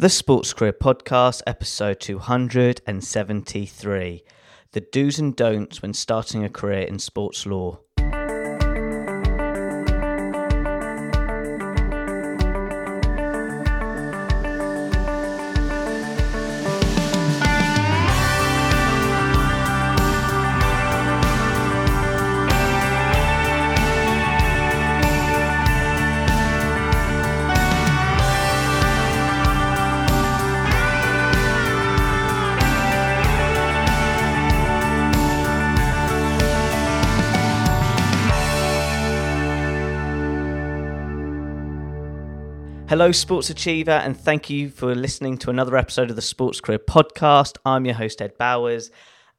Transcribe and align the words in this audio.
The 0.00 0.08
Sports 0.08 0.52
Career 0.52 0.74
Podcast, 0.74 1.42
episode 1.44 1.98
273 1.98 4.22
The 4.70 4.80
Do's 4.80 5.18
and 5.18 5.34
Don'ts 5.34 5.82
When 5.82 5.92
Starting 5.92 6.44
a 6.44 6.48
Career 6.48 6.82
in 6.82 7.00
Sports 7.00 7.46
Law. 7.46 7.80
Hello, 43.08 43.14
Sports 43.14 43.48
Achiever, 43.48 43.90
and 43.90 44.14
thank 44.14 44.50
you 44.50 44.68
for 44.68 44.94
listening 44.94 45.38
to 45.38 45.48
another 45.48 45.78
episode 45.78 46.10
of 46.10 46.16
the 46.16 46.20
Sports 46.20 46.60
Career 46.60 46.78
Podcast. 46.78 47.56
I'm 47.64 47.86
your 47.86 47.94
host, 47.94 48.20
Ed 48.20 48.36
Bowers. 48.36 48.90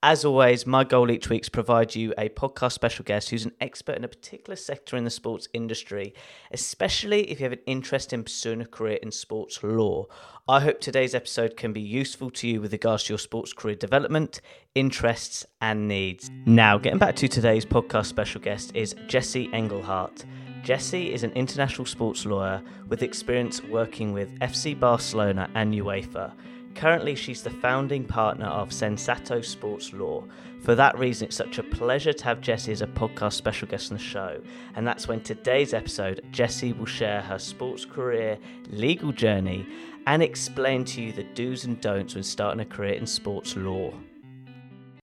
As 0.01 0.25
always, 0.25 0.65
my 0.65 0.83
goal 0.83 1.11
each 1.11 1.29
week 1.29 1.43
is 1.43 1.49
provide 1.49 1.93
you 1.93 2.11
a 2.17 2.29
podcast 2.29 2.71
special 2.71 3.05
guest 3.05 3.29
who's 3.29 3.45
an 3.45 3.51
expert 3.61 3.95
in 3.95 4.03
a 4.03 4.07
particular 4.07 4.55
sector 4.55 4.97
in 4.97 5.03
the 5.03 5.11
sports 5.11 5.47
industry, 5.53 6.15
especially 6.49 7.29
if 7.29 7.39
you 7.39 7.43
have 7.43 7.53
an 7.53 7.59
interest 7.67 8.11
in 8.11 8.23
pursuing 8.23 8.61
a 8.61 8.65
career 8.65 8.97
in 9.03 9.11
sports 9.11 9.61
law. 9.61 10.07
I 10.47 10.61
hope 10.61 10.81
today's 10.81 11.13
episode 11.13 11.55
can 11.55 11.71
be 11.71 11.79
useful 11.79 12.31
to 12.31 12.47
you 12.47 12.61
with 12.61 12.71
regards 12.71 13.03
to 13.03 13.13
your 13.13 13.19
sports 13.19 13.53
career 13.53 13.75
development, 13.75 14.41
interests, 14.73 15.45
and 15.61 15.87
needs. 15.87 16.31
Now, 16.47 16.79
getting 16.79 16.97
back 16.97 17.15
to 17.17 17.27
today's 17.27 17.67
podcast 17.67 18.07
special 18.07 18.41
guest 18.41 18.71
is 18.73 18.95
Jessie 19.05 19.47
Engelhart. 19.49 20.25
Jessie 20.63 21.13
is 21.13 21.23
an 21.23 21.31
international 21.31 21.85
sports 21.85 22.25
lawyer 22.25 22.61
with 22.87 23.01
experience 23.01 23.63
working 23.63 24.11
with 24.11 24.37
FC 24.39 24.77
Barcelona 24.77 25.49
and 25.55 25.73
UEFA. 25.73 26.33
Currently, 26.75 27.15
she's 27.15 27.41
the 27.41 27.49
founding 27.49 28.03
partner 28.03 28.45
of 28.45 28.69
Sensato 28.69 29.43
Sports 29.43 29.93
Law. 29.93 30.23
For 30.61 30.75
that 30.75 30.97
reason, 30.97 31.27
it's 31.27 31.37
such 31.37 31.57
a 31.57 31.63
pleasure 31.63 32.13
to 32.13 32.23
have 32.25 32.41
Jessie 32.41 32.73
as 32.73 32.81
a 32.81 32.87
podcast 32.87 33.33
special 33.33 33.67
guest 33.67 33.91
on 33.91 33.97
the 33.97 34.03
show. 34.03 34.39
And 34.75 34.85
that's 34.85 35.07
when 35.07 35.21
today's 35.21 35.73
episode, 35.73 36.21
Jessie 36.31 36.73
will 36.73 36.85
share 36.85 37.21
her 37.21 37.39
sports 37.39 37.85
career, 37.85 38.37
legal 38.69 39.11
journey, 39.11 39.65
and 40.07 40.21
explain 40.21 40.83
to 40.85 41.01
you 41.01 41.13
the 41.13 41.23
do's 41.23 41.65
and 41.65 41.79
don'ts 41.81 42.15
when 42.15 42.23
starting 42.23 42.61
a 42.61 42.65
career 42.65 42.93
in 42.93 43.07
sports 43.07 43.55
law. 43.55 43.93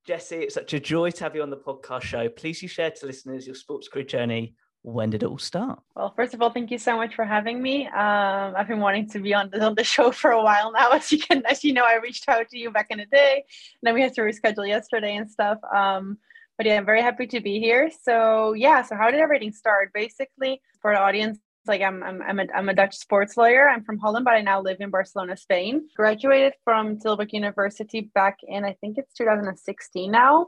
Jessie, 0.05 0.37
it's 0.37 0.55
such 0.55 0.73
a 0.75 0.81
joy 0.81 1.11
to 1.11 1.25
have 1.25 1.35
you 1.35 1.43
on 1.43 1.51
the 1.51 1.57
podcast 1.57 2.03
show. 2.03 2.29
Please 2.29 2.63
you 2.63 2.69
share 2.69 2.93
to 2.93 3.07
listeners 3.07 3.47
your 3.47 3.57
sports 3.57 3.89
career 3.89 4.05
journey 4.05 4.55
when 4.87 5.11
did 5.11 5.25
it 5.25 5.27
all 5.27 5.39
start? 5.39 5.81
Well, 5.97 6.13
first 6.15 6.33
of 6.33 6.41
all, 6.41 6.51
thank 6.51 6.71
you 6.71 6.79
so 6.79 6.97
much 6.97 7.17
for 7.17 7.25
having 7.25 7.61
me. 7.61 7.89
Um, 7.89 8.55
I've 8.57 8.69
been 8.69 8.79
wanting 8.79 9.11
to 9.11 9.19
be 9.19 9.35
on 9.35 9.51
the, 9.51 9.61
on 9.65 9.75
the 9.75 9.83
show 9.83 10.13
for 10.13 10.31
a 10.31 10.43
while 10.43 10.71
now. 10.71 10.91
As 10.93 11.11
you 11.11 11.19
can, 11.19 11.43
as 11.45 11.65
you 11.65 11.73
know, 11.73 11.85
I 11.85 11.97
reached 11.97 12.29
out 12.29 12.49
to 12.51 12.59
you 12.59 12.71
back 12.71 12.87
in 12.91 12.99
the 12.99 13.07
day, 13.07 13.35
and 13.45 13.83
then 13.83 13.95
we 13.95 14.01
had 14.01 14.15
to 14.15 14.21
reschedule 14.21 14.67
yesterday 14.69 15.17
and 15.17 15.29
stuff. 15.29 15.59
Um, 15.75 16.19
but 16.57 16.67
yeah, 16.67 16.77
I'm 16.77 16.87
very 16.87 17.03
happy 17.03 17.27
to 17.27 17.41
be 17.41 17.59
here. 17.59 17.91
So 18.03 18.53
yeah, 18.53 18.83
so 18.83 18.95
how 18.95 19.11
did 19.11 19.19
everything 19.19 19.53
start? 19.53 19.93
Basically, 19.93 20.63
for 20.81 20.93
the 20.93 21.01
audience, 21.01 21.39
like 21.67 21.83
I'm, 21.83 22.05
I'm, 22.05 22.23
I'm, 22.23 22.39
a, 22.39 22.47
I'm 22.55 22.69
a 22.69 22.75
Dutch 22.75 22.97
sports 22.97 23.37
lawyer. 23.37 23.69
I'm 23.69 23.83
from 23.83 23.99
Holland, 23.99 24.25
but 24.25 24.35
I 24.35 24.41
now 24.41 24.63
live 24.63 24.77
in 24.79 24.91
Barcelona, 24.91 25.37
Spain. 25.37 25.89
Graduated 25.97 26.53
from 26.63 26.99
Tilburg 26.99 27.33
University 27.33 28.03
back 28.15 28.39
in, 28.47 28.65
I 28.65 28.75
think 28.81 28.99
it's 28.99 29.13
2016 29.15 30.11
now. 30.13 30.47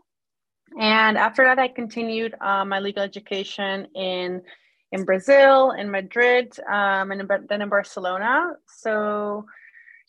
And 0.78 1.16
after 1.16 1.44
that, 1.44 1.58
I 1.58 1.69
continued 1.69 2.34
uh, 2.41 2.64
my 2.64 2.80
legal 2.80 3.03
education 3.03 3.87
in 3.94 4.43
in 4.91 5.04
Brazil, 5.04 5.72
in 5.72 5.91
Madrid, 5.91 6.59
um, 6.66 7.10
and 7.10 7.31
then 7.48 7.60
in 7.60 7.69
Barcelona. 7.69 8.54
So, 8.78 9.44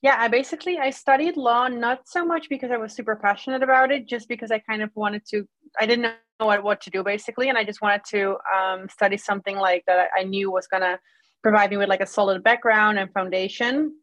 yeah, 0.02 0.16
I 0.18 0.30
basically 0.30 0.78
I 0.80 0.90
studied 0.90 1.36
law 1.36 1.68
not 1.68 2.08
so 2.08 2.26
much 2.26 2.48
because 2.48 2.72
I 2.72 2.78
was 2.78 2.94
super 2.94 3.18
passionate 3.18 3.62
about 3.62 3.92
it, 3.92 4.08
just 4.08 4.30
because 4.30 4.52
I 4.52 4.60
kind 4.60 4.82
of 4.82 4.90
wanted 4.96 5.26
to. 5.32 5.46
I 5.80 5.86
didn't 5.86 6.04
know 6.04 6.46
what, 6.46 6.64
what 6.64 6.82
to 6.82 6.90
do 6.90 7.04
basically, 7.04 7.50
and 7.50 7.58
I 7.58 7.64
just 7.64 7.82
wanted 7.82 8.02
to 8.12 8.38
um, 8.56 8.88
study 8.90 9.18
something 9.18 9.58
like 9.58 9.84
that 9.88 10.10
I 10.18 10.24
knew 10.24 10.50
was 10.50 10.68
gonna 10.68 11.00
provide 11.44 11.72
me 11.72 11.78
with 11.78 11.90
like 11.90 12.02
a 12.02 12.08
solid 12.08 12.44
background 12.44 13.00
and 13.00 13.12
foundation. 13.12 13.94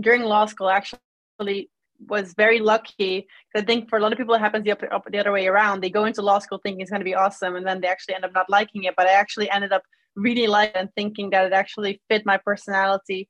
During 0.00 0.22
law 0.22 0.46
school, 0.46 0.68
actually, 0.68 1.70
was 2.00 2.34
very 2.34 2.60
lucky. 2.60 3.26
I 3.54 3.62
think 3.62 3.88
for 3.88 3.98
a 3.98 4.02
lot 4.02 4.12
of 4.12 4.18
people, 4.18 4.34
it 4.34 4.40
happens 4.40 4.64
the, 4.64 4.72
up, 4.72 4.82
up, 4.92 5.04
the 5.10 5.18
other 5.18 5.32
way 5.32 5.46
around. 5.46 5.80
They 5.80 5.90
go 5.90 6.04
into 6.04 6.22
law 6.22 6.38
school 6.38 6.60
thinking 6.62 6.80
it's 6.80 6.90
going 6.90 7.00
to 7.00 7.04
be 7.04 7.14
awesome, 7.14 7.56
and 7.56 7.66
then 7.66 7.80
they 7.80 7.88
actually 7.88 8.14
end 8.14 8.24
up 8.24 8.34
not 8.34 8.50
liking 8.50 8.84
it. 8.84 8.94
But 8.96 9.06
I 9.06 9.12
actually 9.12 9.50
ended 9.50 9.72
up 9.72 9.82
really 10.14 10.46
liking 10.46 10.76
and 10.76 10.88
thinking 10.94 11.30
that 11.30 11.46
it 11.46 11.52
actually 11.52 12.00
fit 12.08 12.24
my 12.24 12.38
personality 12.38 13.28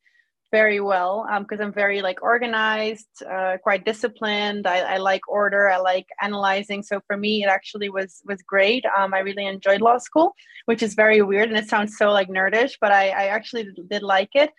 very 0.52 0.80
well 0.80 1.26
because 1.40 1.60
um, 1.60 1.66
I'm 1.66 1.72
very 1.72 2.02
like 2.02 2.22
organized, 2.22 3.08
uh, 3.28 3.56
quite 3.62 3.84
disciplined. 3.84 4.66
I, 4.66 4.94
I, 4.94 4.96
like 4.98 5.22
order. 5.28 5.68
I 5.68 5.78
like 5.78 6.06
analyzing. 6.22 6.82
So 6.82 7.00
for 7.06 7.16
me, 7.16 7.42
it 7.42 7.48
actually 7.48 7.88
was 7.88 8.22
was 8.24 8.42
great. 8.42 8.84
Um, 8.96 9.12
I 9.12 9.20
really 9.20 9.46
enjoyed 9.46 9.80
law 9.80 9.98
school, 9.98 10.32
which 10.66 10.82
is 10.82 10.94
very 10.94 11.20
weird 11.22 11.48
and 11.48 11.58
it 11.58 11.68
sounds 11.68 11.96
so 11.96 12.10
like 12.10 12.28
nerdish, 12.28 12.74
but 12.80 12.92
I, 12.92 13.08
I 13.08 13.24
actually 13.26 13.68
did 13.90 14.02
like 14.02 14.30
it. 14.34 14.50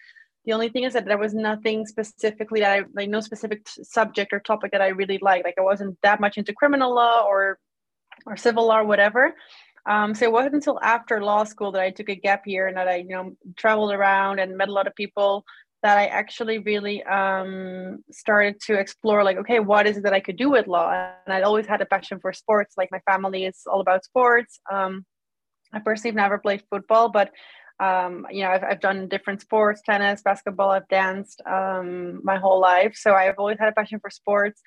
The 0.47 0.53
only 0.53 0.69
thing 0.69 0.85
is 0.85 0.93
that 0.93 1.05
there 1.05 1.17
was 1.17 1.33
nothing 1.33 1.85
specifically 1.85 2.61
that 2.61 2.71
I 2.71 2.83
like, 2.95 3.09
no 3.09 3.19
specific 3.19 3.67
subject 3.67 4.31
or 4.31 4.39
topic 4.39 4.71
that 4.71 4.81
I 4.81 4.87
really 4.87 5.19
liked. 5.21 5.43
Like 5.43 5.59
I 5.59 5.61
wasn't 5.61 5.97
that 6.03 6.21
much 6.21 6.37
into 6.37 6.53
criminal 6.53 6.95
law 6.95 7.25
or 7.27 7.59
or 8.25 8.37
civil 8.37 8.67
law 8.67 8.79
or 8.79 8.85
whatever. 8.85 9.35
Um, 9.85 10.15
so 10.15 10.23
it 10.23 10.31
wasn't 10.31 10.55
until 10.55 10.79
after 10.81 11.21
law 11.21 11.43
school 11.43 11.73
that 11.73 11.81
I 11.81 11.91
took 11.91 12.07
a 12.07 12.15
gap 12.15 12.47
year 12.47 12.67
and 12.67 12.77
that 12.77 12.87
I, 12.87 12.95
you 12.97 13.09
know, 13.09 13.33
traveled 13.57 13.91
around 13.91 14.39
and 14.39 14.57
met 14.57 14.69
a 14.69 14.73
lot 14.73 14.87
of 14.87 14.95
people 14.95 15.43
that 15.83 15.97
I 15.97 16.05
actually 16.05 16.59
really 16.59 17.03
um, 17.03 18.03
started 18.09 18.59
to 18.67 18.79
explore 18.79 19.25
like, 19.25 19.37
okay, 19.37 19.59
what 19.59 19.85
is 19.85 19.97
it 19.97 20.03
that 20.03 20.13
I 20.13 20.21
could 20.21 20.37
do 20.37 20.49
with 20.49 20.67
law? 20.67 20.89
And 21.25 21.33
I'd 21.33 21.43
always 21.43 21.67
had 21.67 21.81
a 21.81 21.85
passion 21.85 22.19
for 22.21 22.31
sports. 22.31 22.75
Like 22.77 22.89
my 22.89 23.01
family 23.05 23.45
is 23.45 23.63
all 23.67 23.81
about 23.81 24.05
sports. 24.05 24.59
Um, 24.71 25.05
I 25.73 25.79
personally 25.79 26.11
have 26.11 26.23
never 26.23 26.37
played 26.37 26.63
football, 26.69 27.09
but 27.09 27.31
um, 27.79 28.25
you 28.31 28.43
know, 28.43 28.49
I've, 28.49 28.63
I've 28.63 28.81
done 28.81 29.07
different 29.07 29.41
sports, 29.41 29.81
tennis, 29.85 30.21
basketball, 30.21 30.71
I've 30.71 30.87
danced 30.87 31.41
um, 31.45 32.21
my 32.23 32.37
whole 32.37 32.59
life. 32.59 32.95
So 32.95 33.13
I've 33.13 33.35
always 33.37 33.59
had 33.59 33.69
a 33.69 33.73
passion 33.73 33.99
for 33.99 34.09
sports. 34.09 34.61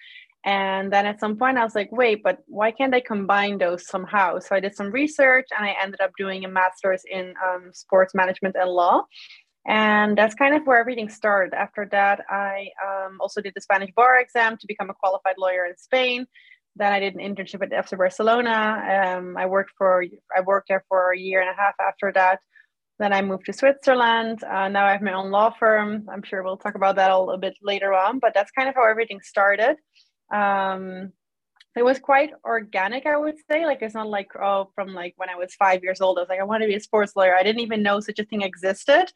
And 0.45 0.91
then 0.93 1.05
at 1.05 1.21
some 1.21 1.37
point 1.37 1.59
I 1.59 1.65
was 1.65 1.75
like, 1.75 1.93
wait, 1.93 2.23
but 2.23 2.39
why 2.47 2.71
can't 2.71 2.95
I 2.95 3.01
combine 3.01 3.59
those 3.59 3.87
somehow? 3.87 4.39
So 4.39 4.57
I 4.57 4.61
did 4.61 4.75
some 4.75 4.91
research 4.91 5.47
and 5.57 5.67
I 5.67 5.75
ended 5.83 6.01
up 6.01 6.13
doing 6.17 6.45
a 6.45 6.49
master's 6.49 7.03
in 7.11 7.35
um, 7.47 7.71
sports 7.73 8.15
management 8.15 8.57
and 8.59 8.71
law. 8.71 9.03
And 9.67 10.17
that's 10.17 10.35
kind 10.35 10.55
of 10.55 10.67
where 10.67 10.81
everything 10.81 11.11
started. 11.11 11.53
After 11.53 11.87
that, 11.91 12.25
I 12.31 12.69
um, 12.83 13.19
also 13.21 13.43
did 13.43 13.53
the 13.55 13.61
Spanish 13.61 13.91
bar 13.95 14.19
exam 14.19 14.57
to 14.57 14.67
become 14.67 14.89
a 14.89 14.95
qualified 14.95 15.35
lawyer 15.37 15.67
in 15.67 15.77
Spain. 15.77 16.27
Then 16.77 16.93
I 16.93 17.01
did 17.01 17.15
an 17.15 17.21
internship 17.21 17.63
at 17.63 17.71
FC 17.71 17.99
Barcelona. 17.99 19.19
Um, 19.19 19.37
I 19.37 19.45
worked 19.45 19.73
for 19.77 20.03
I 20.35 20.41
worked 20.41 20.69
there 20.69 20.85
for 20.89 21.13
a 21.13 21.19
year 21.19 21.41
and 21.41 21.51
a 21.51 21.61
half 21.61 21.75
after 21.79 22.11
that. 22.15 22.41
Then 23.01 23.15
I 23.15 23.23
moved 23.23 23.47
to 23.47 23.55
Switzerland. 23.55 24.45
Uh, 24.45 24.69
now 24.69 24.85
I 24.85 24.93
have 24.93 25.01
my 25.01 25.15
own 25.15 25.31
law 25.31 25.49
firm. 25.49 26.07
I'm 26.13 26.23
sure 26.23 26.43
we'll 26.43 26.59
talk 26.59 26.75
about 26.75 26.97
that 26.97 27.11
a 27.11 27.19
little 27.19 27.39
bit 27.39 27.57
later 27.63 27.95
on, 27.95 28.19
but 28.19 28.35
that's 28.35 28.51
kind 28.51 28.69
of 28.69 28.75
how 28.75 28.87
everything 28.87 29.23
started. 29.23 29.77
Um, 30.31 31.11
it 31.75 31.83
was 31.83 31.99
quite 31.99 32.33
organic, 32.45 33.07
I 33.07 33.17
would 33.17 33.37
say. 33.51 33.65
Like 33.65 33.81
it's 33.81 33.95
not 33.95 34.09
like 34.09 34.29
oh, 34.37 34.71
from 34.75 34.93
like 34.93 35.15
when 35.17 35.31
I 35.31 35.35
was 35.35 35.55
five 35.55 35.83
years 35.83 36.03
old, 36.03 36.19
I 36.19 36.21
was 36.21 36.29
like, 36.29 36.41
I 36.41 36.45
want 36.45 36.63
to 36.63 36.69
be 36.69 36.75
a 36.75 36.81
sports 36.81 37.17
lawyer. 37.17 37.35
I 37.35 37.43
didn't 37.43 37.63
even 37.63 37.83
know 37.83 38.01
such 38.01 38.19
a 38.19 38.25
thing 38.27 38.43
existed, 38.43 39.07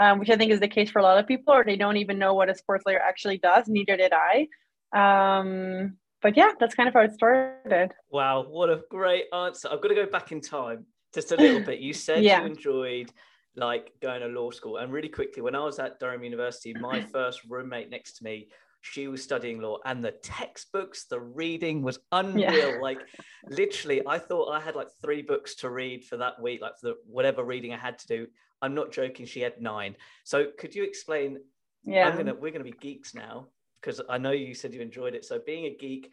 um, 0.00 0.18
which 0.18 0.30
I 0.30 0.36
think 0.36 0.50
is 0.50 0.58
the 0.58 0.66
case 0.66 0.90
for 0.90 0.98
a 0.98 1.04
lot 1.04 1.18
of 1.18 1.28
people, 1.28 1.54
or 1.54 1.62
they 1.62 1.76
don't 1.76 1.98
even 1.98 2.18
know 2.18 2.34
what 2.34 2.50
a 2.50 2.54
sports 2.56 2.82
lawyer 2.84 2.98
actually 2.98 3.38
does. 3.38 3.68
Neither 3.68 3.96
did 3.96 4.12
I. 4.12 4.48
Um, 4.92 5.98
but 6.20 6.36
yeah, 6.36 6.50
that's 6.58 6.74
kind 6.74 6.88
of 6.88 6.94
how 6.94 7.02
it 7.02 7.12
started. 7.12 7.92
Wow, 8.10 8.46
what 8.48 8.70
a 8.70 8.80
great 8.90 9.26
answer! 9.32 9.68
I've 9.70 9.80
got 9.80 9.88
to 9.88 9.94
go 9.94 10.06
back 10.06 10.32
in 10.32 10.40
time 10.40 10.86
just 11.14 11.32
a 11.32 11.36
little 11.36 11.60
bit. 11.60 11.80
You 11.80 11.92
said 11.92 12.22
yeah. 12.24 12.40
you 12.40 12.46
enjoyed 12.46 13.12
like 13.56 13.92
going 14.00 14.20
to 14.20 14.28
law 14.28 14.50
school, 14.50 14.78
and 14.78 14.92
really 14.92 15.08
quickly, 15.08 15.42
when 15.42 15.54
I 15.54 15.64
was 15.64 15.78
at 15.78 15.98
Durham 15.98 16.24
University, 16.24 16.74
my 16.74 17.00
first 17.12 17.40
roommate 17.48 17.90
next 17.90 18.18
to 18.18 18.24
me, 18.24 18.48
she 18.82 19.08
was 19.08 19.22
studying 19.22 19.60
law, 19.60 19.78
and 19.84 20.02
the 20.02 20.12
textbooks, 20.12 21.04
the 21.04 21.20
reading 21.20 21.82
was 21.82 21.98
unreal. 22.12 22.52
Yeah. 22.52 22.76
Like 22.80 23.00
literally, 23.48 24.02
I 24.06 24.18
thought 24.18 24.52
I 24.52 24.60
had 24.60 24.74
like 24.74 24.88
three 25.02 25.22
books 25.22 25.54
to 25.56 25.70
read 25.70 26.04
for 26.04 26.16
that 26.16 26.40
week, 26.40 26.62
like 26.62 26.78
for 26.80 26.88
the 26.88 26.94
whatever 27.06 27.44
reading 27.44 27.74
I 27.74 27.78
had 27.78 27.98
to 27.98 28.06
do. 28.06 28.26
I'm 28.62 28.74
not 28.74 28.92
joking. 28.92 29.26
She 29.26 29.40
had 29.40 29.60
nine. 29.60 29.96
So 30.24 30.46
could 30.58 30.74
you 30.74 30.84
explain? 30.84 31.38
Yeah, 31.84 32.08
I'm 32.08 32.16
gonna 32.16 32.34
we're 32.34 32.52
gonna 32.52 32.64
be 32.64 32.72
geeks 32.72 33.14
now 33.14 33.48
because 33.80 34.00
I 34.08 34.18
know 34.18 34.32
you 34.32 34.54
said 34.54 34.74
you 34.74 34.80
enjoyed 34.80 35.14
it. 35.14 35.24
So 35.24 35.40
being 35.44 35.66
a 35.66 35.76
geek, 35.76 36.10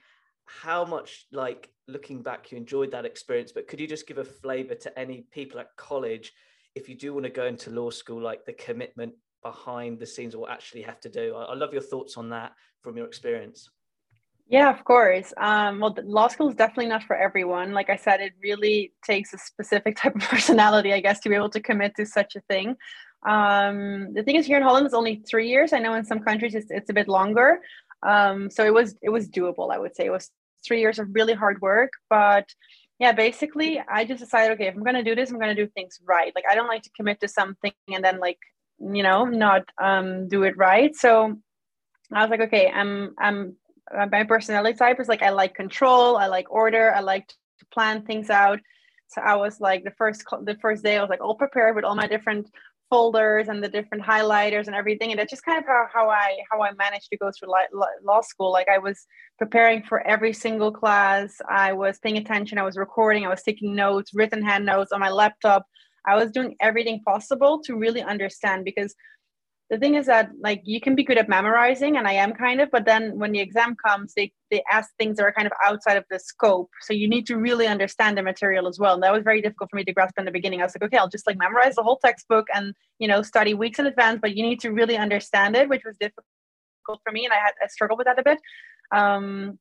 how 0.47 0.85
much 0.85 1.27
like 1.31 1.69
looking 1.87 2.21
back 2.21 2.51
you 2.51 2.57
enjoyed 2.57 2.91
that 2.91 3.05
experience 3.05 3.51
but 3.51 3.67
could 3.67 3.79
you 3.79 3.87
just 3.87 4.07
give 4.07 4.17
a 4.17 4.23
flavor 4.23 4.75
to 4.75 4.97
any 4.97 5.25
people 5.31 5.59
at 5.59 5.75
college 5.75 6.33
if 6.77 6.87
you 6.87 6.95
do 6.95 7.13
want 7.13 7.25
to 7.25 7.31
go 7.31 7.45
into 7.45 7.69
law 7.69 7.89
school 7.89 8.21
like 8.21 8.45
the 8.45 8.53
commitment 8.53 9.13
behind 9.43 9.99
the 9.99 10.05
scenes 10.05 10.35
what 10.35 10.51
actually 10.51 10.81
have 10.81 10.99
to 11.01 11.09
do. 11.09 11.35
I, 11.35 11.43
I 11.45 11.55
love 11.55 11.73
your 11.73 11.81
thoughts 11.81 12.17
on 12.17 12.29
that 12.29 12.53
from 12.81 12.97
your 12.97 13.07
experience. 13.07 13.69
Yeah, 14.49 14.69
of 14.69 14.83
course. 14.85 15.33
Um, 15.37 15.81
well, 15.81 15.95
law 16.03 16.29
school 16.29 16.47
is 16.49 16.55
definitely 16.55 16.87
not 16.87 17.03
for 17.03 17.17
everyone. 17.17 17.73
Like 17.73 17.89
I 17.89 17.97
said, 17.97 18.21
it 18.21 18.33
really 18.41 18.93
takes 19.05 19.33
a 19.33 19.37
specific 19.37 19.97
type 20.01 20.15
of 20.15 20.21
personality, 20.21 20.93
I 20.93 21.01
guess, 21.01 21.19
to 21.21 21.29
be 21.29 21.35
able 21.35 21.49
to 21.49 21.59
commit 21.59 21.93
to 21.97 22.05
such 22.05 22.35
a 22.35 22.41
thing. 22.41 22.75
Um, 23.27 24.13
the 24.13 24.23
thing 24.23 24.37
is, 24.37 24.45
here 24.45 24.57
in 24.57 24.63
Holland, 24.63 24.85
it's 24.85 24.95
only 24.95 25.21
three 25.29 25.49
years. 25.49 25.73
I 25.73 25.79
know 25.79 25.95
in 25.95 26.05
some 26.05 26.19
countries 26.19 26.55
it's, 26.55 26.71
it's 26.71 26.89
a 26.89 26.93
bit 26.93 27.09
longer. 27.09 27.59
Um, 28.03 28.49
so 28.49 28.63
it 28.63 28.73
was 28.73 28.95
it 29.01 29.09
was 29.09 29.27
doable. 29.27 29.73
I 29.73 29.79
would 29.79 29.95
say 29.95 30.05
it 30.05 30.11
was 30.11 30.29
three 30.65 30.79
years 30.79 30.99
of 30.99 31.07
really 31.11 31.33
hard 31.33 31.59
work, 31.61 31.91
but 32.09 32.45
yeah, 32.99 33.11
basically, 33.11 33.79
I 33.79 34.05
just 34.05 34.21
decided, 34.21 34.53
okay, 34.53 34.67
if 34.67 34.75
I'm 34.75 34.83
gonna 34.83 35.03
do 35.03 35.15
this, 35.15 35.29
I'm 35.29 35.39
gonna 35.39 35.55
do 35.55 35.67
things 35.67 35.99
right. 36.05 36.31
Like 36.35 36.45
I 36.49 36.55
don't 36.55 36.67
like 36.67 36.81
to 36.83 36.89
commit 36.95 37.19
to 37.21 37.27
something 37.27 37.71
and 37.93 38.03
then 38.03 38.19
like 38.19 38.39
you 38.79 39.03
know 39.03 39.25
not 39.25 39.63
um, 39.81 40.27
do 40.27 40.43
it 40.43 40.57
right. 40.57 40.95
So 40.95 41.37
I 42.11 42.21
was 42.21 42.29
like, 42.29 42.41
okay, 42.41 42.71
I'm 42.71 43.13
I'm 43.19 43.55
uh, 43.95 44.07
my 44.11 44.23
personality 44.23 44.77
type 44.77 44.99
is 44.99 45.07
like 45.07 45.21
I 45.21 45.29
like 45.29 45.53
control, 45.53 46.17
I 46.17 46.27
like 46.27 46.51
order, 46.51 46.93
I 46.93 47.01
like 47.01 47.27
to 47.27 47.65
plan 47.71 48.03
things 48.03 48.29
out. 48.29 48.59
So 49.09 49.21
I 49.21 49.35
was 49.35 49.61
like 49.61 49.83
the 49.83 49.91
first 49.91 50.23
the 50.43 50.57
first 50.61 50.83
day 50.83 50.97
I 50.97 51.01
was 51.01 51.09
like 51.09 51.23
all 51.23 51.35
prepared 51.35 51.75
with 51.75 51.85
all 51.85 51.95
my 51.95 52.07
different 52.07 52.49
folders 52.89 53.47
and 53.47 53.63
the 53.63 53.67
different 53.67 54.03
highlighters 54.03 54.67
and 54.67 54.75
everything. 54.75 55.11
And 55.11 55.19
that's 55.19 55.29
just 55.29 55.43
kind 55.43 55.59
of 55.59 55.65
how, 55.65 55.87
how 55.93 56.09
i 56.09 56.37
how 56.51 56.61
i 56.61 56.71
managed 56.73 57.09
to 57.11 57.17
go 57.17 57.31
through 57.31 57.53
law 58.03 58.21
school. 58.21 58.51
Like 58.51 58.67
i 58.69 58.77
was 58.77 59.05
preparing 59.37 59.83
for 59.83 60.05
every 60.07 60.33
single 60.33 60.71
class. 60.71 61.35
I 61.49 61.73
was 61.73 61.99
paying 61.99 62.17
attention. 62.17 62.57
I 62.57 62.63
was 62.63 62.77
recording. 62.77 63.25
I 63.25 63.29
was 63.29 63.43
taking 63.43 63.75
notes 63.75 64.11
written 64.13 64.41
hand 64.43 64.65
notes 64.65 64.91
on 64.91 64.99
my 64.99 65.09
laptop. 65.09 65.65
I 66.05 66.15
was 66.15 66.31
doing 66.31 66.55
everything 66.61 67.01
possible 67.03 67.61
to 67.65 67.75
really 67.75 68.01
understand 68.01 68.63
because 68.63 68.95
the 69.69 69.77
thing 69.77 69.95
is 69.95 70.05
that 70.05 70.29
like 70.41 70.61
you 70.63 70.79
can 70.79 70.95
be 70.95 71.03
good 71.03 71.17
at 71.17 71.27
memorizing 71.27 71.97
and 71.97 72.07
i 72.07 72.13
am 72.13 72.33
kind 72.33 72.61
of 72.61 72.69
but 72.71 72.85
then 72.85 73.17
when 73.17 73.31
the 73.31 73.39
exam 73.39 73.75
comes 73.85 74.13
they 74.15 74.31
they 74.49 74.63
ask 74.71 74.89
things 74.97 75.17
that 75.17 75.23
are 75.23 75.31
kind 75.31 75.47
of 75.47 75.53
outside 75.65 75.97
of 75.97 76.05
the 76.09 76.19
scope. 76.19 76.69
So 76.81 76.93
you 76.93 77.07
need 77.07 77.25
to 77.27 77.37
really 77.37 77.67
understand 77.67 78.17
the 78.17 78.23
material 78.23 78.67
as 78.67 78.79
well. 78.79 78.93
And 78.93 79.03
that 79.03 79.11
was 79.13 79.23
very 79.23 79.41
difficult 79.41 79.69
for 79.69 79.75
me 79.75 79.83
to 79.83 79.93
grasp 79.93 80.17
in 80.17 80.25
the 80.25 80.31
beginning. 80.31 80.61
I 80.61 80.65
was 80.65 80.75
like 80.75 80.83
okay 80.83 80.97
i'll 80.97 81.09
just 81.09 81.27
like 81.27 81.37
memorize 81.37 81.75
the 81.75 81.83
whole 81.83 81.99
textbook 82.03 82.47
and 82.53 82.73
you 82.99 83.07
know 83.07 83.21
study 83.21 83.53
weeks 83.53 83.79
in 83.79 83.87
advance 83.87 84.19
but 84.21 84.35
you 84.35 84.43
need 84.43 84.59
to 84.61 84.71
really 84.71 84.97
understand 84.97 85.55
it 85.55 85.69
which 85.69 85.83
was 85.85 85.95
difficult 85.99 86.25
for 87.03 87.11
me 87.11 87.25
and 87.25 87.33
i 87.33 87.37
had 87.37 87.51
i 87.63 87.67
struggled 87.67 87.97
with 87.97 88.05
that 88.05 88.19
a 88.19 88.23
bit. 88.23 88.39
Um 88.91 89.59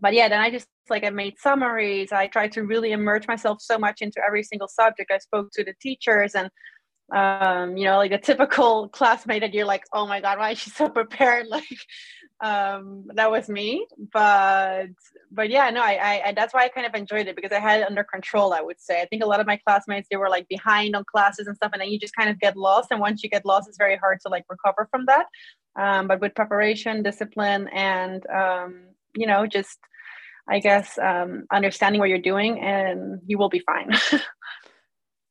but 0.00 0.12
yeah 0.12 0.28
then 0.28 0.40
i 0.40 0.50
just 0.50 0.68
like 0.90 1.04
i 1.04 1.10
made 1.10 1.38
summaries. 1.38 2.12
I 2.12 2.26
tried 2.26 2.52
to 2.52 2.62
really 2.62 2.92
immerse 2.92 3.26
myself 3.26 3.58
so 3.60 3.78
much 3.78 4.02
into 4.02 4.20
every 4.26 4.42
single 4.42 4.68
subject. 4.68 5.10
I 5.10 5.18
spoke 5.18 5.48
to 5.52 5.64
the 5.64 5.74
teachers 5.80 6.34
and 6.34 6.50
um 7.14 7.76
you 7.76 7.84
know 7.84 7.98
like 7.98 8.10
a 8.10 8.18
typical 8.18 8.88
classmate 8.88 9.40
that 9.40 9.54
you're 9.54 9.64
like 9.64 9.84
oh 9.92 10.06
my 10.06 10.20
god 10.20 10.38
why 10.38 10.50
is 10.50 10.58
she 10.58 10.70
so 10.70 10.88
prepared? 11.00 11.46
Like 11.46 11.64
um 12.42 13.06
that 13.14 13.30
was 13.30 13.48
me. 13.48 13.86
But 14.12 14.88
but 15.30 15.48
yeah 15.50 15.70
no 15.70 15.80
I, 15.80 16.22
I 16.26 16.32
that's 16.32 16.52
why 16.52 16.64
i 16.64 16.68
kind 16.68 16.86
of 16.86 16.94
enjoyed 16.94 17.26
it 17.26 17.36
because 17.36 17.52
i 17.52 17.58
had 17.58 17.80
it 17.80 17.86
under 17.88 18.04
control 18.04 18.52
i 18.52 18.60
would 18.60 18.80
say. 18.80 19.00
I 19.00 19.06
think 19.06 19.22
a 19.22 19.26
lot 19.26 19.40
of 19.40 19.46
my 19.46 19.56
classmates 19.56 20.08
they 20.10 20.16
were 20.16 20.28
like 20.28 20.48
behind 20.48 20.94
on 20.96 21.04
classes 21.10 21.46
and 21.46 21.56
stuff 21.56 21.70
and 21.72 21.80
then 21.80 21.90
you 21.90 21.98
just 21.98 22.14
kind 22.14 22.28
of 22.28 22.38
get 22.40 22.56
lost 22.56 22.88
and 22.90 23.00
once 23.00 23.22
you 23.22 23.30
get 23.30 23.46
lost 23.46 23.68
it's 23.68 23.78
very 23.78 23.96
hard 23.96 24.18
to 24.22 24.28
like 24.28 24.44
recover 24.50 24.88
from 24.90 25.06
that. 25.06 25.26
Um 25.78 26.08
but 26.08 26.20
with 26.20 26.34
preparation 26.34 27.02
discipline 27.02 27.68
and 27.68 28.26
um 28.28 28.86
you 29.14 29.26
know 29.26 29.46
just 29.46 29.78
i 30.48 30.58
guess 30.58 30.98
um 30.98 31.46
understanding 31.52 32.00
what 32.00 32.08
you're 32.08 32.18
doing 32.18 32.60
and 32.60 33.20
you 33.26 33.38
will 33.38 33.48
be 33.48 33.60
fine. 33.60 33.90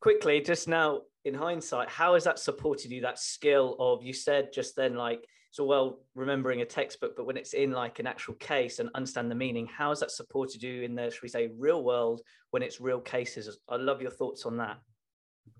Quickly 0.01 0.39
just 0.41 0.67
now 0.67 1.01
in 1.25 1.33
hindsight, 1.33 1.89
how 1.89 2.13
has 2.13 2.23
that 2.23 2.39
supported 2.39 2.91
you? 2.91 3.01
That 3.01 3.19
skill 3.19 3.75
of 3.79 4.03
you 4.03 4.13
said 4.13 4.53
just 4.53 4.75
then, 4.75 4.95
like 4.95 5.27
so 5.51 5.63
well 5.65 5.99
remembering 6.15 6.61
a 6.61 6.65
textbook, 6.65 7.15
but 7.15 7.25
when 7.25 7.37
it's 7.37 7.53
in 7.53 7.71
like 7.71 7.99
an 7.99 8.07
actual 8.07 8.33
case 8.35 8.79
and 8.79 8.89
understand 8.93 9.31
the 9.31 9.35
meaning, 9.35 9.67
how 9.67 9.89
has 9.89 10.01
that 10.01 10.11
supported 10.11 10.61
you 10.61 10.83
in 10.83 10.95
the, 10.95 11.09
should 11.09 11.23
we 11.23 11.29
say, 11.29 11.49
real 11.57 11.83
world 11.83 12.21
when 12.51 12.61
it's 12.61 12.81
real 12.81 12.99
cases? 12.99 13.57
I 13.69 13.77
love 13.77 14.01
your 14.01 14.11
thoughts 14.11 14.45
on 14.45 14.57
that. 14.57 14.77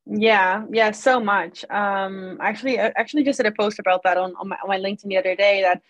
Yeah, 0.06 0.65
yeah, 0.71 0.91
so 0.91 1.19
much. 1.19 1.65
Um, 1.69 2.38
actually, 2.41 2.79
I 2.79 2.91
actually 2.97 3.23
just 3.23 3.38
did 3.38 3.47
a 3.47 3.51
post 3.51 3.79
about 3.79 4.03
that 4.03 4.17
on, 4.17 4.33
on 4.39 4.50
my, 4.50 4.57
on 4.62 4.67
my 4.67 4.77
LinkedIn 4.77 5.07
the 5.07 5.17
other 5.17 5.35
day 5.35 5.62
that 5.62 5.81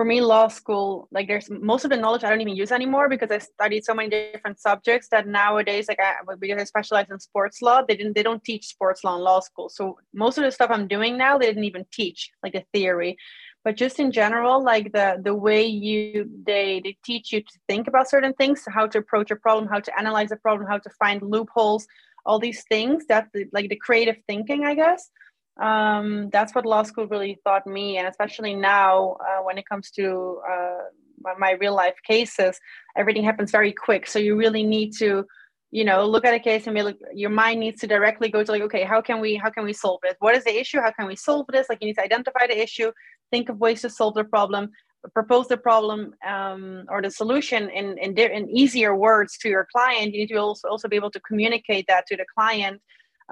for 0.00 0.06
me 0.06 0.22
law 0.22 0.48
school 0.48 1.06
like 1.12 1.28
there's 1.28 1.50
most 1.50 1.84
of 1.84 1.90
the 1.90 1.96
knowledge 2.02 2.24
i 2.24 2.30
don't 2.30 2.40
even 2.40 2.56
use 2.56 2.72
anymore 2.72 3.06
because 3.06 3.30
i 3.30 3.36
studied 3.36 3.84
so 3.84 3.92
many 3.92 4.08
different 4.08 4.58
subjects 4.58 5.08
that 5.10 5.28
nowadays 5.28 5.88
like 5.88 6.00
i 6.00 6.14
because 6.38 6.58
i 6.58 6.64
specialize 6.64 7.10
in 7.10 7.20
sports 7.20 7.60
law 7.60 7.82
they 7.86 7.94
didn't 7.94 8.14
they 8.14 8.22
don't 8.22 8.42
teach 8.42 8.68
sports 8.68 9.04
law 9.04 9.16
in 9.16 9.22
law 9.22 9.40
school. 9.40 9.68
So 9.68 9.98
most 10.14 10.38
of 10.38 10.44
the 10.44 10.52
stuff 10.52 10.70
i'm 10.70 10.88
doing 10.88 11.18
now 11.18 11.36
they 11.36 11.44
didn't 11.44 11.64
even 11.64 11.84
teach 11.92 12.30
like 12.42 12.54
the 12.54 12.64
theory. 12.72 13.18
But 13.62 13.76
just 13.76 14.00
in 14.00 14.10
general 14.10 14.64
like 14.64 14.90
the 14.92 15.20
the 15.22 15.34
way 15.34 15.66
you 15.66 16.30
they 16.46 16.80
they 16.82 16.96
teach 17.04 17.30
you 17.30 17.42
to 17.42 17.56
think 17.68 17.86
about 17.86 18.08
certain 18.08 18.32
things 18.32 18.64
how 18.76 18.86
to 18.86 18.96
approach 18.96 19.30
a 19.30 19.36
problem 19.36 19.68
how 19.68 19.80
to 19.80 19.92
analyze 19.98 20.32
a 20.32 20.36
problem 20.36 20.66
how 20.66 20.78
to 20.78 20.90
find 20.98 21.20
loopholes 21.20 21.86
all 22.24 22.38
these 22.38 22.64
things 22.72 23.04
that 23.10 23.28
like 23.52 23.68
the 23.68 23.76
creative 23.86 24.16
thinking 24.26 24.64
i 24.64 24.74
guess 24.74 25.10
um, 25.60 26.30
that's 26.30 26.54
what 26.54 26.64
law 26.66 26.82
school 26.82 27.06
really 27.06 27.38
taught 27.44 27.66
me 27.66 27.98
and 27.98 28.08
especially 28.08 28.54
now 28.54 29.16
uh, 29.20 29.42
when 29.42 29.58
it 29.58 29.66
comes 29.68 29.90
to 29.90 30.40
uh, 30.50 31.34
my 31.38 31.52
real 31.52 31.74
life 31.74 31.96
cases 32.06 32.58
everything 32.96 33.24
happens 33.24 33.50
very 33.50 33.72
quick. 33.72 34.06
So 34.06 34.18
you 34.18 34.36
really 34.36 34.62
need 34.62 34.92
to 34.98 35.26
you 35.72 35.84
know 35.84 36.04
look 36.04 36.24
at 36.24 36.34
a 36.34 36.40
case 36.40 36.66
and 36.66 36.74
be 36.74 36.82
like 36.82 36.98
your 37.14 37.30
mind 37.30 37.60
needs 37.60 37.80
to 37.80 37.86
directly 37.86 38.28
go 38.28 38.42
to 38.42 38.50
like 38.50 38.62
okay 38.62 38.82
how 38.82 39.00
can 39.00 39.20
we 39.20 39.36
how 39.36 39.50
can 39.50 39.64
we 39.64 39.72
solve 39.72 40.00
it 40.02 40.16
what 40.18 40.34
is 40.34 40.44
the 40.44 40.58
issue? 40.58 40.80
How 40.80 40.90
can 40.90 41.06
we 41.06 41.16
solve 41.16 41.46
this? 41.48 41.68
Like 41.68 41.78
you 41.80 41.88
need 41.88 41.94
to 41.94 42.02
identify 42.02 42.46
the 42.46 42.60
issue 42.60 42.90
think 43.30 43.48
of 43.48 43.58
ways 43.58 43.82
to 43.82 43.90
solve 43.90 44.14
the 44.14 44.24
problem 44.24 44.70
propose 45.14 45.48
the 45.48 45.56
problem 45.56 46.12
um, 46.26 46.84
or 46.88 47.00
the 47.00 47.10
solution 47.10 47.70
in, 47.70 47.96
in 47.98 48.16
in 48.18 48.50
easier 48.50 48.94
words 48.94 49.38
to 49.38 49.48
your 49.48 49.66
client. 49.72 50.12
You 50.12 50.20
need 50.20 50.28
to 50.28 50.36
also 50.36 50.68
also 50.68 50.88
be 50.88 50.96
able 50.96 51.10
to 51.12 51.20
communicate 51.20 51.86
that 51.88 52.06
to 52.08 52.16
the 52.16 52.26
client 52.36 52.80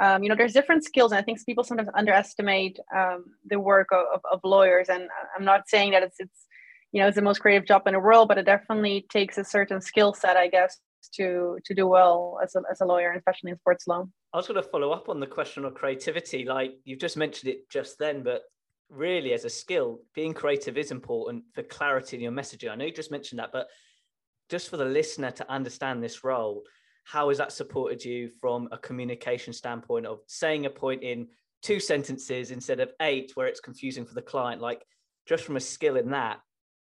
um, 0.00 0.22
you 0.22 0.28
know 0.28 0.34
there's 0.34 0.52
different 0.52 0.84
skills 0.84 1.12
and 1.12 1.18
i 1.18 1.22
think 1.22 1.44
people 1.44 1.64
sometimes 1.64 1.88
underestimate 1.94 2.78
um, 2.96 3.24
the 3.48 3.58
work 3.58 3.88
of, 3.92 4.20
of, 4.30 4.40
lawyers 4.44 4.88
and 4.88 5.08
i'm 5.36 5.44
not 5.44 5.68
saying 5.68 5.92
that 5.92 6.02
it's 6.02 6.16
it's 6.18 6.46
you 6.92 7.00
know 7.00 7.08
it's 7.08 7.16
the 7.16 7.22
most 7.22 7.40
creative 7.40 7.66
job 7.66 7.82
in 7.86 7.92
the 7.94 8.00
world 8.00 8.28
but 8.28 8.38
it 8.38 8.46
definitely 8.46 9.06
takes 9.10 9.38
a 9.38 9.44
certain 9.44 9.80
skill 9.80 10.14
set 10.14 10.36
i 10.36 10.48
guess 10.48 10.78
to 11.12 11.58
to 11.64 11.74
do 11.74 11.86
well 11.86 12.38
as 12.42 12.54
a, 12.54 12.62
as 12.70 12.80
a 12.80 12.84
lawyer 12.84 13.12
especially 13.12 13.50
in 13.50 13.58
sports 13.58 13.86
law. 13.86 14.06
I 14.32 14.36
was 14.36 14.46
going 14.46 14.62
to 14.62 14.68
follow 14.68 14.90
up 14.90 15.08
on 15.08 15.20
the 15.20 15.26
question 15.26 15.64
of 15.64 15.74
creativity. 15.74 16.44
Like 16.44 16.72
you've 16.84 16.98
just 16.98 17.16
mentioned 17.16 17.52
it 17.52 17.70
just 17.70 17.98
then 17.98 18.22
but 18.22 18.42
really 18.90 19.32
as 19.32 19.44
a 19.44 19.50
skill 19.50 20.00
being 20.14 20.32
creative 20.32 20.78
is 20.78 20.90
important 20.90 21.44
for 21.54 21.62
clarity 21.62 22.16
in 22.16 22.22
your 22.22 22.32
messaging. 22.32 22.70
I 22.70 22.74
know 22.74 22.84
you 22.84 22.92
just 22.92 23.10
mentioned 23.10 23.38
that 23.38 23.52
but 23.52 23.68
just 24.48 24.70
for 24.70 24.76
the 24.76 24.84
listener 24.84 25.30
to 25.30 25.50
understand 25.50 26.02
this 26.02 26.24
role 26.24 26.62
how 27.10 27.28
has 27.30 27.38
that 27.38 27.52
supported 27.52 28.04
you 28.04 28.28
from 28.40 28.68
a 28.70 28.78
communication 28.78 29.52
standpoint 29.52 30.06
of 30.06 30.20
saying 30.26 30.66
a 30.66 30.70
point 30.70 31.02
in 31.02 31.26
two 31.62 31.80
sentences 31.80 32.50
instead 32.50 32.80
of 32.80 32.92
eight 33.00 33.32
where 33.34 33.46
it's 33.46 33.60
confusing 33.60 34.04
for 34.04 34.14
the 34.14 34.22
client? 34.22 34.60
Like 34.60 34.82
just 35.26 35.44
from 35.44 35.56
a 35.56 35.60
skill 35.60 35.96
in 35.96 36.10
that 36.10 36.40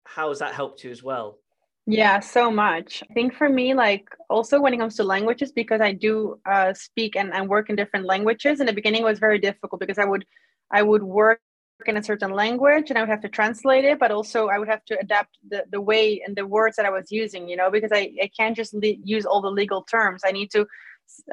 how 0.05 0.29
has 0.29 0.39
that 0.39 0.53
helped 0.53 0.83
you 0.83 0.91
as 0.91 1.03
well? 1.03 1.39
Yeah 1.87 2.19
so 2.19 2.51
much. 2.51 3.03
I 3.09 3.13
think 3.13 3.33
for 3.33 3.49
me 3.49 3.73
like 3.73 4.07
also 4.29 4.61
when 4.61 4.73
it 4.73 4.77
comes 4.77 4.95
to 4.95 5.03
languages 5.03 5.51
because 5.51 5.81
i 5.81 5.91
do 5.91 6.39
uh, 6.45 6.73
speak 6.73 7.15
and, 7.15 7.33
and 7.33 7.49
work 7.49 7.69
in 7.69 7.75
different 7.75 8.05
languages 8.05 8.59
in 8.59 8.65
the 8.65 8.73
beginning 8.73 9.03
was 9.03 9.19
very 9.19 9.39
difficult 9.39 9.79
because 9.79 9.97
i 9.97 10.05
would 10.05 10.25
i 10.71 10.81
would 10.81 11.03
work 11.03 11.41
in 11.87 11.97
a 11.97 12.03
certain 12.03 12.31
language 12.31 12.89
and 12.89 12.97
I 12.97 13.01
would 13.01 13.09
have 13.09 13.21
to 13.21 13.29
translate 13.29 13.85
it, 13.85 13.99
but 13.99 14.11
also 14.11 14.47
I 14.47 14.57
would 14.57 14.67
have 14.67 14.83
to 14.85 14.99
adapt 14.99 15.37
the, 15.47 15.65
the 15.71 15.81
way 15.81 16.21
and 16.25 16.35
the 16.35 16.45
words 16.45 16.75
that 16.77 16.85
I 16.85 16.89
was 16.89 17.11
using, 17.11 17.47
you 17.49 17.55
know, 17.55 17.71
because 17.71 17.91
I, 17.93 18.11
I 18.21 18.29
can't 18.37 18.55
just 18.55 18.73
le- 18.73 19.01
use 19.03 19.25
all 19.25 19.41
the 19.41 19.49
legal 19.49 19.83
terms. 19.83 20.21
I 20.25 20.31
need 20.31 20.51
to 20.51 20.65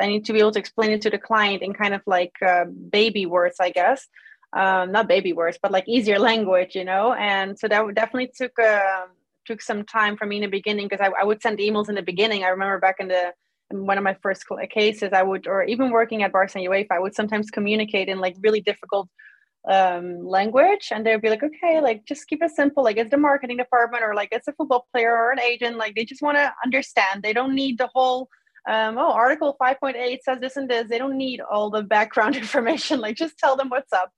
I 0.00 0.06
need 0.06 0.24
to 0.24 0.32
be 0.32 0.40
able 0.40 0.52
to 0.52 0.58
explain 0.58 0.90
it 0.90 1.02
to 1.02 1.10
the 1.10 1.18
client 1.18 1.62
in 1.62 1.72
kind 1.72 1.94
of 1.94 2.02
like 2.06 2.32
uh, 2.44 2.64
baby 2.64 3.26
words, 3.26 3.56
I 3.60 3.70
guess. 3.70 4.06
Um, 4.52 4.92
not 4.92 5.08
baby 5.08 5.32
words, 5.32 5.58
but 5.62 5.70
like 5.70 5.86
easier 5.88 6.18
language, 6.18 6.74
you 6.74 6.84
know. 6.84 7.12
And 7.12 7.58
so 7.58 7.68
that 7.68 7.94
definitely 7.94 8.32
took 8.34 8.58
uh, 8.58 9.06
took 9.44 9.62
some 9.62 9.84
time 9.84 10.16
for 10.16 10.26
me 10.26 10.36
in 10.36 10.42
the 10.42 10.48
beginning 10.48 10.88
because 10.88 11.06
I, 11.06 11.12
I 11.20 11.24
would 11.24 11.42
send 11.42 11.58
emails 11.58 11.88
in 11.88 11.94
the 11.94 12.02
beginning. 12.02 12.44
I 12.44 12.48
remember 12.48 12.78
back 12.78 12.96
in 12.98 13.08
the 13.08 13.32
in 13.70 13.86
one 13.86 13.98
of 13.98 14.04
my 14.04 14.16
first 14.22 14.44
cases, 14.70 15.10
I 15.12 15.22
would, 15.22 15.46
or 15.46 15.62
even 15.64 15.90
working 15.90 16.22
at 16.22 16.32
Barca 16.32 16.58
and 16.58 16.66
UEFA, 16.66 16.92
I 16.92 16.98
would 16.98 17.14
sometimes 17.14 17.50
communicate 17.50 18.08
in 18.08 18.18
like 18.18 18.36
really 18.40 18.60
difficult 18.60 19.08
um, 19.68 20.26
language 20.26 20.88
and 20.90 21.04
they'd 21.04 21.20
be 21.20 21.28
like 21.28 21.42
okay 21.42 21.80
like 21.80 22.04
just 22.06 22.26
keep 22.26 22.42
it 22.42 22.50
simple 22.50 22.82
like 22.82 22.96
it's 22.96 23.10
the 23.10 23.18
marketing 23.18 23.58
department 23.58 24.02
or 24.02 24.14
like 24.14 24.30
it's 24.32 24.48
a 24.48 24.52
football 24.52 24.86
player 24.92 25.14
or 25.14 25.30
an 25.30 25.40
agent 25.40 25.76
like 25.76 25.94
they 25.94 26.04
just 26.04 26.22
want 26.22 26.38
to 26.38 26.52
understand. 26.64 27.22
They 27.22 27.34
don't 27.34 27.54
need 27.54 27.78
the 27.78 27.90
whole 27.94 28.28
um, 28.68 28.96
oh 28.98 29.12
article 29.12 29.56
5.8 29.60 30.18
says 30.22 30.40
this 30.40 30.56
and 30.56 30.68
this. 30.70 30.88
They 30.88 30.98
don't 30.98 31.18
need 31.18 31.40
all 31.40 31.70
the 31.70 31.82
background 31.82 32.36
information 32.44 33.00
like 33.00 33.16
just 33.16 33.38
tell 33.38 33.56
them 33.56 33.68
what's 33.68 33.92
up. 33.92 34.10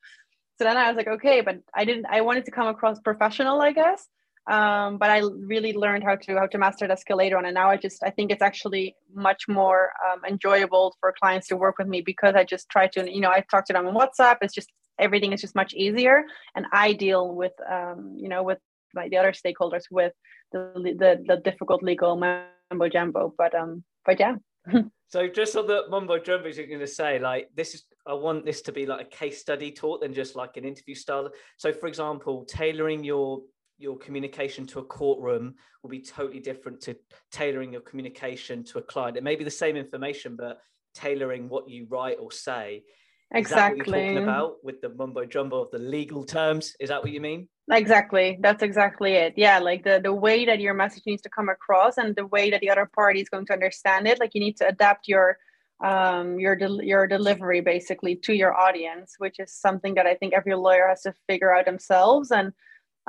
So 0.59 0.65
then 0.65 0.77
i 0.77 0.89
was 0.89 0.97
like 0.97 1.09
okay 1.09 1.41
but 1.41 1.59
i 1.75 1.87
didn't 1.87 2.05
i 2.11 2.21
wanted 2.21 2.45
to 2.45 2.51
come 2.51 2.67
across 2.69 3.01
professional 3.01 3.63
i 3.63 3.73
guess. 3.73 4.07
Um, 4.51 4.99
but 4.99 5.11
I 5.11 5.19
really 5.19 5.75
learned 5.75 6.03
how 6.03 6.17
to 6.17 6.37
how 6.37 6.47
to 6.47 6.59
master 6.59 6.89
that 6.89 6.99
skill 6.99 7.19
later 7.19 7.37
on, 7.37 7.45
and 7.45 7.55
now 7.55 7.71
I 7.71 7.77
just 7.77 8.03
I 8.03 8.11
think 8.11 8.33
it's 8.33 8.43
actually 8.43 8.97
much 9.15 9.45
more 9.49 9.91
um, 10.11 10.21
enjoyable 10.27 10.97
for 10.99 11.15
clients 11.21 11.47
to 11.49 11.57
work 11.57 11.77
with 11.79 11.87
me 11.87 12.01
because 12.01 12.35
I 12.35 12.45
just 12.45 12.69
try 12.69 12.87
to 12.89 13.11
you 13.11 13.21
know 13.21 13.31
I 13.31 13.45
talk 13.51 13.67
to 13.67 13.73
them 13.73 13.87
on 13.87 13.95
WhatsApp. 13.95 14.39
It's 14.41 14.55
just 14.55 14.71
everything 15.01 15.33
is 15.33 15.41
just 15.41 15.55
much 15.55 15.75
easier. 15.75 16.25
And 16.55 16.67
i 16.73 16.93
deal 16.93 17.35
with 17.35 17.53
um, 17.69 18.15
you 18.17 18.29
know 18.29 18.43
with 18.43 18.59
like 18.95 19.11
the 19.11 19.19
other 19.19 19.33
stakeholders 19.33 19.85
with 19.91 20.13
the 20.53 20.73
the, 20.75 21.25
the 21.27 21.37
difficult 21.39 21.83
legal 21.83 22.17
mumbo 22.17 22.89
jumbo. 22.89 23.35
But 23.37 23.55
um 23.55 23.85
but 24.05 24.21
yeah. 24.21 24.37
So 25.09 25.27
just 25.27 25.57
on 25.57 25.67
the 25.67 25.87
mumbo 25.91 26.21
jumbo 26.21 26.49
you're 26.51 26.69
going 26.69 26.79
to 26.79 26.87
say 26.87 27.19
like 27.19 27.51
this 27.57 27.75
is 27.75 27.83
i 28.07 28.15
want 28.15 28.45
this 28.45 28.63
to 28.63 28.71
be 28.71 28.87
like 28.87 29.01
a 29.01 29.11
case 29.11 29.41
study 29.41 29.73
taught 29.73 30.03
than 30.03 30.15
just 30.15 30.37
like 30.37 30.57
an 30.57 30.65
interview 30.65 30.95
style. 30.95 31.29
So 31.57 31.73
for 31.73 31.89
example 31.89 32.45
tailoring 32.45 33.03
your 33.03 33.43
your 33.77 33.99
communication 33.99 34.67
to 34.67 34.79
a 34.79 34.85
courtroom 34.85 35.55
will 35.83 35.91
be 35.91 36.03
totally 36.03 36.39
different 36.39 36.81
to 36.83 36.95
tailoring 37.33 37.73
your 37.73 37.81
communication 37.81 38.63
to 38.63 38.79
a 38.79 38.83
client. 38.83 39.17
It 39.17 39.25
may 39.25 39.35
be 39.35 39.43
the 39.43 39.51
same 39.51 39.75
information 39.75 40.37
but 40.37 40.61
tailoring 40.95 41.49
what 41.49 41.69
you 41.69 41.87
write 41.89 42.19
or 42.21 42.31
say 42.31 42.85
exactly 43.33 43.81
is 43.81 43.87
that 43.87 43.91
what 43.91 43.97
you're 43.97 44.07
talking 44.07 44.23
about 44.23 44.65
with 44.65 44.81
the 44.81 44.89
mumbo 44.91 45.25
jumbo 45.25 45.63
of 45.63 45.71
the 45.71 45.79
legal 45.79 46.25
terms? 46.25 46.75
Is 46.81 46.89
that 46.89 47.03
what 47.03 47.13
you 47.13 47.21
mean? 47.21 47.49
Exactly. 47.71 48.39
That's 48.41 48.63
exactly 48.63 49.13
it. 49.15 49.35
Yeah 49.37 49.59
like 49.59 49.85
the 49.85 50.01
the 50.03 50.15
way 50.15 50.45
that 50.45 50.61
your 50.61 50.75
message 50.75 51.05
needs 51.07 51.23
to 51.23 51.29
come 51.29 51.49
across 51.49 51.99
and 51.99 52.17
the 52.17 52.27
way 52.27 52.51
that 52.51 52.61
the 52.61 52.71
other 52.71 52.91
party 52.95 53.21
is 53.21 53.29
going 53.29 53.47
to 53.47 53.53
understand 53.53 54.09
it 54.09 54.19
like 54.19 54.35
you 54.35 54.41
need 54.41 54.57
to 54.57 54.67
adapt 54.67 55.09
your 55.09 55.39
um 55.83 56.39
your 56.39 56.57
del- 56.57 56.83
your 56.83 57.07
delivery 57.07 57.61
basically 57.61 58.15
to 58.15 58.35
your 58.35 58.55
audience 58.55 59.15
which 59.19 59.37
is 59.39 59.53
something 59.53 59.95
that 59.95 60.07
i 60.07 60.15
think 60.15 60.35
every 60.35 60.55
lawyer 60.55 60.87
has 60.89 61.01
to 61.03 61.15
figure 61.27 61.55
out 61.55 61.65
themselves 61.65 62.31
and 62.31 62.53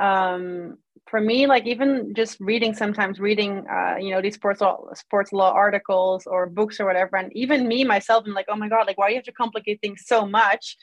um 0.02 0.78
for 1.10 1.20
me 1.20 1.48
like 1.48 1.66
even 1.66 2.14
just 2.16 2.40
reading 2.40 2.74
sometimes 2.74 3.20
reading 3.20 3.66
uh 3.68 3.96
you 4.00 4.12
know 4.12 4.22
these 4.22 4.36
sports 4.36 4.62
law 4.62 4.82
sports 4.94 5.34
law 5.34 5.52
articles 5.52 6.26
or 6.26 6.48
books 6.48 6.80
or 6.80 6.86
whatever 6.86 7.18
and 7.18 7.32
even 7.36 7.68
me 7.68 7.84
myself 7.84 8.24
i'm 8.26 8.34
like 8.34 8.46
oh 8.50 8.56
my 8.56 8.70
god 8.70 8.88
like 8.88 8.98
why 8.98 9.08
do 9.08 9.14
you 9.14 9.18
have 9.18 9.26
to 9.26 9.32
complicate 9.32 9.80
things 9.82 10.04
so 10.06 10.26
much 10.26 10.78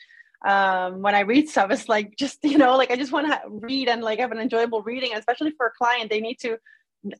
um, 0.47 1.01
when 1.01 1.15
I 1.15 1.21
read 1.21 1.49
stuff, 1.53 1.71
it's 1.71 1.89
like 1.89 2.15
just 2.17 2.39
you 2.43 2.57
know, 2.57 2.77
like 2.77 2.91
I 2.91 2.95
just 2.95 3.11
want 3.11 3.27
to 3.27 3.41
read 3.47 3.89
and 3.89 4.01
like 4.01 4.19
have 4.19 4.31
an 4.31 4.39
enjoyable 4.39 4.81
reading, 4.83 5.11
especially 5.15 5.51
for 5.51 5.67
a 5.67 5.71
client. 5.71 6.09
They 6.09 6.21
need 6.21 6.39
to 6.39 6.57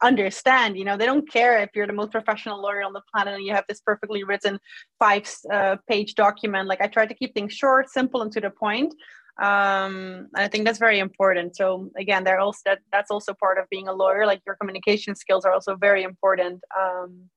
understand. 0.02 0.78
You 0.78 0.86
know, 0.86 0.98
they 0.98 1.06
don't 1.06 1.30
care 1.30 1.60
if 1.60 1.70
you're 1.74 1.88
the 1.88 1.94
most 1.94 2.12
professional 2.12 2.62
lawyer 2.62 2.84
on 2.84 2.94
the 2.94 3.02
planet 3.14 3.36
and 3.36 3.46
you 3.46 3.54
have 3.54 3.66
this 3.68 3.82
perfectly 3.82 4.24
written 4.24 4.60
five 4.98 5.30
uh, 5.52 5.78
page 5.88 6.16
document. 6.16 6.68
Like 6.68 6.82
I 6.82 6.88
try 6.88 7.06
to 7.06 7.14
keep 7.14 7.34
things 7.34 7.54
short, 7.54 7.90
simple, 7.90 8.22
and 8.22 8.32
to 8.34 8.42
the 8.42 8.50
point. 8.50 8.94
Um, 9.42 10.28
and 10.36 10.44
I 10.46 10.48
think 10.50 10.66
that's 10.66 10.80
very 10.80 11.00
important. 11.00 11.56
So 11.56 11.92
again, 11.98 12.24
they're 12.24 12.40
also 12.40 12.60
that, 12.66 12.80
that's 12.92 13.10
also 13.10 13.34
part 13.34 13.58
of 13.58 13.66
being 13.70 13.88
a 13.88 13.94
lawyer. 13.94 14.26
Like 14.26 14.42
your 14.46 14.56
communication 14.56 15.16
skills 15.16 15.46
are 15.46 15.54
also 15.54 15.76
very 15.76 16.04
important, 16.04 16.62
um, 16.78 17.30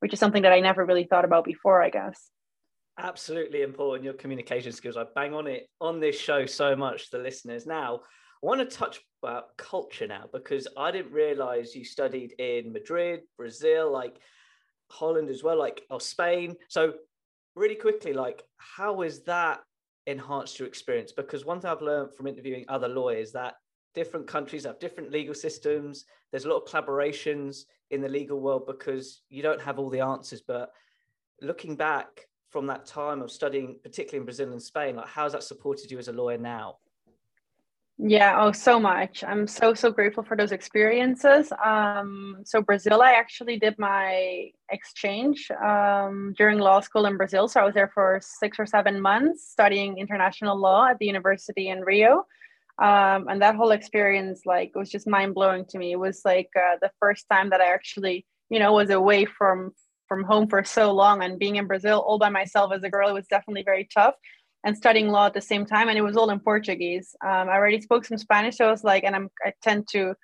which 0.00 0.12
is 0.12 0.20
something 0.20 0.42
that 0.42 0.52
I 0.52 0.60
never 0.60 0.84
really 0.84 1.04
thought 1.04 1.24
about 1.24 1.44
before. 1.44 1.82
I 1.82 1.90
guess 1.90 2.30
absolutely 2.98 3.62
important 3.62 4.04
your 4.04 4.14
communication 4.14 4.72
skills 4.72 4.96
i 4.96 5.04
bang 5.14 5.32
on 5.32 5.46
it 5.46 5.68
on 5.80 6.00
this 6.00 6.18
show 6.18 6.44
so 6.44 6.74
much 6.74 7.10
the 7.10 7.18
listeners 7.18 7.64
now 7.64 8.00
i 8.42 8.46
want 8.46 8.58
to 8.58 8.76
touch 8.76 9.00
about 9.22 9.56
culture 9.56 10.06
now 10.06 10.24
because 10.32 10.66
i 10.76 10.90
didn't 10.90 11.12
realize 11.12 11.74
you 11.74 11.84
studied 11.84 12.32
in 12.40 12.72
madrid 12.72 13.20
brazil 13.36 13.92
like 13.92 14.18
holland 14.90 15.30
as 15.30 15.44
well 15.44 15.58
like 15.58 15.82
or 15.90 16.00
spain 16.00 16.56
so 16.68 16.92
really 17.54 17.76
quickly 17.76 18.12
like 18.12 18.42
how 18.56 19.02
is 19.02 19.22
that 19.22 19.60
enhanced 20.08 20.58
your 20.58 20.68
experience 20.68 21.12
because 21.12 21.44
one 21.44 21.60
thing 21.60 21.70
i've 21.70 21.82
learned 21.82 22.12
from 22.14 22.26
interviewing 22.26 22.64
other 22.68 22.88
lawyers 22.88 23.32
that 23.32 23.54
different 23.94 24.26
countries 24.26 24.64
have 24.64 24.78
different 24.78 25.10
legal 25.10 25.34
systems 25.34 26.04
there's 26.30 26.44
a 26.44 26.48
lot 26.48 26.62
of 26.62 26.68
collaborations 26.68 27.64
in 27.90 28.00
the 28.00 28.08
legal 28.08 28.40
world 28.40 28.64
because 28.66 29.22
you 29.28 29.42
don't 29.42 29.60
have 29.60 29.78
all 29.78 29.90
the 29.90 30.00
answers 30.00 30.40
but 30.40 30.70
looking 31.40 31.76
back 31.76 32.28
from 32.48 32.66
that 32.66 32.86
time 32.86 33.20
of 33.22 33.30
studying, 33.30 33.76
particularly 33.82 34.18
in 34.18 34.24
Brazil 34.24 34.52
and 34.52 34.62
Spain? 34.62 34.96
Like, 34.96 35.08
how's 35.08 35.32
that 35.32 35.42
supported 35.42 35.90
you 35.90 35.98
as 35.98 36.08
a 36.08 36.12
lawyer 36.12 36.38
now? 36.38 36.76
Yeah, 38.00 38.36
oh, 38.40 38.52
so 38.52 38.78
much. 38.78 39.24
I'm 39.24 39.48
so, 39.48 39.74
so 39.74 39.90
grateful 39.90 40.22
for 40.22 40.36
those 40.36 40.52
experiences. 40.52 41.52
Um, 41.64 42.36
so, 42.44 42.62
Brazil, 42.62 43.02
I 43.02 43.12
actually 43.12 43.58
did 43.58 43.76
my 43.76 44.50
exchange 44.70 45.50
um, 45.50 46.32
during 46.38 46.58
law 46.60 46.78
school 46.78 47.06
in 47.06 47.16
Brazil. 47.16 47.48
So, 47.48 47.60
I 47.60 47.64
was 47.64 47.74
there 47.74 47.90
for 47.92 48.20
six 48.22 48.60
or 48.60 48.66
seven 48.66 49.00
months 49.00 49.48
studying 49.50 49.98
international 49.98 50.56
law 50.56 50.86
at 50.86 50.98
the 50.98 51.06
university 51.06 51.70
in 51.70 51.80
Rio. 51.80 52.24
Um, 52.80 53.26
and 53.28 53.42
that 53.42 53.56
whole 53.56 53.72
experience, 53.72 54.42
like, 54.46 54.76
was 54.76 54.90
just 54.90 55.08
mind 55.08 55.34
blowing 55.34 55.64
to 55.70 55.78
me. 55.78 55.90
It 55.90 55.98
was 55.98 56.22
like 56.24 56.50
uh, 56.56 56.76
the 56.80 56.92
first 57.00 57.26
time 57.28 57.50
that 57.50 57.60
I 57.60 57.74
actually, 57.74 58.24
you 58.48 58.60
know, 58.60 58.74
was 58.74 58.90
away 58.90 59.24
from 59.24 59.72
from 60.06 60.24
home 60.24 60.48
for 60.48 60.64
so 60.64 60.90
long 60.92 61.22
and 61.22 61.38
being 61.38 61.56
in 61.56 61.66
Brazil 61.66 61.98
all 61.98 62.18
by 62.18 62.30
myself 62.30 62.72
as 62.72 62.82
a 62.82 62.88
girl, 62.88 63.10
it 63.10 63.12
was 63.12 63.26
definitely 63.26 63.62
very 63.62 63.86
tough. 63.92 64.14
And 64.64 64.76
studying 64.76 65.08
law 65.08 65.26
at 65.26 65.34
the 65.34 65.40
same 65.40 65.64
time, 65.64 65.88
and 65.88 65.96
it 65.96 66.02
was 66.02 66.16
all 66.16 66.30
in 66.30 66.40
Portuguese. 66.40 67.14
Um, 67.24 67.48
I 67.48 67.54
already 67.54 67.80
spoke 67.80 68.04
some 68.04 68.18
Spanish, 68.18 68.56
so 68.56 68.66
I 68.66 68.70
was 68.70 68.82
like, 68.82 69.04
and 69.04 69.14
I'm 69.14 69.30
I 69.44 69.52
tend 69.62 69.86
to 69.92 70.14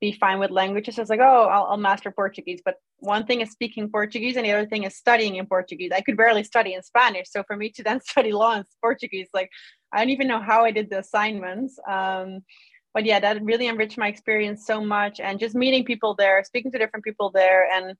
be 0.00 0.12
fine 0.12 0.38
with 0.38 0.50
languages. 0.50 0.96
So 0.96 1.02
I 1.02 1.04
was 1.04 1.10
like, 1.10 1.20
oh, 1.20 1.44
I'll, 1.44 1.64
I'll 1.64 1.76
master 1.76 2.10
Portuguese. 2.10 2.60
But 2.64 2.74
one 2.98 3.24
thing 3.24 3.40
is 3.40 3.50
speaking 3.50 3.88
Portuguese, 3.90 4.36
and 4.36 4.44
the 4.44 4.52
other 4.52 4.66
thing 4.66 4.84
is 4.84 4.96
studying 4.96 5.36
in 5.36 5.46
Portuguese. 5.46 5.92
I 5.94 6.00
could 6.00 6.16
barely 6.16 6.44
study 6.44 6.74
in 6.74 6.82
Spanish, 6.82 7.28
so 7.30 7.42
for 7.46 7.56
me 7.56 7.70
to 7.70 7.82
then 7.88 8.00
study 8.00 8.32
law 8.32 8.54
in 8.56 8.64
Portuguese, 8.82 9.28
like 9.32 9.50
I 9.92 9.98
don't 9.98 10.10
even 10.10 10.28
know 10.28 10.40
how 10.40 10.64
I 10.64 10.72
did 10.72 10.90
the 10.90 10.98
assignments. 10.98 11.78
Um, 11.88 12.40
but 12.92 13.04
yeah, 13.04 13.18
that 13.20 13.42
really 13.42 13.66
enriched 13.66 13.98
my 13.98 14.08
experience 14.08 14.66
so 14.66 14.80
much, 14.84 15.20
and 15.20 15.40
just 15.40 15.54
meeting 15.54 15.84
people 15.84 16.14
there, 16.14 16.42
speaking 16.44 16.72
to 16.72 16.78
different 16.78 17.04
people 17.04 17.30
there, 17.30 17.68
and 17.72 17.96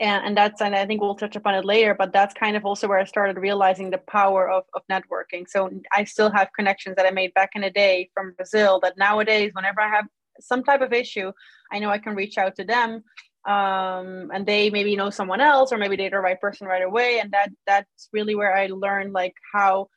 and, 0.00 0.26
and 0.26 0.36
that's 0.36 0.60
and 0.60 0.74
i 0.74 0.86
think 0.86 1.00
we'll 1.00 1.14
touch 1.14 1.36
upon 1.36 1.54
it 1.54 1.64
later 1.64 1.94
but 1.94 2.12
that's 2.12 2.34
kind 2.34 2.56
of 2.56 2.64
also 2.64 2.88
where 2.88 2.98
i 2.98 3.04
started 3.04 3.36
realizing 3.38 3.90
the 3.90 3.98
power 3.98 4.50
of, 4.50 4.64
of 4.74 4.82
networking. 4.90 5.46
So 5.48 5.70
i 5.92 6.04
still 6.04 6.30
have 6.30 6.48
connections 6.56 6.96
that 6.96 7.06
i 7.06 7.10
made 7.10 7.34
back 7.34 7.50
in 7.54 7.62
the 7.62 7.70
day 7.70 8.10
from 8.14 8.34
brazil 8.36 8.80
that 8.82 8.98
nowadays 8.98 9.52
whenever 9.54 9.80
i 9.80 9.88
have 9.88 10.06
some 10.40 10.64
type 10.64 10.80
of 10.80 10.92
issue 10.92 11.32
i 11.72 11.78
know 11.78 11.90
i 11.90 11.98
can 11.98 12.14
reach 12.14 12.38
out 12.38 12.56
to 12.56 12.64
them 12.64 13.04
um, 13.46 14.30
and 14.32 14.46
they 14.46 14.70
maybe 14.70 14.96
know 14.96 15.10
someone 15.10 15.40
else 15.40 15.70
or 15.70 15.76
maybe 15.76 15.96
they're 15.96 16.08
the 16.08 16.18
right 16.18 16.40
person 16.40 16.66
right 16.66 16.82
away. 16.82 17.18
And 17.18 17.30
that 17.32 17.50
that's 17.66 18.08
really 18.12 18.34
where 18.34 18.56
i 18.56 18.66
learned 18.66 19.12
like 19.12 19.34
how 19.52 19.88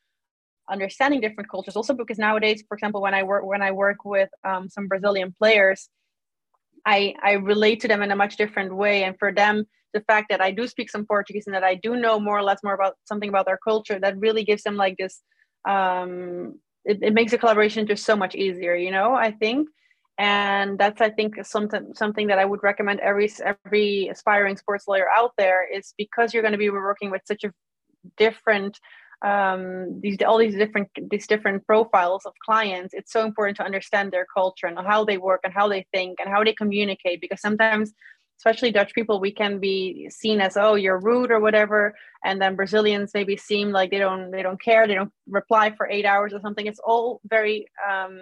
understanding 0.70 1.22
different 1.22 1.50
cultures. 1.50 1.78
Also 1.78 1.94
because 1.94 2.18
nowadays 2.18 2.62
for 2.68 2.76
example 2.76 3.02
when 3.02 3.14
i 3.14 3.24
work 3.24 3.46
when 3.46 3.62
i 3.62 3.72
work 3.72 4.04
with 4.04 4.30
um, 4.44 4.68
some 4.68 4.88
brazilian 4.88 5.34
players 5.38 5.90
I, 6.86 7.16
I 7.22 7.34
relate 7.34 7.82
to 7.82 7.90
them 7.90 8.02
in 8.02 8.12
a 8.12 8.16
much 8.16 8.38
different 8.38 8.74
way. 8.74 9.04
And 9.04 9.20
for 9.20 9.34
them, 9.34 9.66
the 9.94 10.02
fact 10.02 10.28
that 10.30 10.42
I 10.42 10.52
do 10.52 10.68
speak 10.68 10.90
some 10.90 11.06
Portuguese 11.06 11.48
and 11.48 11.56
that 11.56 11.64
I 11.64 11.76
do 11.76 11.96
know 11.96 12.20
more 12.20 12.38
or 12.38 12.44
less 12.44 12.60
more 12.64 12.74
about 12.74 12.96
something 13.06 13.30
about 13.30 13.46
their 13.46 13.60
culture, 13.64 14.00
that 14.00 14.18
really 14.18 14.44
gives 14.44 14.64
them 14.64 14.76
like 14.76 14.98
this. 14.98 15.22
Um, 15.68 16.60
it, 16.86 17.00
it 17.02 17.14
makes 17.14 17.32
the 17.32 17.38
collaboration 17.38 17.88
just 17.88 18.06
so 18.06 18.16
much 18.16 18.36
easier, 18.36 18.76
you 18.76 18.92
know. 18.92 19.14
I 19.14 19.32
think, 19.32 19.68
and 20.18 20.78
that's 20.78 21.02
I 21.02 21.10
think 21.10 21.46
something 21.46 21.94
something 21.94 22.28
that 22.28 22.40
I 22.40 22.46
would 22.46 22.64
recommend 22.64 23.00
every 23.02 23.32
every 23.66 24.08
aspiring 24.08 24.58
sports 24.58 24.86
lawyer 24.88 25.08
out 25.16 25.32
there 25.38 25.68
is 25.72 25.94
because 25.98 26.34
you're 26.34 26.44
going 26.44 26.54
to 26.54 26.58
be 26.58 26.70
working 26.70 27.12
with 27.12 27.22
such 27.26 27.44
a 27.44 27.54
different 28.18 28.80
um, 29.26 30.00
these 30.02 30.18
all 30.26 30.38
these 30.38 30.56
different 30.56 30.90
these 31.10 31.26
different 31.26 31.66
profiles 31.66 32.26
of 32.26 32.34
clients 32.46 32.94
it's 32.94 33.12
so 33.12 33.26
important 33.26 33.58
to 33.58 33.64
understand 33.64 34.12
their 34.12 34.28
culture 34.32 34.68
and 34.68 34.78
how 34.78 35.04
they 35.04 35.18
work 35.18 35.42
and 35.44 35.54
how 35.54 35.68
they 35.68 35.86
think 35.92 36.20
and 36.20 36.30
how 36.30 36.44
they 36.44 36.54
communicate 36.54 37.20
because 37.20 37.42
sometimes 37.42 37.94
especially 38.38 38.72
dutch 38.72 38.94
people 38.94 39.20
we 39.20 39.32
can 39.32 39.60
be 39.60 40.10
seen 40.10 40.40
as 40.42 40.58
oh 40.58 40.76
you're 40.76 41.00
rude 41.00 41.32
or 41.32 41.40
whatever. 41.40 41.96
And 42.24 42.42
then 42.42 42.56
brazilians 42.56 43.12
maybe 43.14 43.38
seem 43.38 43.72
like 43.72 43.92
they 43.92 44.00
don't 44.00 44.32
they 44.32 44.44
don't 44.44 44.62
care. 44.62 44.88
They 44.88 44.96
don't 44.96 45.12
reply 45.28 45.74
for 45.76 45.90
eight 45.90 46.06
hours 46.06 46.34
or 46.34 46.40
something. 46.42 46.66
It's 46.66 46.80
all 46.80 47.22
very 47.26 47.68
um, 47.90 48.20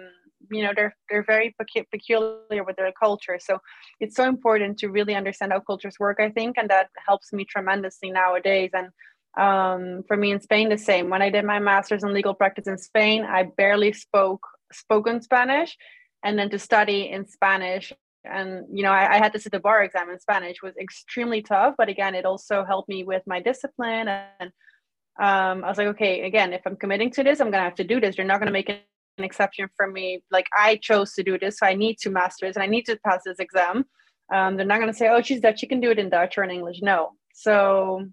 you 0.50 0.62
know 0.62 0.72
they're 0.74 0.96
they're 1.10 1.24
very 1.24 1.54
peculiar 1.90 2.64
with 2.64 2.76
their 2.76 2.92
culture. 2.92 3.38
So 3.40 3.58
it's 4.00 4.16
so 4.16 4.24
important 4.24 4.78
to 4.78 4.88
really 4.88 5.14
understand 5.14 5.52
how 5.52 5.60
cultures 5.60 5.96
work 5.98 6.18
i 6.20 6.30
think 6.30 6.56
and 6.58 6.70
that 6.70 6.88
helps 7.06 7.32
me 7.32 7.44
tremendously 7.44 8.10
nowadays. 8.10 8.70
And 8.72 8.88
um, 9.36 10.02
for 10.08 10.16
me 10.16 10.32
in 10.32 10.40
Spain, 10.40 10.70
the 10.70 10.78
same. 10.78 11.10
When 11.10 11.22
I 11.22 11.30
did 11.30 11.44
my 11.44 11.58
master's 11.58 12.02
in 12.02 12.14
legal 12.14 12.34
practice 12.34 12.66
in 12.66 12.78
Spain, 12.78 13.24
I 13.24 13.42
barely 13.42 13.92
spoke 13.92 14.46
spoken 14.72 15.20
Spanish, 15.20 15.76
and 16.24 16.38
then 16.38 16.50
to 16.50 16.58
study 16.58 17.10
in 17.10 17.26
Spanish, 17.26 17.92
and 18.30 18.66
you 18.72 18.82
know, 18.82 18.92
I, 18.92 19.14
I 19.14 19.18
had 19.18 19.32
to 19.32 19.40
sit 19.40 19.52
the 19.52 19.60
bar 19.60 19.82
exam 19.82 20.10
in 20.10 20.18
Spanish 20.20 20.62
was 20.62 20.76
extremely 20.76 21.42
tough. 21.42 21.74
But 21.78 21.88
again, 21.88 22.14
it 22.14 22.24
also 22.24 22.64
helped 22.64 22.88
me 22.88 23.04
with 23.04 23.22
my 23.26 23.40
discipline, 23.40 24.08
and 24.08 24.50
um, 25.20 25.64
I 25.64 25.68
was 25.68 25.78
like, 25.78 25.88
okay, 25.88 26.26
again, 26.26 26.52
if 26.52 26.62
I'm 26.66 26.76
committing 26.76 27.10
to 27.12 27.24
this, 27.24 27.40
I'm 27.40 27.50
gonna 27.50 27.64
have 27.64 27.76
to 27.76 27.84
do 27.84 28.00
this. 28.00 28.16
You're 28.16 28.26
not 28.26 28.40
gonna 28.40 28.50
make 28.50 28.68
an 28.68 28.78
exception 29.18 29.68
for 29.76 29.90
me. 29.90 30.22
Like 30.30 30.46
I 30.56 30.76
chose 30.76 31.12
to 31.14 31.22
do 31.22 31.38
this, 31.38 31.58
so 31.58 31.66
I 31.66 31.74
need 31.74 31.98
to 31.98 32.10
master 32.10 32.46
this, 32.46 32.56
and 32.56 32.62
I 32.62 32.66
need 32.66 32.84
to 32.86 32.98
pass 33.04 33.22
this 33.24 33.38
exam. 33.38 33.84
Um, 34.32 34.56
they're 34.56 34.66
not 34.66 34.80
gonna 34.80 34.92
say, 34.94 35.08
oh, 35.08 35.22
she's 35.22 35.40
Dutch, 35.40 35.60
she 35.60 35.66
can 35.66 35.80
do 35.80 35.90
it 35.90 35.98
in 35.98 36.10
Dutch 36.10 36.36
or 36.38 36.44
in 36.44 36.50
English. 36.50 36.80
No. 36.82 37.12
So 37.34 38.06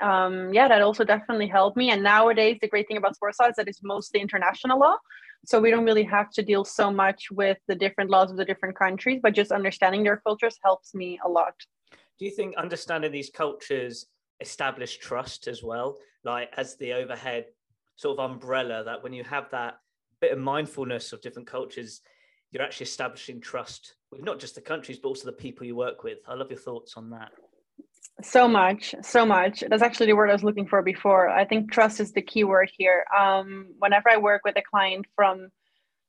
um, 0.00 0.52
yeah, 0.52 0.68
that 0.68 0.82
also 0.82 1.04
definitely 1.04 1.46
helped 1.46 1.76
me. 1.76 1.90
And 1.90 2.02
nowadays, 2.02 2.58
the 2.60 2.68
great 2.68 2.88
thing 2.88 2.96
about 2.96 3.16
sports 3.16 3.38
law 3.40 3.48
is 3.48 3.56
that 3.56 3.68
it's 3.68 3.82
mostly 3.82 4.20
international 4.20 4.78
law. 4.78 4.96
So 5.46 5.60
we 5.60 5.70
don't 5.70 5.84
really 5.84 6.04
have 6.04 6.30
to 6.30 6.42
deal 6.42 6.64
so 6.64 6.90
much 6.90 7.30
with 7.30 7.58
the 7.68 7.74
different 7.74 8.10
laws 8.10 8.30
of 8.30 8.36
the 8.36 8.44
different 8.44 8.76
countries, 8.76 9.20
but 9.22 9.34
just 9.34 9.52
understanding 9.52 10.02
their 10.02 10.16
cultures 10.16 10.58
helps 10.64 10.94
me 10.94 11.18
a 11.24 11.28
lot. 11.28 11.54
Do 12.18 12.24
you 12.24 12.30
think 12.30 12.56
understanding 12.56 13.12
these 13.12 13.30
cultures 13.30 14.06
establish 14.40 14.98
trust 14.98 15.46
as 15.46 15.62
well? 15.62 15.98
Like 16.24 16.50
as 16.56 16.76
the 16.76 16.92
overhead 16.94 17.46
sort 17.96 18.18
of 18.18 18.30
umbrella 18.30 18.84
that 18.84 19.02
when 19.02 19.12
you 19.12 19.24
have 19.24 19.50
that 19.50 19.78
bit 20.20 20.32
of 20.32 20.38
mindfulness 20.38 21.12
of 21.12 21.20
different 21.20 21.48
cultures, 21.48 22.00
you're 22.50 22.62
actually 22.62 22.84
establishing 22.84 23.40
trust 23.40 23.96
with 24.10 24.22
not 24.22 24.38
just 24.38 24.54
the 24.54 24.60
countries, 24.60 24.98
but 24.98 25.08
also 25.08 25.26
the 25.26 25.32
people 25.32 25.66
you 25.66 25.76
work 25.76 26.04
with. 26.04 26.18
I 26.26 26.34
love 26.34 26.50
your 26.50 26.60
thoughts 26.60 26.96
on 26.96 27.10
that. 27.10 27.32
So 28.22 28.46
much, 28.46 28.94
so 29.02 29.26
much. 29.26 29.64
That's 29.68 29.82
actually 29.82 30.06
the 30.06 30.12
word 30.14 30.30
I 30.30 30.34
was 30.34 30.44
looking 30.44 30.66
for 30.66 30.82
before. 30.82 31.28
I 31.28 31.44
think 31.44 31.72
trust 31.72 32.00
is 32.00 32.12
the 32.12 32.22
key 32.22 32.44
word 32.44 32.70
here. 32.76 33.04
Um, 33.16 33.74
whenever 33.78 34.08
I 34.08 34.18
work 34.18 34.42
with 34.44 34.56
a 34.56 34.62
client 34.62 35.06
from 35.16 35.50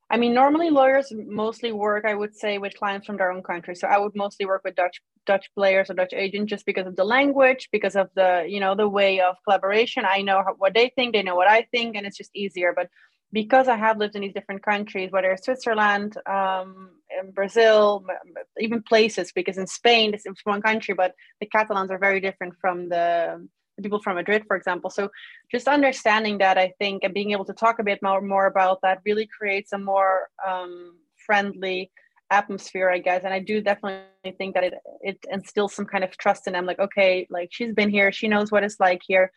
I 0.09 0.17
mean, 0.17 0.35
normally 0.35 0.69
lawyers 0.69 1.12
mostly 1.12 1.71
work, 1.71 2.05
I 2.05 2.13
would 2.13 2.35
say, 2.35 2.59
with 2.59 2.77
clients 2.77 3.07
from 3.07 3.17
their 3.17 3.31
own 3.31 3.41
country. 3.41 3.75
So 3.75 3.88
I 3.88 3.97
would 3.97 4.15
mostly 4.15 4.45
work 4.45 4.62
with 4.63 4.75
Dutch 4.75 5.01
Dutch 5.25 5.50
players 5.55 5.89
or 5.89 5.95
Dutch 5.95 6.13
agents 6.13 6.51
just 6.51 6.65
because 6.67 6.85
of 6.85 6.95
the 6.95 7.03
language, 7.03 7.69
because 7.71 7.95
of 7.95 8.09
the 8.15 8.45
you 8.47 8.59
know 8.59 8.75
the 8.75 8.88
way 8.88 9.19
of 9.19 9.35
collaboration. 9.43 10.05
I 10.05 10.21
know 10.21 10.43
what 10.59 10.75
they 10.75 10.91
think, 10.95 11.13
they 11.13 11.24
know 11.24 11.35
what 11.35 11.47
I 11.50 11.63
think, 11.71 11.95
and 11.95 12.05
it's 12.05 12.17
just 12.17 12.35
easier. 12.35 12.71
But 12.75 12.89
because 13.32 13.67
I 13.67 13.75
have 13.75 13.98
lived 13.98 14.15
in 14.15 14.22
these 14.22 14.34
different 14.34 14.63
countries, 14.63 15.12
whether 15.12 15.32
it's 15.32 15.46
Switzerland, 15.46 16.17
um, 16.25 16.91
in 17.20 17.32
Brazil, 17.32 18.05
even 18.60 18.82
places, 18.82 19.32
because 19.34 19.58
in 19.58 19.67
Spain 19.67 20.13
it's 20.13 20.25
one 20.44 20.62
country, 20.62 20.94
but 20.94 21.13
the 21.39 21.46
Catalans 21.46 21.91
are 21.91 21.98
very 21.98 22.20
different 22.20 22.53
from 22.60 22.89
the 22.89 23.48
people 23.82 24.01
from 24.01 24.15
Madrid, 24.15 24.44
for 24.48 24.55
example. 24.55 24.89
So 24.89 25.10
just 25.51 25.67
understanding 25.67 26.38
that, 26.39 26.58
I 26.58 26.74
think, 26.79 27.03
and 27.03 27.13
being 27.13 27.32
able 27.32 27.46
to 27.46 27.53
talk 27.53 27.79
a 27.79 27.84
bit 27.84 28.00
more, 28.01 28.22
more 28.22 28.48
about 28.48 28.82
that 28.84 29.01
really 29.05 29.27
creates 29.27 29.74
a 29.74 29.77
more 29.77 30.29
um, 30.46 30.96
friendly 31.25 31.91
atmosphere, 32.32 32.89
I 32.89 33.00
guess. 33.00 33.24
And 33.24 33.34
I 33.34 33.39
do 33.39 33.62
definitely 33.62 34.01
think 34.38 34.55
that 34.55 34.63
it 34.63 34.74
it 35.01 35.20
instills 35.29 35.74
some 35.74 35.86
kind 35.86 36.03
of 36.03 36.17
trust 36.17 36.48
in 36.48 36.53
them. 36.53 36.65
Like, 36.65 36.79
okay, 36.79 37.27
like 37.29 37.50
she's 37.51 37.74
been 37.74 37.89
here, 37.89 38.12
she 38.12 38.27
knows 38.27 38.51
what 38.51 38.63
it's 38.63 38.79
like 38.79 39.01
here. 39.05 39.32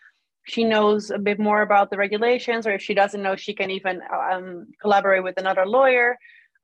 She 0.48 0.64
knows 0.64 1.10
a 1.10 1.18
bit 1.18 1.38
more 1.38 1.62
about 1.62 1.90
the 1.90 1.96
regulations, 1.96 2.66
or 2.66 2.72
if 2.72 2.82
she 2.82 2.94
doesn't 2.94 3.22
know, 3.22 3.36
she 3.36 3.54
can 3.54 3.70
even 3.70 4.00
um, 4.32 4.66
collaborate 4.80 5.22
with 5.22 5.38
another 5.38 5.66
lawyer. 5.66 6.16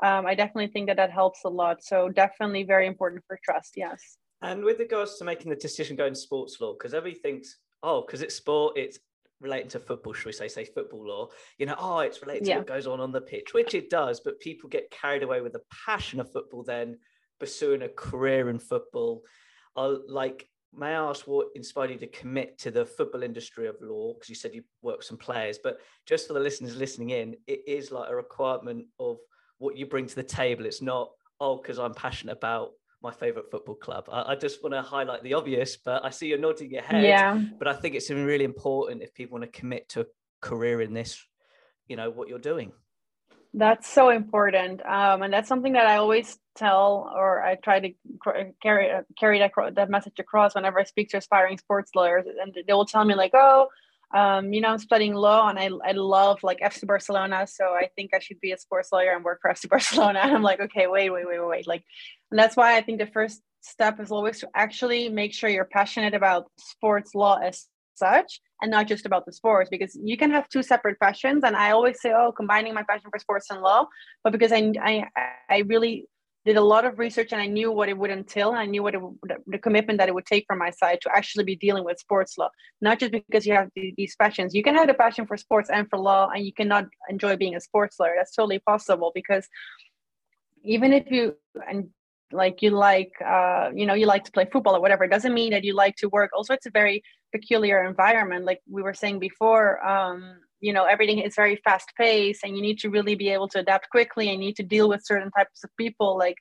Um, 0.03 0.27
I 0.27 0.35
definitely 0.35 0.69
think 0.69 0.89
that 0.89 0.97
that 0.97 1.13
helps 1.13 1.45
a 1.45 1.49
lot. 1.49 1.83
So 1.85 2.09
definitely 2.09 2.65
very 2.65 2.87
important 2.87 3.23
for 3.27 3.39
trust. 3.45 3.75
Yes. 3.77 4.17
And 4.43 4.65
with 4.65 4.79
regards 4.79 5.17
to 5.19 5.25
making 5.25 5.51
the 5.51 5.57
decision 5.57 5.97
going 5.97 6.15
sports 6.15 6.61
law, 6.61 6.73
because 6.73 6.95
everything's 6.95 7.57
oh, 7.83 8.01
because 8.01 8.23
it's 8.23 8.35
sport, 8.35 8.77
it's 8.77 8.99
relating 9.41 9.69
to 9.69 9.79
football, 9.79 10.13
should 10.13 10.27
we 10.27 10.33
say, 10.33 10.49
say 10.49 10.65
football 10.65 11.07
law, 11.07 11.29
you 11.59 11.67
know, 11.67 11.77
oh, 11.79 11.99
it's 11.99 12.23
related 12.23 12.49
yeah. 12.49 12.55
to 12.55 12.61
what 12.61 12.67
goes 12.67 12.87
on 12.87 13.01
on 13.01 13.13
the 13.13 13.21
pitch, 13.21 13.53
which 13.53 13.75
it 13.75 13.91
does, 13.91 14.21
but 14.21 14.41
people 14.41 14.69
get 14.69 14.91
carried 14.91 15.23
away 15.23 15.41
with 15.41 15.53
the 15.53 15.61
passion 15.87 16.19
of 16.19 16.33
football 16.33 16.63
then 16.63 16.99
pursuing 17.39 17.83
a 17.83 17.89
career 17.89 18.49
in 18.49 18.59
football. 18.59 19.23
Uh, 19.77 19.97
like, 20.09 20.49
may 20.77 20.89
I 20.89 21.09
ask 21.11 21.27
what 21.27 21.49
inspired 21.55 21.91
you 21.91 21.99
to 21.99 22.07
commit 22.07 22.59
to 22.59 22.71
the 22.71 22.85
football 22.85 23.23
industry 23.23 23.67
of 23.67 23.77
law? 23.81 24.15
Because 24.15 24.29
you 24.29 24.35
said 24.35 24.55
you 24.55 24.63
work 24.83 24.99
with 24.99 25.07
some 25.07 25.19
players, 25.19 25.59
but 25.63 25.79
just 26.07 26.27
for 26.27 26.33
the 26.33 26.41
listeners 26.41 26.77
listening 26.77 27.11
in, 27.11 27.37
it 27.47 27.61
is 27.67 27.91
like 27.91 28.11
a 28.11 28.17
requirement 28.17 28.87
of 28.99 29.19
what 29.59 29.77
you 29.77 29.87
bring 29.87 30.07
to 30.07 30.15
the 30.15 30.23
table. 30.23 30.67
It's 30.67 30.83
not, 30.83 31.11
oh, 31.41 31.57
because 31.57 31.79
I'm 31.79 31.95
passionate 31.95 32.37
about 32.37 32.73
my 33.03 33.13
favorite 33.13 33.51
football 33.51 33.75
club. 33.75 34.09
I, 34.11 34.33
I, 34.33 34.35
just 34.35 34.63
want 34.63 34.75
to 34.75 34.83
highlight 34.83 35.23
the 35.23 35.35
obvious, 35.35 35.77
but 35.77 36.05
I 36.05 36.11
see 36.11 36.29
you're 36.29 36.39
nodding 36.39 36.71
your 36.71 36.83
head. 36.83 37.05
Yeah. 37.05 37.41
But 37.59 37.69
I 37.69 37.75
think 37.75 37.95
it's 37.95 38.11
really 38.11 38.45
important 38.45 39.03
if 39.03 39.13
people 39.13 39.39
want 39.39 39.53
to 39.53 39.59
commit 39.59 39.91
to 39.91 40.01
a 40.01 40.05
career 40.41 40.81
in 40.81 40.95
this, 40.95 41.23
you 41.87 41.97
know, 41.97 42.11
what 42.11 42.29
you're 42.29 42.39
doing. 42.39 42.73
That's 43.57 43.89
so 43.89 44.09
important, 44.09 44.85
um, 44.85 45.23
and 45.23 45.33
that's 45.33 45.49
something 45.49 45.75
that 45.75 45.87
I 45.87 45.97
always 45.97 46.37
tell, 46.57 47.09
or 47.15 47.41
I 47.41 47.55
try 47.55 47.79
to 47.79 47.91
carry 48.61 48.91
carry 49.19 49.39
that 49.39 49.53
that 49.77 49.91
message 49.91 50.19
across 50.19 50.57
whenever 50.57 50.81
I 50.81 50.85
speak 50.85 51.11
to 51.11 51.19
aspiring 51.19 51.59
sports 51.59 51.93
lawyers, 51.95 52.27
and 52.27 52.53
they 52.67 52.73
will 52.73 52.85
tell 52.85 53.05
me 53.05 53.15
like, 53.15 53.31
"Oh, 53.33 53.69
um, 54.15 54.53
you 54.53 54.61
know, 54.61 54.69
I'm 54.69 54.79
studying 54.79 55.15
law 55.15 55.49
and 55.49 55.59
I, 55.59 55.71
I 55.85 55.93
love 55.93 56.39
like 56.45 56.61
FC 56.61 56.87
Barcelona. 56.87 57.47
So 57.49 57.65
I 57.65 57.89
think 57.97 58.13
I 58.15 58.21
should 58.21 58.41
be 58.41 58.53
a 58.53 58.59
sports 58.59 58.91
lawyer 58.93 59.13
and 59.13 59.25
work 59.25 59.41
for 59.43 59.51
FC 59.51 59.69
Barcelona. 59.69 60.21
And 60.23 60.33
I'm 60.33 60.43
like, 60.43 60.61
okay, 60.61 60.87
wait, 60.87 61.11
wait, 61.11 61.27
wait, 61.27 61.45
wait. 61.45 61.67
Like, 61.67 61.85
and 62.31 62.39
that's 62.39 62.57
why 62.57 62.77
I 62.77 62.81
think 62.81 63.01
the 63.01 63.07
first 63.07 63.43
step 63.61 63.99
is 63.99 64.13
always 64.13 64.39
to 64.41 64.49
actually 64.55 65.09
make 65.09 65.35
sure 65.35 65.51
you're 65.51 65.65
passionate 65.65 66.15
about 66.15 66.47
sports 66.59 67.15
law 67.15 67.39
as 67.39 67.67
such 67.95 68.41
and 68.61 68.71
not 68.71 68.87
just 68.87 69.07
about 69.07 69.25
the 69.27 69.33
sports 69.33 69.69
because 69.71 69.99
you 70.03 70.17
can 70.17 70.31
have 70.31 70.49
two 70.49 70.63
separate 70.63 70.99
passions 71.01 71.45
and 71.45 71.57
i 71.57 71.71
always 71.71 72.01
say 72.01 72.13
oh 72.15 72.33
combining 72.33 72.75
my 72.75 72.83
passion 72.83 73.11
for 73.11 73.19
sports 73.19 73.51
and 73.51 73.61
law 73.61 73.87
but 74.23 74.33
because 74.33 74.53
i 74.53 74.73
i, 74.83 75.05
I 75.49 75.59
really 75.67 76.07
did 76.45 76.57
a 76.57 76.61
lot 76.61 76.85
of 76.85 76.99
research 76.99 77.33
and 77.33 77.41
I 77.41 77.47
knew 77.47 77.73
what 77.73 77.89
it 77.89 77.97
would 77.97 78.11
entail. 78.11 78.51
And 78.51 78.59
I 78.59 78.67
knew 78.67 78.83
what 78.83 78.95
it, 78.95 79.01
the 79.47 79.59
commitment 79.59 79.99
that 79.99 80.09
it 80.09 80.15
would 80.15 80.27
take 80.27 80.45
from 80.47 80.59
my 80.59 80.71
side 80.71 81.01
to 81.03 81.11
actually 81.15 81.45
be 81.45 81.57
dealing 81.57 81.85
with 81.85 81.99
sports 81.99 82.37
law. 82.37 82.51
Not 82.83 83.01
just 83.01 83.13
because 83.13 83.47
you 83.47 83.55
have 83.55 83.71
these 83.75 84.15
passions. 84.17 84.55
You 84.55 84.63
can 84.63 84.75
have 84.75 84.89
a 84.91 84.95
passion 84.95 85.27
for 85.27 85.39
sports 85.39 85.71
and 85.71 85.89
for 85.89 85.99
law, 85.99 86.29
and 86.35 86.45
you 86.45 86.53
cannot 86.53 86.87
enjoy 87.09 87.37
being 87.37 87.55
a 87.55 87.61
sports 87.61 87.99
lawyer. 87.99 88.13
That's 88.17 88.35
totally 88.35 88.59
possible 88.59 89.11
because 89.15 89.49
even 90.63 90.93
if 90.93 91.11
you 91.11 91.35
and 91.69 91.89
like 92.35 92.63
you 92.63 92.71
like 92.71 93.13
uh, 93.25 93.71
you 93.75 93.87
know 93.87 93.95
you 93.95 94.07
like 94.07 94.25
to 94.25 94.33
play 94.33 94.47
football 94.53 94.77
or 94.77 94.81
whatever 94.81 95.05
it 95.05 95.11
doesn't 95.11 95.35
mean 95.35 95.51
that 95.51 95.65
you 95.65 95.75
like 95.75 95.97
to 95.97 96.09
work. 96.09 96.31
Also 96.35 96.55
it's 96.55 96.67
a 96.67 96.71
very 96.71 97.03
peculiar 97.33 97.83
environment 97.85 98.45
like 98.45 98.61
we 98.71 98.83
were 98.83 98.95
saying 98.95 99.19
before 99.19 99.85
um, 99.87 100.37
you 100.61 100.73
know 100.73 100.85
everything 100.85 101.19
is 101.19 101.35
very 101.35 101.57
fast 101.65 101.89
paced 101.99 102.45
and 102.45 102.57
you 102.57 102.63
need 102.63 102.79
to 102.79 102.91
really 102.91 103.15
be 103.15 103.29
able 103.29 103.49
to 103.49 103.59
adapt 103.59 103.89
quickly 103.91 104.31
and 104.31 104.41
need 104.41 104.57
to 104.57 104.63
deal 104.63 104.89
with 104.89 105.05
certain 105.05 105.31
types 105.33 105.65
of 105.65 105.71
people 105.77 106.19
like 106.19 106.37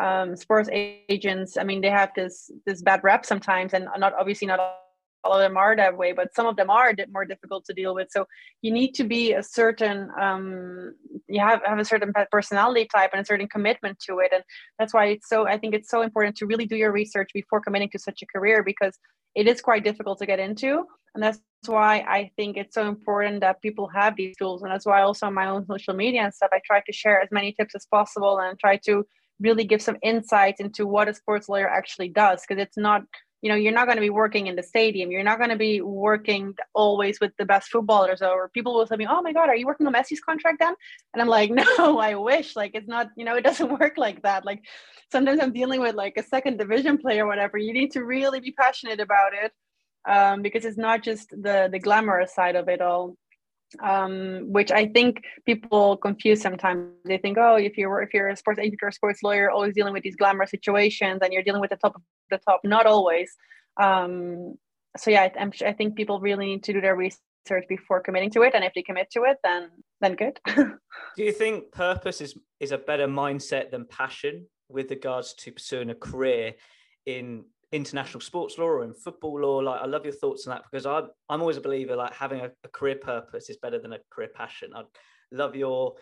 um, 0.00 0.36
sports 0.36 0.68
agents. 0.72 1.56
I 1.56 1.64
mean 1.64 1.80
they 1.80 1.90
have 1.90 2.10
this 2.14 2.50
this 2.66 2.82
bad 2.82 3.00
rep 3.02 3.26
sometimes 3.26 3.74
and 3.74 3.88
not 3.98 4.14
obviously 4.18 4.46
not 4.46 4.60
all 5.24 5.34
of 5.34 5.40
them 5.40 5.56
are 5.56 5.76
that 5.76 5.96
way 5.96 6.12
but 6.12 6.34
some 6.34 6.46
of 6.46 6.56
them 6.56 6.70
are 6.70 6.92
more 7.12 7.24
difficult 7.24 7.64
to 7.66 7.72
deal 7.72 7.94
with. 7.94 8.08
So 8.10 8.26
you 8.60 8.70
need 8.70 8.92
to 8.94 9.04
be 9.04 9.32
a 9.32 9.42
certain 9.42 10.10
um, 10.20 10.94
you 11.28 11.40
have, 11.40 11.60
have 11.64 11.78
a 11.78 11.84
certain 11.84 12.12
personality 12.30 12.86
type 12.92 13.10
and 13.12 13.22
a 13.22 13.24
certain 13.24 13.48
commitment 13.48 13.98
to 14.00 14.18
it. 14.18 14.32
And 14.32 14.42
that's 14.78 14.94
why 14.94 15.06
it's 15.06 15.28
so 15.28 15.46
i 15.46 15.58
think 15.58 15.74
it's 15.74 15.90
so 15.90 16.02
important 16.02 16.36
to 16.36 16.46
really 16.46 16.66
do 16.66 16.76
your 16.76 16.92
research 16.92 17.30
before 17.34 17.60
committing 17.60 17.90
to 17.90 17.98
such 17.98 18.22
a 18.22 18.26
career 18.26 18.62
because 18.62 18.98
it 19.34 19.48
is 19.48 19.60
quite 19.60 19.84
difficult 19.84 20.18
to 20.18 20.26
get 20.26 20.38
into. 20.38 20.84
And 21.14 21.22
that's 21.22 21.40
why 21.66 22.04
i 22.08 22.30
think 22.36 22.56
it's 22.56 22.74
so 22.74 22.88
important 22.88 23.40
that 23.40 23.62
people 23.62 23.88
have 23.88 24.16
these 24.16 24.36
tools. 24.36 24.62
And 24.62 24.70
that's 24.72 24.86
why 24.86 25.02
also 25.02 25.26
on 25.26 25.34
my 25.34 25.48
own 25.48 25.66
social 25.66 25.94
media 25.94 26.22
and 26.22 26.34
stuff 26.34 26.50
i 26.52 26.60
try 26.64 26.80
to 26.86 26.92
share 26.92 27.20
as 27.20 27.28
many 27.30 27.52
tips 27.52 27.74
as 27.74 27.86
possible 27.86 28.38
and 28.38 28.58
try 28.58 28.76
to 28.86 29.04
really 29.40 29.64
give 29.64 29.82
some 29.82 29.96
insights 30.02 30.60
into 30.60 30.86
what 30.86 31.08
a 31.08 31.14
sports 31.14 31.48
lawyer 31.48 31.68
actually 31.68 32.08
does 32.08 32.42
because 32.42 32.62
it's 32.62 32.78
not 32.78 33.02
you 33.42 33.48
know 33.48 33.56
you're 33.56 33.72
not 33.72 33.86
going 33.86 33.96
to 33.96 34.02
be 34.02 34.10
working 34.10 34.46
in 34.46 34.56
the 34.56 34.62
stadium. 34.62 35.10
You're 35.10 35.22
not 35.24 35.38
going 35.38 35.50
to 35.50 35.56
be 35.56 35.80
working 35.80 36.54
always 36.74 37.20
with 37.20 37.32
the 37.36 37.44
best 37.44 37.68
footballers 37.68 38.22
or 38.22 38.48
people 38.48 38.72
will 38.74 38.86
tell 38.86 38.96
me 38.96 39.06
oh 39.08 39.20
my 39.20 39.32
god 39.32 39.48
are 39.48 39.56
you 39.56 39.66
working 39.66 39.86
on 39.86 39.92
messi's 39.92 40.20
contract 40.20 40.58
then? 40.60 40.74
And 41.12 41.20
i'm 41.20 41.28
like 41.28 41.50
no 41.78 41.98
i 41.98 42.14
wish 42.14 42.56
like 42.56 42.72
it's 42.74 42.88
not 42.88 43.10
you 43.16 43.24
know 43.24 43.36
it 43.36 43.44
doesn't 43.44 43.78
work 43.80 43.94
like 43.98 44.22
that. 44.22 44.44
Like 44.44 44.62
sometimes 45.10 45.40
i'm 45.42 45.52
dealing 45.52 45.80
with 45.80 45.94
like 45.94 46.16
a 46.16 46.22
second 46.22 46.56
division 46.58 46.96
player 46.98 47.26
whatever. 47.26 47.58
You 47.58 47.72
need 47.72 47.90
to 47.92 48.04
really 48.04 48.40
be 48.40 48.52
passionate 48.52 49.00
about 49.00 49.32
it 49.34 49.52
um, 50.08 50.42
because 50.42 50.64
it's 50.64 50.78
not 50.78 51.02
just 51.02 51.30
the 51.30 51.68
the 51.70 51.78
glamorous 51.78 52.34
side 52.34 52.56
of 52.56 52.68
it 52.68 52.80
all 52.80 53.16
um, 53.82 54.52
which 54.52 54.70
I 54.70 54.86
think 54.86 55.22
people 55.46 55.96
confuse 55.96 56.40
sometimes. 56.40 56.90
They 57.04 57.18
think, 57.18 57.38
oh, 57.38 57.56
if 57.56 57.76
you're 57.76 58.02
if 58.02 58.12
you're 58.14 58.28
a 58.28 58.36
sports 58.36 58.60
agent 58.60 58.80
or 58.82 58.88
a 58.88 58.92
sports 58.92 59.22
lawyer, 59.22 59.50
always 59.50 59.74
dealing 59.74 59.92
with 59.92 60.02
these 60.02 60.16
glamorous 60.16 60.50
situations, 60.50 61.20
and 61.22 61.32
you're 61.32 61.42
dealing 61.42 61.60
with 61.60 61.70
the 61.70 61.76
top 61.76 61.94
of 61.94 62.02
the 62.30 62.38
top. 62.38 62.60
Not 62.64 62.86
always. 62.86 63.34
Um, 63.80 64.54
so 64.96 65.10
yeah, 65.10 65.22
I, 65.22 65.32
I'm, 65.38 65.52
I 65.64 65.72
think 65.72 65.96
people 65.96 66.20
really 66.20 66.46
need 66.46 66.64
to 66.64 66.72
do 66.72 66.80
their 66.80 66.96
research 66.96 67.64
before 67.68 68.00
committing 68.00 68.30
to 68.30 68.42
it, 68.42 68.54
and 68.54 68.64
if 68.64 68.72
they 68.74 68.82
commit 68.82 69.10
to 69.12 69.24
it, 69.24 69.38
then 69.42 69.70
then 70.00 70.14
good. 70.14 70.38
do 70.56 71.24
you 71.24 71.32
think 71.32 71.72
purpose 71.72 72.20
is 72.20 72.34
is 72.60 72.72
a 72.72 72.78
better 72.78 73.06
mindset 73.06 73.70
than 73.70 73.86
passion 73.86 74.46
with 74.68 74.90
regards 74.90 75.34
to 75.34 75.52
pursuing 75.52 75.90
a 75.90 75.94
career 75.94 76.54
in 77.06 77.44
international 77.72 78.20
sports 78.20 78.58
law 78.58 78.66
or 78.66 78.84
in 78.84 78.92
football 78.92 79.40
law 79.40 79.56
like 79.58 79.80
i 79.80 79.86
love 79.86 80.04
your 80.04 80.12
thoughts 80.12 80.46
on 80.46 80.54
that 80.54 80.62
because 80.70 80.84
i'm, 80.84 81.08
I'm 81.30 81.40
always 81.40 81.56
a 81.56 81.62
believer 81.62 81.96
like 81.96 82.12
having 82.12 82.40
a, 82.40 82.50
a 82.64 82.68
career 82.68 82.96
purpose 82.96 83.48
is 83.48 83.56
better 83.56 83.78
than 83.78 83.94
a 83.94 83.98
career 84.10 84.28
passion. 84.34 84.72
I 84.74 84.82
love 85.30 85.56
your 85.56 85.94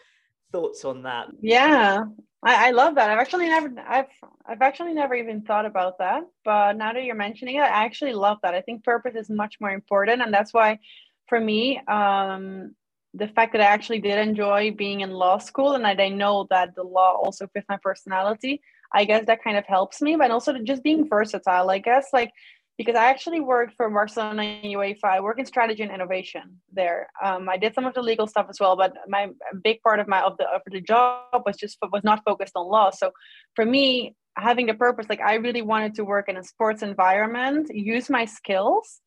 thoughts 0.50 0.84
on 0.84 1.04
that. 1.04 1.28
Yeah 1.40 2.02
I, 2.42 2.68
I 2.68 2.70
love 2.70 2.94
that. 2.96 3.10
I've 3.10 3.18
actually 3.18 3.48
never 3.48 3.72
i've 3.86 4.06
i've 4.46 4.62
actually 4.62 4.94
never 4.94 5.14
even 5.14 5.42
thought 5.42 5.64
about 5.64 5.98
that 5.98 6.24
but 6.44 6.76
now 6.76 6.92
that 6.92 7.04
you're 7.04 7.14
mentioning 7.14 7.56
it 7.56 7.60
i 7.60 7.84
actually 7.84 8.14
love 8.14 8.38
that. 8.42 8.54
I 8.54 8.62
think 8.62 8.82
purpose 8.82 9.14
is 9.14 9.30
much 9.30 9.56
more 9.60 9.70
important 9.70 10.22
and 10.22 10.34
that's 10.34 10.52
why 10.52 10.80
for 11.28 11.40
me 11.40 11.78
um 11.86 12.74
the 13.14 13.28
fact 13.28 13.52
that 13.52 13.60
i 13.60 13.64
actually 13.64 14.00
did 14.00 14.18
enjoy 14.18 14.72
being 14.72 15.00
in 15.00 15.10
law 15.10 15.38
school 15.38 15.74
and 15.74 15.86
i 15.86 16.08
know 16.08 16.46
that 16.50 16.74
the 16.74 16.82
law 16.82 17.12
also 17.12 17.46
fits 17.48 17.66
my 17.68 17.76
personality 17.82 18.60
I 18.92 19.04
guess 19.04 19.26
that 19.26 19.42
kind 19.42 19.56
of 19.56 19.66
helps 19.66 20.00
me, 20.02 20.16
but 20.16 20.30
also 20.30 20.58
just 20.58 20.82
being 20.82 21.08
versatile. 21.08 21.70
I 21.70 21.78
guess 21.78 22.08
like 22.12 22.32
because 22.78 22.96
I 22.96 23.10
actually 23.10 23.40
worked 23.40 23.74
for 23.76 23.90
Barcelona 23.90 24.60
UEFA. 24.64 25.04
I 25.04 25.20
work 25.20 25.38
in 25.38 25.44
strategy 25.44 25.82
and 25.82 25.92
innovation 25.92 26.60
there. 26.72 27.08
Um, 27.22 27.46
I 27.48 27.58
did 27.58 27.74
some 27.74 27.84
of 27.84 27.92
the 27.92 28.00
legal 28.02 28.26
stuff 28.26 28.46
as 28.48 28.58
well, 28.58 28.74
but 28.74 28.94
my 29.06 29.28
big 29.62 29.82
part 29.82 30.00
of 30.00 30.08
my 30.08 30.22
of 30.22 30.36
the 30.38 30.46
of 30.48 30.62
the 30.66 30.80
job 30.80 31.42
was 31.44 31.56
just 31.56 31.76
was 31.92 32.02
not 32.04 32.22
focused 32.24 32.52
on 32.56 32.66
law. 32.66 32.90
So 32.90 33.12
for 33.54 33.66
me, 33.66 34.14
having 34.36 34.66
the 34.66 34.74
purpose, 34.74 35.06
like 35.10 35.20
I 35.20 35.34
really 35.34 35.62
wanted 35.62 35.94
to 35.96 36.04
work 36.04 36.28
in 36.30 36.36
a 36.38 36.44
sports 36.44 36.82
environment, 36.82 37.70
use 37.74 38.08
my 38.08 38.24
skills, 38.24 39.00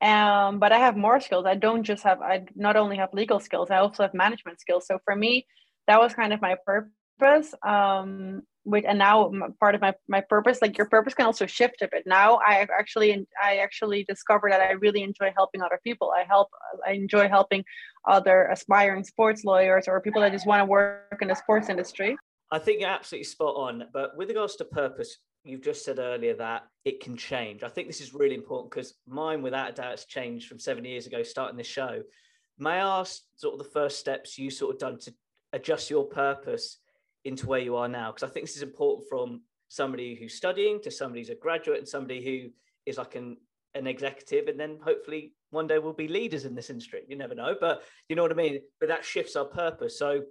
Um, 0.00 0.58
but 0.58 0.72
I 0.72 0.78
have 0.78 0.96
more 0.96 1.20
skills. 1.20 1.46
I 1.46 1.54
don't 1.54 1.84
just 1.84 2.02
have, 2.02 2.20
I 2.20 2.44
not 2.56 2.74
only 2.76 2.96
have 2.96 3.14
legal 3.14 3.38
skills, 3.38 3.70
I 3.70 3.76
also 3.78 4.02
have 4.02 4.14
management 4.14 4.60
skills. 4.60 4.86
So 4.86 4.98
for 5.04 5.14
me, 5.14 5.46
that 5.86 6.00
was 6.00 6.12
kind 6.12 6.32
of 6.32 6.40
my 6.40 6.56
purpose. 6.66 7.54
Um, 7.62 8.42
with 8.64 8.84
and 8.86 8.98
now 8.98 9.30
part 9.58 9.74
of 9.74 9.80
my 9.80 9.94
my 10.08 10.20
purpose, 10.20 10.58
like 10.62 10.78
your 10.78 10.88
purpose 10.88 11.14
can 11.14 11.26
also 11.26 11.46
shift 11.46 11.82
a 11.82 11.88
bit. 11.90 12.04
Now 12.06 12.38
I 12.46 12.66
actually 12.78 13.26
I 13.42 13.56
actually 13.56 14.04
discovered 14.04 14.52
that 14.52 14.60
I 14.60 14.72
really 14.72 15.02
enjoy 15.02 15.32
helping 15.36 15.62
other 15.62 15.80
people. 15.82 16.12
I 16.16 16.24
help 16.24 16.48
I 16.86 16.92
enjoy 16.92 17.28
helping 17.28 17.64
other 18.08 18.46
aspiring 18.46 19.04
sports 19.04 19.44
lawyers 19.44 19.88
or 19.88 20.00
people 20.00 20.22
that 20.22 20.32
just 20.32 20.46
want 20.46 20.60
to 20.60 20.64
work 20.64 21.18
in 21.20 21.28
the 21.28 21.34
sports 21.34 21.68
industry. 21.68 22.16
I 22.50 22.58
think 22.58 22.80
you're 22.80 22.90
absolutely 22.90 23.24
spot 23.24 23.56
on. 23.56 23.84
But 23.92 24.16
with 24.16 24.28
regards 24.28 24.56
to 24.56 24.64
purpose, 24.64 25.18
you've 25.44 25.62
just 25.62 25.84
said 25.84 25.98
earlier 25.98 26.34
that 26.34 26.64
it 26.84 27.00
can 27.00 27.16
change. 27.16 27.62
I 27.62 27.68
think 27.68 27.88
this 27.88 28.00
is 28.00 28.14
really 28.14 28.34
important 28.34 28.70
because 28.70 28.94
mine, 29.08 29.42
without 29.42 29.70
a 29.70 29.72
doubt, 29.72 29.90
has 29.90 30.04
changed 30.04 30.48
from 30.48 30.58
seven 30.58 30.84
years 30.84 31.06
ago 31.06 31.22
starting 31.22 31.56
this 31.56 31.66
show. 31.66 32.02
May 32.58 32.72
I 32.72 33.00
ask 33.00 33.22
sort 33.36 33.54
of 33.54 33.58
the 33.58 33.72
first 33.72 33.98
steps 33.98 34.38
you 34.38 34.50
sort 34.50 34.74
of 34.74 34.80
done 34.80 34.98
to 35.00 35.14
adjust 35.52 35.90
your 35.90 36.04
purpose 36.04 36.78
into 37.24 37.46
where 37.46 37.60
you 37.60 37.76
are 37.76 37.88
now? 37.88 38.12
Because 38.12 38.28
I 38.28 38.32
think 38.32 38.46
this 38.46 38.56
is 38.56 38.62
important 38.62 39.08
from 39.08 39.42
somebody 39.68 40.14
who's 40.14 40.34
studying 40.34 40.80
to 40.82 40.90
somebody 40.90 41.20
who's 41.20 41.30
a 41.30 41.34
graduate 41.34 41.78
and 41.78 41.88
somebody 41.88 42.22
who 42.22 42.50
is 42.86 42.98
like 42.98 43.14
an 43.14 43.36
an 43.74 43.86
executive 43.86 44.48
and 44.48 44.60
then 44.60 44.78
hopefully 44.84 45.32
one 45.48 45.66
day 45.66 45.78
we'll 45.78 45.94
be 45.94 46.06
leaders 46.08 46.44
in 46.44 46.54
this 46.54 46.68
industry. 46.68 47.04
You 47.08 47.16
never 47.16 47.34
know 47.34 47.56
but 47.58 47.82
you 48.08 48.16
know 48.16 48.22
what 48.22 48.32
i 48.32 48.34
mean? 48.34 48.60
But 48.80 48.90
that 48.90 49.02
shifts 49.02 49.34
our 49.34 49.46
purpose. 49.46 49.98
So 49.98 50.22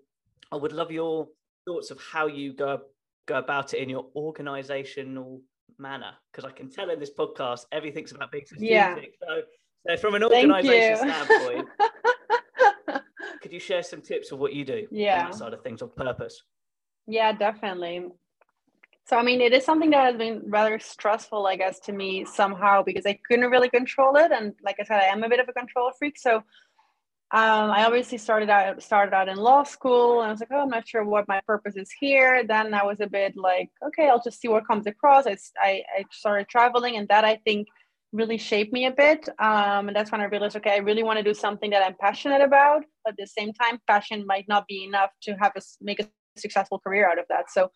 i 0.51 0.56
would 0.56 0.73
love 0.73 0.91
your 0.91 1.27
thoughts 1.65 1.89
of 1.91 1.99
how 1.99 2.27
you 2.27 2.54
go 2.54 2.82
go 3.27 3.36
about 3.36 3.73
it 3.73 3.80
in 3.80 3.89
your 3.89 4.08
organizational 4.15 5.41
manner 5.77 6.12
because 6.32 6.45
i 6.49 6.51
can 6.51 6.69
tell 6.69 6.89
in 6.89 6.99
this 6.99 7.12
podcast 7.12 7.62
everything's 7.71 8.12
about 8.12 8.32
being 8.32 8.45
strategic. 8.45 8.71
Yeah. 8.71 8.95
so, 8.95 9.41
so 9.88 9.97
from 9.97 10.15
an 10.15 10.23
organization 10.23 10.97
standpoint 10.97 11.67
could 13.41 13.51
you 13.51 13.60
share 13.60 13.84
some 13.84 14.01
tips 14.01 14.32
of 14.32 14.39
what 14.39 14.54
you 14.54 14.65
do 14.65 14.88
yeah. 14.91 15.25
on 15.25 15.32
that 15.32 15.38
side 15.38 15.54
of 15.54 15.62
things 15.63 15.82
of 15.82 15.95
purpose 15.95 16.43
yeah 17.07 17.31
definitely 17.31 18.05
so 19.05 19.17
i 19.17 19.23
mean 19.23 19.41
it 19.41 19.53
is 19.53 19.65
something 19.65 19.89
that 19.89 20.05
has 20.05 20.15
been 20.15 20.41
rather 20.45 20.79
stressful 20.79 21.47
i 21.47 21.55
guess 21.55 21.79
to 21.79 21.91
me 21.91 22.25
somehow 22.25 22.81
because 22.81 23.05
i 23.05 23.17
couldn't 23.27 23.49
really 23.49 23.69
control 23.69 24.15
it 24.15 24.31
and 24.31 24.53
like 24.63 24.77
i 24.79 24.83
said 24.83 25.01
i 25.01 25.05
am 25.05 25.23
a 25.23 25.29
bit 25.29 25.39
of 25.39 25.49
a 25.49 25.53
control 25.53 25.91
freak 25.97 26.17
so 26.17 26.43
um, 27.33 27.71
I 27.71 27.85
obviously 27.85 28.17
started 28.17 28.49
out 28.49 28.83
started 28.83 29.13
out 29.15 29.29
in 29.29 29.37
law 29.37 29.63
school, 29.63 30.19
and 30.19 30.27
I 30.27 30.31
was 30.31 30.41
like, 30.41 30.49
oh, 30.51 30.63
I'm 30.63 30.69
not 30.69 30.85
sure 30.85 31.05
what 31.05 31.29
my 31.29 31.39
purpose 31.47 31.77
is 31.77 31.89
here. 31.97 32.43
Then 32.45 32.73
I 32.73 32.83
was 32.83 32.99
a 32.99 33.07
bit 33.07 33.37
like, 33.37 33.69
okay, 33.87 34.09
I'll 34.09 34.21
just 34.21 34.41
see 34.41 34.49
what 34.49 34.67
comes 34.67 34.85
across. 34.85 35.25
I, 35.25 35.37
I, 35.57 35.83
I 35.99 36.05
started 36.11 36.49
traveling, 36.49 36.97
and 36.97 37.07
that 37.07 37.23
I 37.23 37.37
think 37.45 37.69
really 38.11 38.37
shaped 38.37 38.73
me 38.73 38.85
a 38.85 38.91
bit. 38.91 39.29
Um, 39.39 39.87
and 39.87 39.95
that's 39.95 40.11
when 40.11 40.19
I 40.19 40.25
realized, 40.25 40.57
okay, 40.57 40.73
I 40.73 40.77
really 40.79 41.03
want 41.03 41.19
to 41.19 41.23
do 41.23 41.33
something 41.33 41.69
that 41.69 41.81
I'm 41.81 41.95
passionate 42.01 42.41
about. 42.41 42.83
But 43.05 43.11
at 43.11 43.17
the 43.17 43.27
same 43.27 43.53
time, 43.53 43.79
passion 43.87 44.27
might 44.27 44.49
not 44.49 44.67
be 44.67 44.83
enough 44.83 45.11
to 45.21 45.35
have 45.35 45.53
a 45.55 45.61
make 45.79 46.01
a 46.01 46.09
successful 46.37 46.79
career 46.79 47.09
out 47.09 47.19
of 47.19 47.25
that. 47.29 47.49
So 47.49 47.71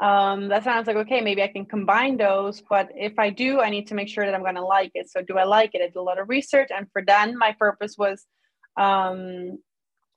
um, 0.00 0.52
I 0.52 0.78
was 0.78 0.86
like, 0.86 0.96
okay, 0.96 1.20
maybe 1.20 1.42
I 1.42 1.48
can 1.48 1.66
combine 1.66 2.16
those. 2.16 2.62
But 2.68 2.90
if 2.94 3.18
I 3.18 3.30
do, 3.30 3.60
I 3.60 3.70
need 3.70 3.86
to 3.88 3.94
make 3.94 4.08
sure 4.08 4.24
that 4.24 4.34
I'm 4.34 4.42
going 4.42 4.54
to 4.54 4.64
like 4.64 4.92
it. 4.94 5.10
So 5.10 5.22
do 5.22 5.38
I 5.38 5.44
like 5.44 5.74
it? 5.74 5.82
I 5.82 5.86
did 5.86 5.96
a 5.96 6.02
lot 6.02 6.20
of 6.20 6.28
research, 6.28 6.68
and 6.74 6.86
for 6.92 7.02
then, 7.04 7.36
my 7.36 7.54
purpose 7.58 7.96
was 7.98 8.24
um, 8.78 9.58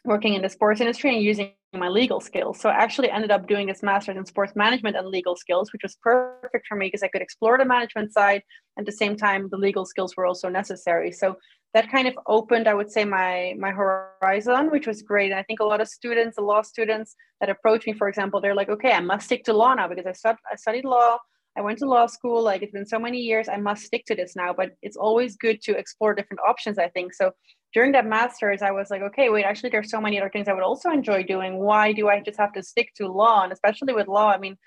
working 0.04 0.36
in 0.36 0.42
the 0.42 0.50
sports 0.50 0.82
industry 0.82 1.16
and 1.16 1.24
using 1.24 1.54
my 1.74 1.88
legal 1.88 2.20
skills. 2.20 2.60
So 2.60 2.70
I 2.70 2.74
actually 2.74 3.10
ended 3.10 3.32
up 3.32 3.48
doing 3.48 3.66
this 3.66 3.82
master's 3.82 4.18
in 4.18 4.26
sports 4.26 4.54
management 4.56 4.98
and 4.98 5.08
legal 5.08 5.36
skills, 5.36 5.72
which 5.72 5.84
was 5.84 5.96
perfect 6.04 6.68
for 6.68 6.76
me 6.76 6.88
because 6.88 7.02
I 7.02 7.08
could 7.08 7.22
explore 7.22 7.58
the 7.58 7.66
management 7.66 8.14
side. 8.14 8.44
At 8.78 8.86
the 8.86 8.92
same 8.92 9.16
time, 9.16 9.48
the 9.50 9.58
legal 9.58 9.86
skills 9.86 10.16
were 10.18 10.26
also 10.26 10.50
necessary. 10.50 11.12
So 11.12 11.38
that 11.74 11.90
kind 11.90 12.08
of 12.08 12.16
opened, 12.28 12.68
I 12.68 12.74
would 12.74 12.92
say, 12.92 13.06
my 13.06 13.56
my 13.58 13.72
horizon, 13.72 14.72
which 14.72 14.88
was 14.88 15.02
great. 15.02 15.32
And 15.32 15.40
I 15.40 15.44
think 15.44 15.60
a 15.60 15.66
lot 15.66 15.82
of 15.82 15.88
students, 15.88 16.36
the 16.36 16.44
law 16.44 16.62
students 16.62 17.16
that 17.40 17.50
approach 17.50 17.86
me, 17.86 17.94
for 17.94 18.08
example, 18.10 18.42
they're 18.42 18.56
like, 18.56 18.70
okay, 18.70 18.92
I 18.92 19.00
must 19.00 19.26
stick 19.26 19.44
to 19.46 19.54
law 19.54 19.74
now 19.74 19.88
because 19.88 20.06
I, 20.06 20.12
stud- 20.14 20.46
I 20.52 20.56
studied 20.56 20.86
law. 20.86 21.18
I 21.58 21.62
went 21.62 21.80
to 21.80 21.86
law 21.86 22.06
school. 22.06 22.42
Like 22.44 22.62
it's 22.62 22.72
been 22.72 22.86
so 22.86 23.00
many 23.00 23.20
years, 23.20 23.50
I 23.50 23.58
must 23.58 23.84
stick 23.84 24.06
to 24.08 24.16
this 24.16 24.36
now. 24.36 24.54
But 24.54 24.72
it's 24.82 24.98
always 24.98 25.36
good 25.38 25.62
to 25.64 25.78
explore 25.78 26.14
different 26.14 26.42
options. 26.48 26.78
I 26.78 26.90
think 26.90 27.14
so 27.14 27.32
during 27.74 27.92
that 27.94 28.06
master's 28.06 28.62
i 28.62 28.72
was 28.72 28.90
like 28.90 29.02
okay 29.02 29.30
wait 29.30 29.44
actually 29.44 29.70
there's 29.70 29.90
so 29.90 30.02
many 30.02 30.20
other 30.20 30.30
things 30.30 30.48
i 30.48 30.54
would 30.54 30.64
also 30.64 30.90
enjoy 30.90 31.24
doing 31.24 31.58
why 31.58 31.92
do 31.92 32.10
i 32.10 32.20
just 32.20 32.40
have 32.40 32.54
to 32.54 32.64
stick 32.64 32.90
to 32.96 33.08
law 33.08 33.44
and 33.44 33.54
especially 33.54 33.94
with 33.94 34.08
law 34.08 34.30
i 34.30 34.38
mean 34.38 34.58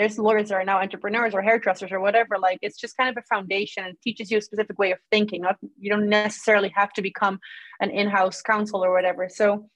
there's 0.00 0.18
lawyers 0.18 0.48
that 0.48 0.54
are 0.54 0.64
now 0.64 0.80
entrepreneurs 0.80 1.34
or 1.34 1.42
hairdressers 1.42 1.92
or 1.92 2.00
whatever 2.00 2.38
like 2.38 2.58
it's 2.62 2.78
just 2.78 2.96
kind 2.96 3.10
of 3.10 3.22
a 3.22 3.34
foundation 3.34 3.84
and 3.84 3.94
teaches 4.02 4.30
you 4.30 4.38
a 4.38 4.40
specific 4.40 4.78
way 4.78 4.92
of 4.92 4.98
thinking 5.10 5.44
you 5.78 5.90
don't 5.90 6.08
necessarily 6.08 6.72
have 6.74 6.90
to 6.90 7.02
become 7.02 7.38
an 7.80 7.90
in-house 7.90 8.40
counsel 8.40 8.82
or 8.82 8.92
whatever. 8.92 9.28
So 9.28 9.68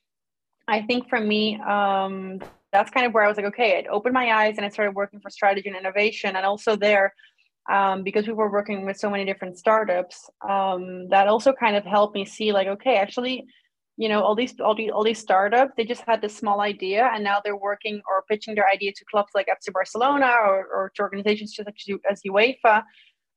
i 0.66 0.80
think 0.80 1.10
for 1.10 1.20
me 1.20 1.60
um, 1.60 2.40
that's 2.72 2.90
kind 2.90 3.04
of 3.04 3.12
where 3.12 3.22
i 3.22 3.28
was 3.28 3.36
like 3.36 3.50
okay 3.52 3.72
it 3.78 3.86
opened 3.90 4.14
my 4.14 4.32
eyes 4.32 4.54
and 4.56 4.64
i 4.64 4.70
started 4.70 4.94
working 4.94 5.20
for 5.20 5.28
strategy 5.28 5.68
and 5.68 5.76
innovation. 5.76 6.36
And 6.36 6.46
also 6.46 6.74
there 6.74 7.12
um, 7.70 8.02
because 8.02 8.26
we 8.26 8.32
were 8.32 8.50
working 8.50 8.86
with 8.86 8.96
so 8.96 9.10
many 9.10 9.26
different 9.26 9.58
startups 9.58 10.16
um, 10.48 11.08
that 11.10 11.28
also 11.28 11.52
kind 11.52 11.76
of 11.76 11.84
helped 11.84 12.14
me 12.14 12.24
see 12.24 12.50
like 12.50 12.68
okay 12.68 12.96
actually 12.96 13.44
you 13.96 14.08
know 14.08 14.22
all 14.22 14.34
these 14.34 14.58
all 14.60 14.74
these 14.74 14.90
all 14.90 15.04
these 15.04 15.18
startups 15.18 15.72
they 15.76 15.84
just 15.84 16.02
had 16.06 16.20
this 16.20 16.36
small 16.36 16.60
idea 16.60 17.10
and 17.12 17.22
now 17.22 17.38
they're 17.42 17.56
working 17.56 18.00
or 18.08 18.24
pitching 18.28 18.54
their 18.54 18.68
idea 18.68 18.92
to 18.92 19.04
clubs 19.10 19.30
like 19.34 19.46
FC 19.46 19.72
Barcelona 19.72 20.32
or, 20.44 20.66
or 20.66 20.92
to 20.94 21.02
organizations 21.02 21.54
such 21.54 21.88
as 22.10 22.20
UEFA. 22.22 22.82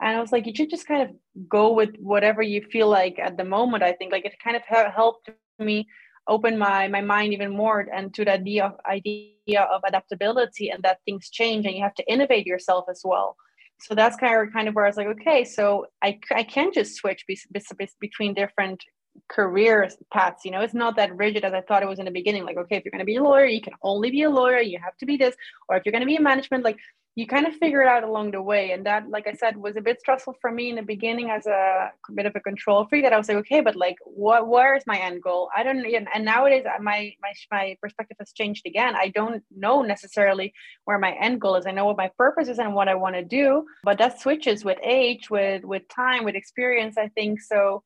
And 0.02 0.16
I 0.18 0.22
was 0.22 0.32
like 0.32 0.48
you 0.48 0.54
should 0.56 0.70
just 0.70 0.88
kind 0.88 1.04
of 1.04 1.10
go 1.48 1.74
with 1.74 1.96
whatever 2.00 2.42
you 2.42 2.62
feel 2.72 2.90
like 2.90 3.20
at 3.20 3.38
the 3.38 3.44
moment 3.44 3.84
I 3.84 3.94
think. 3.94 4.12
Like 4.12 4.26
it 4.26 4.34
kind 4.44 4.56
of 4.56 4.64
helped 4.64 5.30
me 5.60 5.88
open 6.28 6.58
my 6.58 6.88
my 6.88 7.02
mind 7.02 7.34
even 7.34 7.56
more 7.56 7.88
and 7.94 8.14
to 8.16 8.26
the 8.26 8.34
idea 8.34 8.66
of 8.66 8.74
idea 8.90 9.62
of 9.62 9.82
adaptability 9.88 10.70
and 10.70 10.82
that 10.84 11.00
things 11.06 11.30
change 11.30 11.66
and 11.66 11.76
you 11.76 11.84
have 11.84 11.96
to 11.96 12.12
innovate 12.12 12.46
yourself 12.48 12.86
as 12.90 13.02
well. 13.04 13.36
So 13.80 13.94
that's 13.94 14.18
kind 14.18 14.36
of 14.36 14.52
kind 14.54 14.68
of 14.68 14.74
where 14.74 14.86
I 14.86 14.90
was 14.90 14.98
like, 14.98 15.08
okay, 15.08 15.44
so 15.44 15.86
I 16.04 16.20
I 16.32 16.44
can 16.44 16.72
just 16.74 16.96
switch 16.96 17.26
be, 17.28 17.38
be, 17.54 17.62
be, 17.78 17.88
between 18.00 18.34
different 18.34 18.84
career 19.28 19.90
paths. 20.14 20.46
You 20.46 20.52
know, 20.52 20.62
it's 20.62 20.74
not 20.74 20.96
that 20.96 21.16
rigid 21.16 21.44
as 21.44 21.54
I 21.54 21.62
thought 21.62 21.84
it 21.84 21.90
was 21.90 22.00
in 22.00 22.06
the 22.06 22.12
beginning. 22.12 22.46
Like, 22.46 22.58
okay, 22.58 22.78
if 22.78 22.86
you're 22.86 22.92
going 22.92 23.00
to 23.00 23.06
be 23.06 23.18
a 23.18 23.24
lawyer, 23.24 23.46
you 23.46 23.62
can 23.62 23.74
only 23.82 24.12
be 24.12 24.24
a 24.24 24.30
lawyer. 24.30 24.60
You 24.60 24.80
have 24.84 24.98
to 24.98 25.06
be 25.06 25.18
this, 25.18 25.36
or 25.70 25.78
if 25.78 25.86
you're 25.86 25.92
going 25.92 26.02
to 26.02 26.08
be 26.08 26.16
in 26.16 26.24
management, 26.24 26.64
like 26.64 26.78
you 27.18 27.26
kind 27.26 27.48
of 27.48 27.56
figure 27.56 27.82
it 27.82 27.88
out 27.88 28.04
along 28.04 28.30
the 28.30 28.42
way. 28.42 28.70
And 28.74 28.86
that, 28.86 29.10
like 29.10 29.26
I 29.26 29.34
said, 29.34 29.58
was 29.58 29.76
a 29.76 29.82
bit 29.82 30.00
stressful 30.00 30.36
for 30.40 30.52
me 30.52 30.70
in 30.70 30.76
the 30.76 30.84
beginning 30.84 31.32
as 31.32 31.48
a 31.48 31.92
bit 32.14 32.28
of 32.28 32.36
a 32.36 32.40
control 32.40 32.86
freak. 32.86 33.04
That 33.04 33.12
I 33.12 33.18
was 33.18 33.28
like, 33.28 33.38
okay, 33.38 33.60
but 33.60 33.76
like, 33.76 33.98
what? 34.04 34.48
Where 34.48 34.76
is 34.76 34.84
my 34.86 35.00
end 35.00 35.24
goal? 35.24 35.50
I 35.58 35.64
don't. 35.64 35.84
And 36.14 36.24
nowadays, 36.24 36.66
uh, 36.68 36.80
my 36.80 37.12
my 37.20 37.34
my 37.52 37.76
perspective 37.82 38.18
has 38.20 38.32
changed 38.34 38.68
again. 38.68 38.96
I 38.96 39.08
don't 39.08 39.44
know 39.50 39.82
necessarily 39.82 40.54
where 40.86 41.00
my 41.00 41.14
end 41.14 41.42
goal 41.42 41.56
is. 41.56 41.66
I 41.66 41.72
know 41.72 41.86
what 41.86 41.98
my 41.98 42.12
purpose 42.20 42.50
is 42.50 42.60
and 42.60 42.76
what 42.76 42.88
I 42.88 42.94
want 42.94 43.16
to 43.16 43.24
do, 43.24 43.66
but 43.84 43.98
that 43.98 44.22
switches 44.22 44.64
with 44.64 44.78
age, 44.84 45.32
with 45.32 45.64
with 45.64 45.88
time, 45.90 46.24
with 46.24 46.36
experience. 46.36 47.00
I 47.00 47.08
think 47.08 47.42
so 47.42 47.82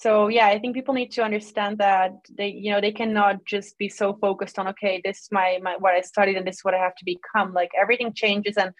so 0.00 0.28
yeah 0.28 0.46
i 0.46 0.58
think 0.58 0.74
people 0.74 0.94
need 0.94 1.12
to 1.12 1.22
understand 1.22 1.78
that 1.78 2.12
they 2.38 2.48
you 2.48 2.70
know 2.72 2.80
they 2.80 2.92
cannot 2.92 3.44
just 3.44 3.76
be 3.78 3.88
so 3.88 4.14
focused 4.14 4.58
on 4.58 4.68
okay 4.68 5.00
this 5.04 5.18
is 5.22 5.28
my, 5.30 5.58
my 5.62 5.76
what 5.78 5.94
i 5.94 6.00
studied 6.00 6.36
and 6.36 6.46
this 6.46 6.56
is 6.56 6.64
what 6.64 6.74
i 6.74 6.78
have 6.78 6.94
to 6.94 7.04
become. 7.04 7.52
Like 7.52 7.70
everything 7.80 8.12
changes. 8.12 8.56
And 8.56 8.72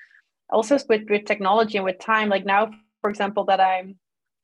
also 0.51 0.79
with 0.89 1.09
with 1.09 1.25
technology 1.25 1.79
and 1.79 1.85
with 1.85 1.99
time 1.99 2.29
like 2.29 2.45
now 2.45 2.71
for 3.01 3.11
example 3.11 3.45
that 3.45 3.61
i'm 3.61 3.97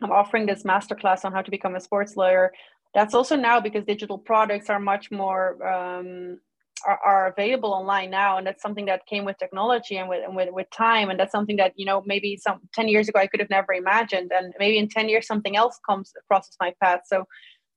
i'm 0.02 0.12
offering 0.12 0.46
this 0.46 0.62
masterclass 0.62 1.24
on 1.24 1.32
how 1.32 1.42
to 1.42 1.50
become 1.50 1.74
a 1.74 1.80
sports 1.80 2.16
lawyer 2.16 2.52
that's 2.94 3.14
also 3.14 3.36
now 3.36 3.60
because 3.60 3.84
digital 3.84 4.18
products 4.18 4.70
are 4.70 4.80
much 4.80 5.10
more 5.10 5.44
um, 5.66 6.38
are, 6.84 7.00
are, 7.04 7.26
available 7.28 7.72
online 7.72 8.10
now 8.10 8.36
and 8.36 8.46
that's 8.46 8.62
something 8.62 8.86
that 8.86 9.06
came 9.06 9.24
with 9.24 9.38
technology 9.38 9.96
and 9.96 10.08
with, 10.08 10.22
and 10.24 10.36
with 10.36 10.50
with 10.52 10.68
time 10.70 11.10
and 11.10 11.18
that's 11.18 11.32
something 11.32 11.56
that 11.56 11.72
you 11.76 11.86
know 11.86 12.02
maybe 12.06 12.36
some 12.36 12.60
10 12.74 12.88
years 12.88 13.08
ago 13.08 13.18
i 13.18 13.26
could 13.26 13.40
have 13.40 13.50
never 13.50 13.72
imagined 13.72 14.30
and 14.34 14.52
maybe 14.58 14.78
in 14.78 14.88
10 14.88 15.08
years 15.08 15.26
something 15.26 15.56
else 15.56 15.78
comes 15.88 16.12
crosses 16.28 16.56
my 16.60 16.74
path. 16.82 17.00
So 17.06 17.24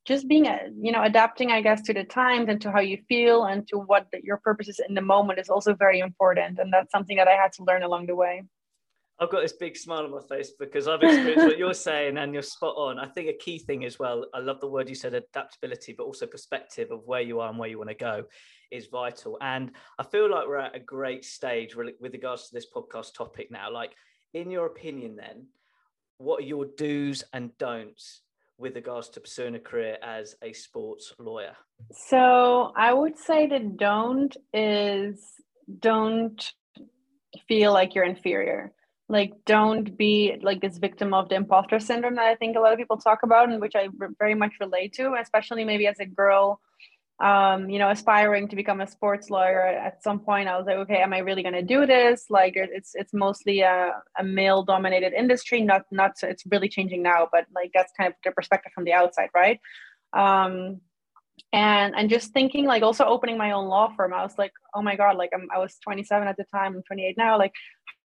just 0.05 0.27
being 0.27 0.47
a, 0.47 0.59
you 0.81 0.91
know 0.91 1.03
adapting 1.03 1.51
i 1.51 1.61
guess 1.61 1.81
to 1.83 1.93
the 1.93 2.03
times 2.03 2.49
and 2.49 2.59
to 2.61 2.71
how 2.71 2.79
you 2.79 2.97
feel 3.07 3.45
and 3.45 3.67
to 3.67 3.77
what 3.77 4.07
your 4.23 4.37
purpose 4.37 4.67
is 4.67 4.81
in 4.87 4.95
the 4.95 5.01
moment 5.01 5.39
is 5.39 5.49
also 5.49 5.73
very 5.73 5.99
important 5.99 6.59
and 6.59 6.73
that's 6.73 6.91
something 6.91 7.17
that 7.17 7.27
i 7.27 7.35
had 7.35 7.51
to 7.53 7.63
learn 7.63 7.83
along 7.83 8.07
the 8.07 8.15
way 8.15 8.43
I've 9.21 9.29
got 9.29 9.41
this 9.41 9.53
big 9.53 9.75
smile 9.75 10.05
on 10.05 10.11
my 10.11 10.21
face 10.29 10.53
because 10.57 10.87
I've 10.87 11.01
experienced 11.01 11.45
what 11.45 11.57
you're 11.57 11.73
saying 11.89 12.17
and 12.17 12.33
you're 12.33 12.41
spot 12.41 12.75
on. 12.77 12.99
I 12.99 13.07
think 13.07 13.27
a 13.27 13.33
key 13.33 13.59
thing 13.59 13.83
as 13.83 13.99
well, 13.99 14.25
I 14.33 14.39
love 14.39 14.61
the 14.61 14.67
word 14.67 14.87
you 14.87 14.95
said, 14.95 15.13
adaptability, 15.13 15.93
but 15.97 16.05
also 16.05 16.25
perspective 16.25 16.89
of 16.91 17.01
where 17.05 17.21
you 17.21 17.41
are 17.41 17.49
and 17.49 17.59
where 17.59 17.67
you 17.67 17.77
want 17.77 17.89
to 17.89 17.95
go 17.95 18.23
is 18.71 18.87
vital. 18.87 19.37
And 19.41 19.71
I 19.97 20.03
feel 20.03 20.31
like 20.31 20.47
we're 20.47 20.59
at 20.59 20.75
a 20.75 20.79
great 20.79 21.25
stage 21.25 21.75
with 21.75 22.13
regards 22.13 22.47
to 22.47 22.55
this 22.55 22.67
podcast 22.73 23.13
topic 23.13 23.51
now. 23.51 23.69
Like, 23.71 23.91
in 24.33 24.49
your 24.49 24.67
opinion, 24.67 25.17
then, 25.17 25.47
what 26.17 26.41
are 26.41 26.45
your 26.45 26.67
do's 26.77 27.23
and 27.33 27.57
don'ts 27.57 28.21
with 28.57 28.75
regards 28.75 29.09
to 29.09 29.19
pursuing 29.19 29.55
a 29.55 29.59
career 29.59 29.97
as 30.01 30.35
a 30.41 30.53
sports 30.53 31.13
lawyer? 31.19 31.55
So, 31.91 32.71
I 32.75 32.93
would 32.93 33.17
say 33.17 33.47
the 33.47 33.59
don't 33.59 34.35
is 34.53 35.25
don't 35.79 36.53
feel 37.47 37.73
like 37.73 37.95
you're 37.95 38.05
inferior 38.05 38.73
like 39.09 39.33
don't 39.45 39.97
be 39.97 40.37
like 40.41 40.61
this 40.61 40.77
victim 40.77 41.13
of 41.13 41.27
the 41.29 41.35
imposter 41.35 41.79
syndrome 41.79 42.15
that 42.15 42.25
i 42.25 42.35
think 42.35 42.55
a 42.55 42.59
lot 42.59 42.71
of 42.71 42.77
people 42.77 42.97
talk 42.97 43.23
about 43.23 43.49
and 43.49 43.59
which 43.59 43.75
i 43.75 43.87
very 44.19 44.35
much 44.35 44.53
relate 44.59 44.93
to 44.93 45.15
especially 45.15 45.65
maybe 45.65 45.87
as 45.87 45.99
a 45.99 46.05
girl 46.05 46.61
um, 47.21 47.69
you 47.69 47.79
know, 47.79 47.89
aspiring 47.89 48.47
to 48.47 48.55
become 48.55 48.79
a 48.79 48.87
sports 48.87 49.29
lawyer 49.29 49.61
at 49.61 50.01
some 50.01 50.19
point, 50.19 50.47
I 50.47 50.57
was 50.57 50.65
like, 50.65 50.77
okay, 50.77 51.01
am 51.01 51.13
I 51.13 51.17
really 51.17 51.43
going 51.43 51.53
to 51.53 51.61
do 51.61 51.85
this? 51.85 52.25
Like, 52.29 52.53
it's 52.55 52.91
it's 52.95 53.13
mostly 53.13 53.59
a, 53.59 53.91
a 54.17 54.23
male 54.23 54.63
dominated 54.63 55.11
industry. 55.11 55.61
Not 55.61 55.83
not 55.91 56.11
it's 56.23 56.45
really 56.49 56.69
changing 56.69 57.03
now, 57.03 57.27
but 57.29 57.45
like 57.53 57.71
that's 57.73 57.91
kind 57.97 58.07
of 58.07 58.13
the 58.23 58.31
perspective 58.31 58.71
from 58.73 58.85
the 58.85 58.93
outside, 58.93 59.29
right? 59.35 59.59
Um, 60.13 60.79
and 61.51 61.93
and 61.95 62.09
just 62.09 62.31
thinking 62.31 62.65
like 62.65 62.83
also 62.83 63.03
opening 63.03 63.37
my 63.37 63.51
own 63.51 63.67
law 63.67 63.93
firm, 63.97 64.13
I 64.13 64.23
was 64.23 64.37
like, 64.37 64.53
oh 64.73 64.81
my 64.81 64.95
god, 64.95 65.17
like 65.17 65.31
I'm, 65.33 65.47
I 65.53 65.59
was 65.59 65.77
27 65.83 66.25
at 66.25 66.37
the 66.37 66.45
time, 66.45 66.75
I'm 66.75 66.83
28 66.83 67.17
now, 67.17 67.37
like. 67.37 67.53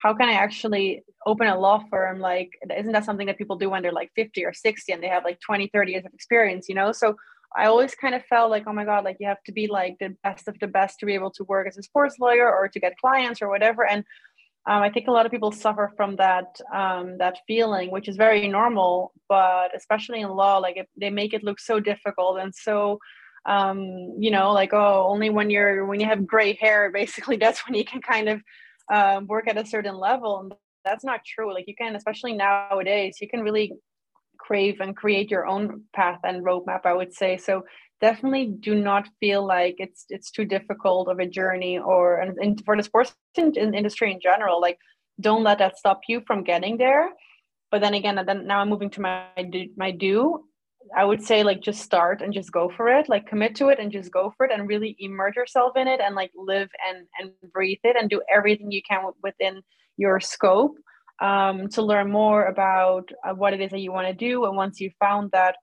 How 0.01 0.15
can 0.15 0.29
I 0.29 0.33
actually 0.33 1.05
open 1.27 1.47
a 1.47 1.59
law 1.59 1.83
firm? 1.91 2.21
Like, 2.21 2.51
isn't 2.77 2.93
that 2.93 3.05
something 3.05 3.27
that 3.27 3.39
people 3.39 3.57
do 3.57 3.71
when 3.71 3.83
they're 3.83 3.93
like 3.93 4.11
50 4.17 4.45
or 4.45 4.53
60 4.53 4.93
and 4.93 5.03
they 5.03 5.09
have 5.09 5.25
like 5.25 5.41
20, 5.41 5.71
30 5.73 5.93
years 5.93 6.05
of 6.05 6.13
experience, 6.15 6.69
you 6.69 6.75
know? 6.75 6.93
So 6.93 7.17
I 7.57 7.67
always 7.67 7.95
kind 7.95 8.15
of 8.15 8.25
felt 8.25 8.51
like, 8.51 8.65
oh 8.67 8.73
my 8.73 8.85
God, 8.85 9.05
like 9.05 9.17
you 9.21 9.27
have 9.27 9.43
to 9.45 9.53
be 9.53 9.67
like 9.67 9.97
the 9.99 10.15
best 10.23 10.49
of 10.49 10.59
the 10.61 10.69
best 10.69 11.01
to 11.01 11.07
be 11.07 11.15
able 11.15 11.31
to 11.33 11.45
work 11.45 11.67
as 11.67 11.77
a 11.77 11.83
sports 11.83 12.17
lawyer 12.19 12.51
or 12.51 12.69
to 12.69 12.81
get 12.81 12.99
clients 12.99 13.43
or 13.43 13.49
whatever. 13.49 13.87
And 13.87 14.05
um, 14.69 14.83
I 14.83 14.91
think 14.91 15.09
a 15.09 15.11
lot 15.11 15.27
of 15.27 15.33
people 15.33 15.51
suffer 15.53 15.93
from 15.97 16.17
that 16.17 16.61
um, 16.73 17.19
that 17.19 17.39
feeling, 17.47 17.91
which 17.91 18.09
is 18.09 18.17
very 18.17 18.47
normal. 18.47 19.13
But 19.29 19.75
especially 19.75 20.21
in 20.21 20.31
law, 20.31 20.59
like 20.59 20.77
it, 20.77 20.89
they 20.97 21.11
make 21.11 21.33
it 21.33 21.43
look 21.43 21.59
so 21.59 21.81
difficult 21.81 22.39
and 22.39 22.55
so, 22.55 22.99
um, 23.47 24.15
you 24.19 24.31
know, 24.31 24.53
like 24.53 24.73
oh, 24.73 25.07
only 25.09 25.31
when 25.31 25.51
you're 25.51 25.87
when 25.87 25.99
you 25.99 26.07
have 26.07 26.27
gray 26.27 26.55
hair, 26.55 26.91
basically, 26.95 27.37
that's 27.37 27.67
when 27.67 27.75
you 27.75 27.85
can 27.85 28.01
kind 28.01 28.29
of 28.29 28.43
um, 28.91 29.27
work 29.27 29.49
at 29.49 29.57
a 29.57 29.67
certain 29.67 29.97
level. 29.97 30.41
And 30.41 30.55
that's 30.85 31.05
not 31.05 31.25
true. 31.25 31.53
Like 31.53 31.67
you 31.69 31.75
can, 31.77 31.97
especially 31.97 32.33
nowadays, 32.33 33.19
you 33.21 33.29
can 33.29 33.41
really 33.43 33.75
crave 34.41 34.81
and 34.81 34.97
create 34.97 35.31
your 35.31 35.47
own 35.47 35.83
path 35.95 36.19
and 36.25 36.45
roadmap 36.45 36.81
i 36.85 36.95
would 36.95 37.13
say 37.13 37.37
so 37.37 37.63
definitely 38.01 38.47
do 38.47 38.75
not 38.75 39.07
feel 39.21 39.47
like 39.47 39.77
it's 39.79 40.07
it's 40.09 40.31
too 40.31 40.45
difficult 40.45 41.09
of 41.09 41.19
a 41.19 41.27
journey 41.27 41.79
or 41.79 42.19
and, 42.21 42.39
and 42.39 42.65
for 42.65 42.77
the 42.77 42.83
sports 42.83 43.15
in, 43.37 43.53
in 43.57 43.75
industry 43.75 44.11
in 44.11 44.19
general 44.21 44.61
like 44.61 44.79
don't 45.21 45.45
let 45.45 45.59
that 45.59 45.77
stop 45.77 46.01
you 46.09 46.23
from 46.27 46.43
getting 46.43 46.79
there 46.79 47.11
but 47.71 47.81
then 47.81 47.95
again 47.95 48.19
then 48.27 48.47
now 48.47 48.61
i'm 48.61 48.71
moving 48.71 48.91
to 48.91 49.01
my 49.01 49.27
my 49.77 49.91
do 49.91 50.43
i 50.97 51.05
would 51.05 51.23
say 51.23 51.43
like 51.43 51.61
just 51.61 51.81
start 51.81 52.23
and 52.23 52.33
just 52.33 52.53
go 52.53 52.71
for 52.77 52.89
it 52.89 53.09
like 53.09 53.27
commit 53.27 53.55
to 53.55 53.69
it 53.69 53.79
and 53.79 53.93
just 53.93 54.11
go 54.11 54.33
for 54.37 54.47
it 54.47 54.53
and 54.53 54.69
really 54.69 54.97
immerse 54.99 55.37
yourself 55.37 55.77
in 55.77 55.87
it 55.87 56.01
and 56.01 56.15
like 56.15 56.31
live 56.35 56.71
and 56.89 57.07
and 57.19 57.33
breathe 57.53 57.79
it 57.85 57.97
and 57.99 58.09
do 58.11 58.23
everything 58.33 58.71
you 58.71 58.83
can 58.83 59.03
within 59.23 59.63
your 59.97 60.19
scope 60.21 60.77
um, 61.21 61.69
to 61.69 61.83
learn 61.83 62.11
more 62.11 62.47
about 62.47 63.11
uh, 63.25 63.35
what 63.35 63.53
it 63.53 63.61
is 63.61 63.71
that 63.71 63.81
you 63.81 63.93
want 63.93 64.09
to 64.09 64.15
do. 64.15 64.47
And 64.47 64.57
once 64.57 64.81
you 64.81 64.91
found 64.99 65.31
that, 65.33 65.57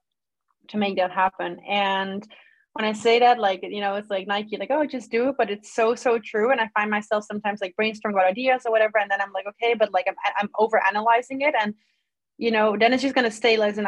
to 0.70 0.78
make 0.78 0.98
that 0.98 1.12
happen. 1.12 1.60
And 1.68 2.28
when 2.74 2.86
I 2.86 2.94
say 2.94 3.20
that, 3.20 3.40
like, 3.40 3.62
you 3.64 3.82
know, 3.82 3.96
it's 3.96 4.10
like 4.10 4.28
Nike, 4.28 4.58
like, 4.58 4.70
oh, 4.72 4.86
just 4.86 5.10
do 5.10 5.30
it. 5.30 5.36
But 5.38 5.50
it's 5.50 5.74
so, 5.74 5.96
so 5.96 6.20
true. 6.20 6.52
And 6.52 6.62
I 6.62 6.70
find 6.76 6.92
myself 6.92 7.24
sometimes 7.24 7.62
like 7.62 7.74
brainstorming 7.80 8.12
about 8.12 8.26
ideas 8.26 8.64
or 8.66 8.72
whatever. 8.72 9.00
And 9.00 9.10
then 9.10 9.22
I'm 9.22 9.32
like, 9.34 9.46
okay, 9.48 9.74
but 9.74 9.92
like 9.94 10.06
I'm, 10.08 10.16
I'm 10.38 10.50
over 10.60 10.82
analyzing 10.86 11.42
it. 11.42 11.56
And, 11.60 11.74
you 12.38 12.52
know, 12.52 12.78
then 12.78 12.94
it's 12.94 13.02
just 13.02 13.16
going 13.16 13.30
to 13.30 13.36
stay 13.36 13.60
as 13.60 13.78
an 13.78 13.88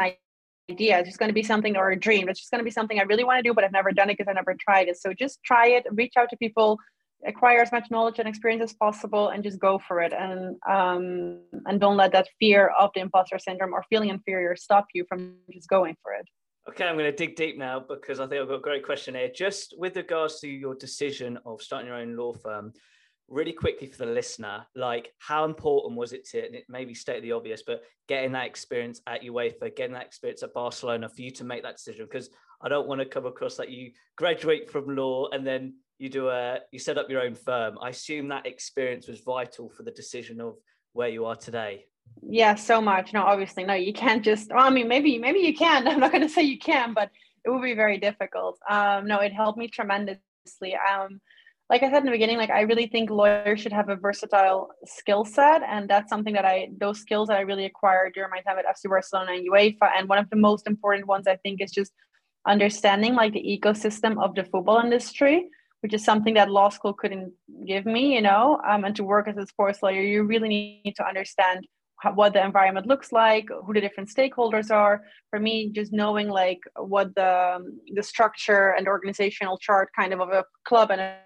idea. 0.70 0.98
It's 0.98 1.08
just 1.08 1.18
going 1.18 1.28
to 1.28 1.34
be 1.34 1.42
something 1.42 1.76
or 1.76 1.90
a 1.90 1.98
dream. 1.98 2.28
It's 2.28 2.40
just 2.40 2.50
going 2.50 2.60
to 2.60 2.64
be 2.64 2.70
something 2.70 2.98
I 2.98 3.02
really 3.02 3.24
want 3.24 3.38
to 3.38 3.42
do, 3.42 3.54
but 3.54 3.64
I've 3.64 3.72
never 3.72 3.92
done 3.92 4.10
it 4.10 4.16
because 4.16 4.28
I've 4.28 4.36
never 4.36 4.54
tried 4.58 4.88
it. 4.88 4.96
So 4.98 5.12
just 5.12 5.42
try 5.42 5.68
it, 5.68 5.84
reach 5.92 6.14
out 6.16 6.30
to 6.30 6.36
people 6.36 6.78
acquire 7.26 7.60
as 7.60 7.72
much 7.72 7.90
knowledge 7.90 8.18
and 8.18 8.28
experience 8.28 8.62
as 8.62 8.72
possible 8.74 9.28
and 9.28 9.44
just 9.44 9.58
go 9.58 9.78
for 9.86 10.00
it 10.00 10.12
and 10.12 10.56
um, 10.68 11.40
and 11.66 11.80
don't 11.80 11.96
let 11.96 12.12
that 12.12 12.28
fear 12.38 12.72
of 12.78 12.90
the 12.94 13.00
imposter 13.00 13.38
syndrome 13.38 13.74
or 13.74 13.84
feeling 13.90 14.08
inferior 14.08 14.56
stop 14.56 14.86
you 14.94 15.04
from 15.08 15.34
just 15.52 15.68
going 15.68 15.94
for 16.02 16.12
it 16.12 16.26
okay 16.68 16.86
i'm 16.86 16.96
going 16.96 17.10
to 17.10 17.16
dig 17.16 17.36
deep 17.36 17.58
now 17.58 17.78
because 17.78 18.20
i 18.20 18.26
think 18.26 18.40
i've 18.40 18.48
got 18.48 18.54
a 18.54 18.60
great 18.60 18.84
question 18.84 19.14
here 19.14 19.30
just 19.34 19.74
with 19.76 19.96
regards 19.96 20.40
to 20.40 20.48
your 20.48 20.74
decision 20.74 21.38
of 21.44 21.60
starting 21.60 21.88
your 21.88 21.96
own 21.96 22.16
law 22.16 22.32
firm 22.32 22.72
really 23.30 23.52
quickly 23.52 23.86
for 23.86 24.04
the 24.04 24.12
listener 24.12 24.66
like 24.74 25.12
how 25.18 25.44
important 25.44 25.96
was 25.96 26.12
it 26.12 26.26
to 26.26 26.44
and 26.44 26.54
it 26.54 26.64
maybe 26.68 26.92
state 26.92 27.22
the 27.22 27.30
obvious 27.32 27.62
but 27.64 27.82
getting 28.08 28.32
that 28.32 28.46
experience 28.46 29.00
at 29.06 29.22
uefa 29.22 29.74
getting 29.76 29.94
that 29.94 30.04
experience 30.04 30.42
at 30.42 30.52
barcelona 30.52 31.08
for 31.08 31.22
you 31.22 31.30
to 31.30 31.44
make 31.44 31.62
that 31.62 31.76
decision? 31.76 32.06
Because 32.06 32.28
i 32.60 32.68
don't 32.68 32.88
want 32.88 33.00
to 33.00 33.06
come 33.06 33.26
across 33.26 33.56
that 33.56 33.70
you 33.70 33.92
graduate 34.16 34.68
from 34.68 34.96
law 34.96 35.28
and 35.30 35.46
then 35.46 35.74
you 36.00 36.08
do 36.08 36.30
a 36.30 36.60
you 36.72 36.78
set 36.78 36.96
up 36.96 37.10
your 37.10 37.20
own 37.20 37.34
firm. 37.34 37.78
I 37.80 37.90
assume 37.90 38.28
that 38.28 38.46
experience 38.46 39.06
was 39.06 39.20
vital 39.20 39.68
for 39.68 39.82
the 39.82 39.90
decision 39.90 40.40
of 40.40 40.56
where 40.94 41.10
you 41.10 41.26
are 41.26 41.36
today. 41.36 41.84
Yeah 42.22 42.54
so 42.54 42.80
much. 42.80 43.12
No 43.12 43.22
obviously 43.22 43.64
no 43.64 43.74
you 43.74 43.92
can't 43.92 44.24
just 44.24 44.50
well, 44.50 44.66
i 44.66 44.70
mean 44.70 44.88
maybe 44.88 45.18
maybe 45.18 45.40
you 45.40 45.54
can. 45.54 45.86
I'm 45.88 46.00
not 46.00 46.10
going 46.10 46.26
to 46.26 46.28
say 46.28 46.42
you 46.42 46.58
can 46.58 46.94
but 46.94 47.10
it 47.44 47.50
would 47.50 47.62
be 47.62 47.74
very 47.74 47.98
difficult. 47.98 48.58
Um 48.68 49.06
no 49.06 49.18
it 49.18 49.32
helped 49.32 49.58
me 49.58 49.68
tremendously. 49.68 50.74
Um 50.74 51.20
like 51.70 51.82
i 51.82 51.90
said 51.90 52.00
in 52.00 52.06
the 52.06 52.10
beginning 52.10 52.36
like 52.36 52.50
i 52.50 52.60
really 52.60 52.86
think 52.86 53.08
lawyers 53.08 53.60
should 53.60 53.72
have 53.72 53.88
a 53.88 53.96
versatile 53.96 54.68
skill 54.84 55.24
set 55.24 55.62
and 55.62 55.88
that's 55.88 56.10
something 56.10 56.34
that 56.34 56.44
i 56.44 56.68
those 56.78 57.00
skills 57.00 57.28
that 57.28 57.38
i 57.38 57.40
really 57.40 57.64
acquired 57.64 58.12
during 58.12 58.30
my 58.30 58.40
time 58.40 58.58
at 58.58 58.66
fc 58.76 58.88
barcelona 58.88 59.32
and 59.32 59.48
uefa 59.50 59.88
and 59.96 60.08
one 60.08 60.18
of 60.18 60.28
the 60.30 60.36
most 60.36 60.66
important 60.66 61.06
ones 61.06 61.26
i 61.26 61.36
think 61.36 61.62
is 61.62 61.70
just 61.70 61.92
understanding 62.46 63.14
like 63.14 63.32
the 63.32 63.60
ecosystem 63.62 64.22
of 64.22 64.34
the 64.34 64.44
football 64.44 64.80
industry 64.80 65.48
which 65.80 65.94
is 65.94 66.04
something 66.04 66.34
that 66.34 66.50
law 66.50 66.68
school 66.68 66.92
couldn't 66.92 67.32
give 67.66 67.86
me, 67.86 68.14
you 68.14 68.20
know. 68.20 68.60
Um, 68.68 68.84
and 68.84 68.94
to 68.96 69.04
work 69.04 69.28
as 69.28 69.36
a 69.36 69.46
sports 69.46 69.82
lawyer, 69.82 70.02
you 70.02 70.24
really 70.24 70.48
need 70.48 70.94
to 70.96 71.06
understand 71.06 71.66
how, 71.96 72.12
what 72.12 72.34
the 72.34 72.44
environment 72.44 72.86
looks 72.86 73.12
like, 73.12 73.46
who 73.64 73.72
the 73.72 73.80
different 73.80 74.10
stakeholders 74.14 74.70
are. 74.70 75.02
For 75.30 75.38
me, 75.38 75.70
just 75.70 75.92
knowing 75.92 76.28
like 76.28 76.60
what 76.76 77.14
the 77.14 77.56
um, 77.56 77.80
the 77.94 78.02
structure 78.02 78.74
and 78.76 78.86
organizational 78.88 79.58
chart 79.58 79.88
kind 79.96 80.12
of 80.12 80.20
of 80.20 80.28
a 80.30 80.44
club 80.64 80.90
and 80.90 81.00
a 81.00 81.16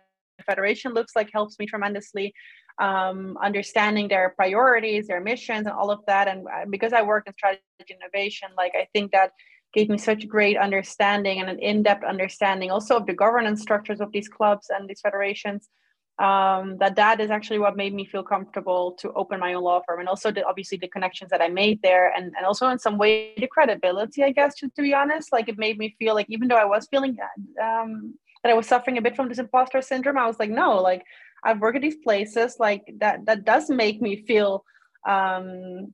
federation 0.45 0.93
looks 0.93 1.15
like 1.17 1.31
helps 1.33 1.59
me 1.59 1.67
tremendously. 1.67 2.33
Um, 2.81 3.39
understanding 3.41 4.09
their 4.09 4.31
priorities, 4.31 5.07
their 5.07 5.21
missions, 5.21 5.69
and 5.69 5.77
all 5.77 5.93
of 5.93 6.01
that. 6.09 6.27
And 6.27 6.45
uh, 6.49 6.65
because 6.69 6.93
I 6.93 7.03
work 7.03 7.29
in 7.29 7.33
strategy 7.33 7.63
innovation, 7.89 8.49
like 8.57 8.73
I 8.75 8.89
think 8.93 9.13
that 9.13 9.31
gave 9.75 9.89
me 9.89 9.99
such 9.99 10.27
great 10.29 10.57
understanding 10.57 11.41
and 11.41 11.51
an 11.51 11.59
in-depth 11.59 12.05
understanding 12.05 12.71
also 12.71 12.97
of 12.97 13.07
the 13.07 13.13
governance 13.13 13.61
structures 13.61 14.01
of 14.01 14.11
these 14.13 14.29
clubs 14.29 14.71
and 14.71 14.89
these 14.89 15.01
federations 15.01 15.69
um, 16.21 16.79
that 16.79 16.95
that 16.95 17.21
is 17.21 17.31
actually 17.31 17.59
what 17.59 17.77
made 17.77 17.93
me 17.93 18.05
feel 18.07 18.23
comfortable 18.23 18.93
to 19.01 19.13
open 19.15 19.41
my 19.41 19.53
own 19.55 19.65
law 19.65 19.83
firm 19.85 19.99
and 19.99 20.09
also 20.09 20.31
the, 20.31 20.45
obviously 20.45 20.79
the 20.79 20.89
connections 20.89 21.29
that 21.31 21.43
i 21.43 21.49
made 21.49 21.83
there 21.83 22.13
and, 22.17 22.33
and 22.37 22.47
also 22.47 22.69
in 22.69 22.79
some 22.79 22.97
way 22.97 23.35
the 23.37 23.49
credibility 23.49 24.23
i 24.23 24.31
guess 24.31 24.55
to, 24.55 24.69
to 24.77 24.83
be 24.83 24.95
honest 24.95 25.33
like 25.33 25.49
it 25.49 25.59
made 25.59 25.77
me 25.77 25.95
feel 25.99 26.15
like 26.15 26.27
even 26.29 26.47
though 26.47 26.57
i 26.57 26.65
was 26.65 26.87
feeling 26.89 27.17
um, 27.61 28.15
that 28.45 28.53
i 28.53 28.55
was 28.55 28.69
suffering 28.69 28.99
a 28.99 29.03
bit 29.03 29.17
from 29.17 29.29
this 29.29 29.41
imposter 29.41 29.83
syndrome 29.83 30.19
i 30.19 30.27
was 30.27 30.39
like 30.39 30.51
no 30.51 30.81
like 30.81 31.03
i've 31.43 31.59
worked 31.61 31.77
at 31.77 31.83
these 31.83 31.97
places 32.05 32.57
like 32.61 32.83
that 33.01 33.27
that 33.27 33.45
does 33.45 33.69
make 33.69 34.01
me 34.01 34.25
feel 34.25 34.65
um, 35.07 35.93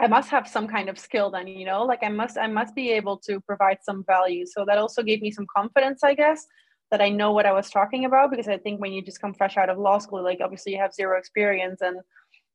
I 0.00 0.06
must 0.06 0.30
have 0.30 0.48
some 0.48 0.66
kind 0.66 0.88
of 0.88 0.98
skill 0.98 1.30
then, 1.30 1.46
you 1.46 1.66
know, 1.66 1.84
like 1.84 2.00
I 2.02 2.08
must 2.08 2.38
I 2.38 2.46
must 2.46 2.74
be 2.74 2.90
able 2.90 3.18
to 3.18 3.38
provide 3.40 3.78
some 3.82 4.02
value. 4.06 4.46
So 4.46 4.64
that 4.64 4.78
also 4.78 5.02
gave 5.02 5.20
me 5.20 5.30
some 5.30 5.46
confidence, 5.54 6.02
I 6.02 6.14
guess, 6.14 6.46
that 6.90 7.02
I 7.02 7.10
know 7.10 7.32
what 7.32 7.44
I 7.44 7.52
was 7.52 7.68
talking 7.68 8.06
about 8.06 8.30
because 8.30 8.48
I 8.48 8.56
think 8.56 8.80
when 8.80 8.92
you 8.92 9.02
just 9.02 9.20
come 9.20 9.34
fresh 9.34 9.58
out 9.58 9.68
of 9.68 9.78
law 9.78 9.98
school, 9.98 10.24
like 10.24 10.40
obviously 10.42 10.72
you 10.72 10.78
have 10.78 10.94
zero 10.94 11.18
experience 11.18 11.82
and 11.82 11.98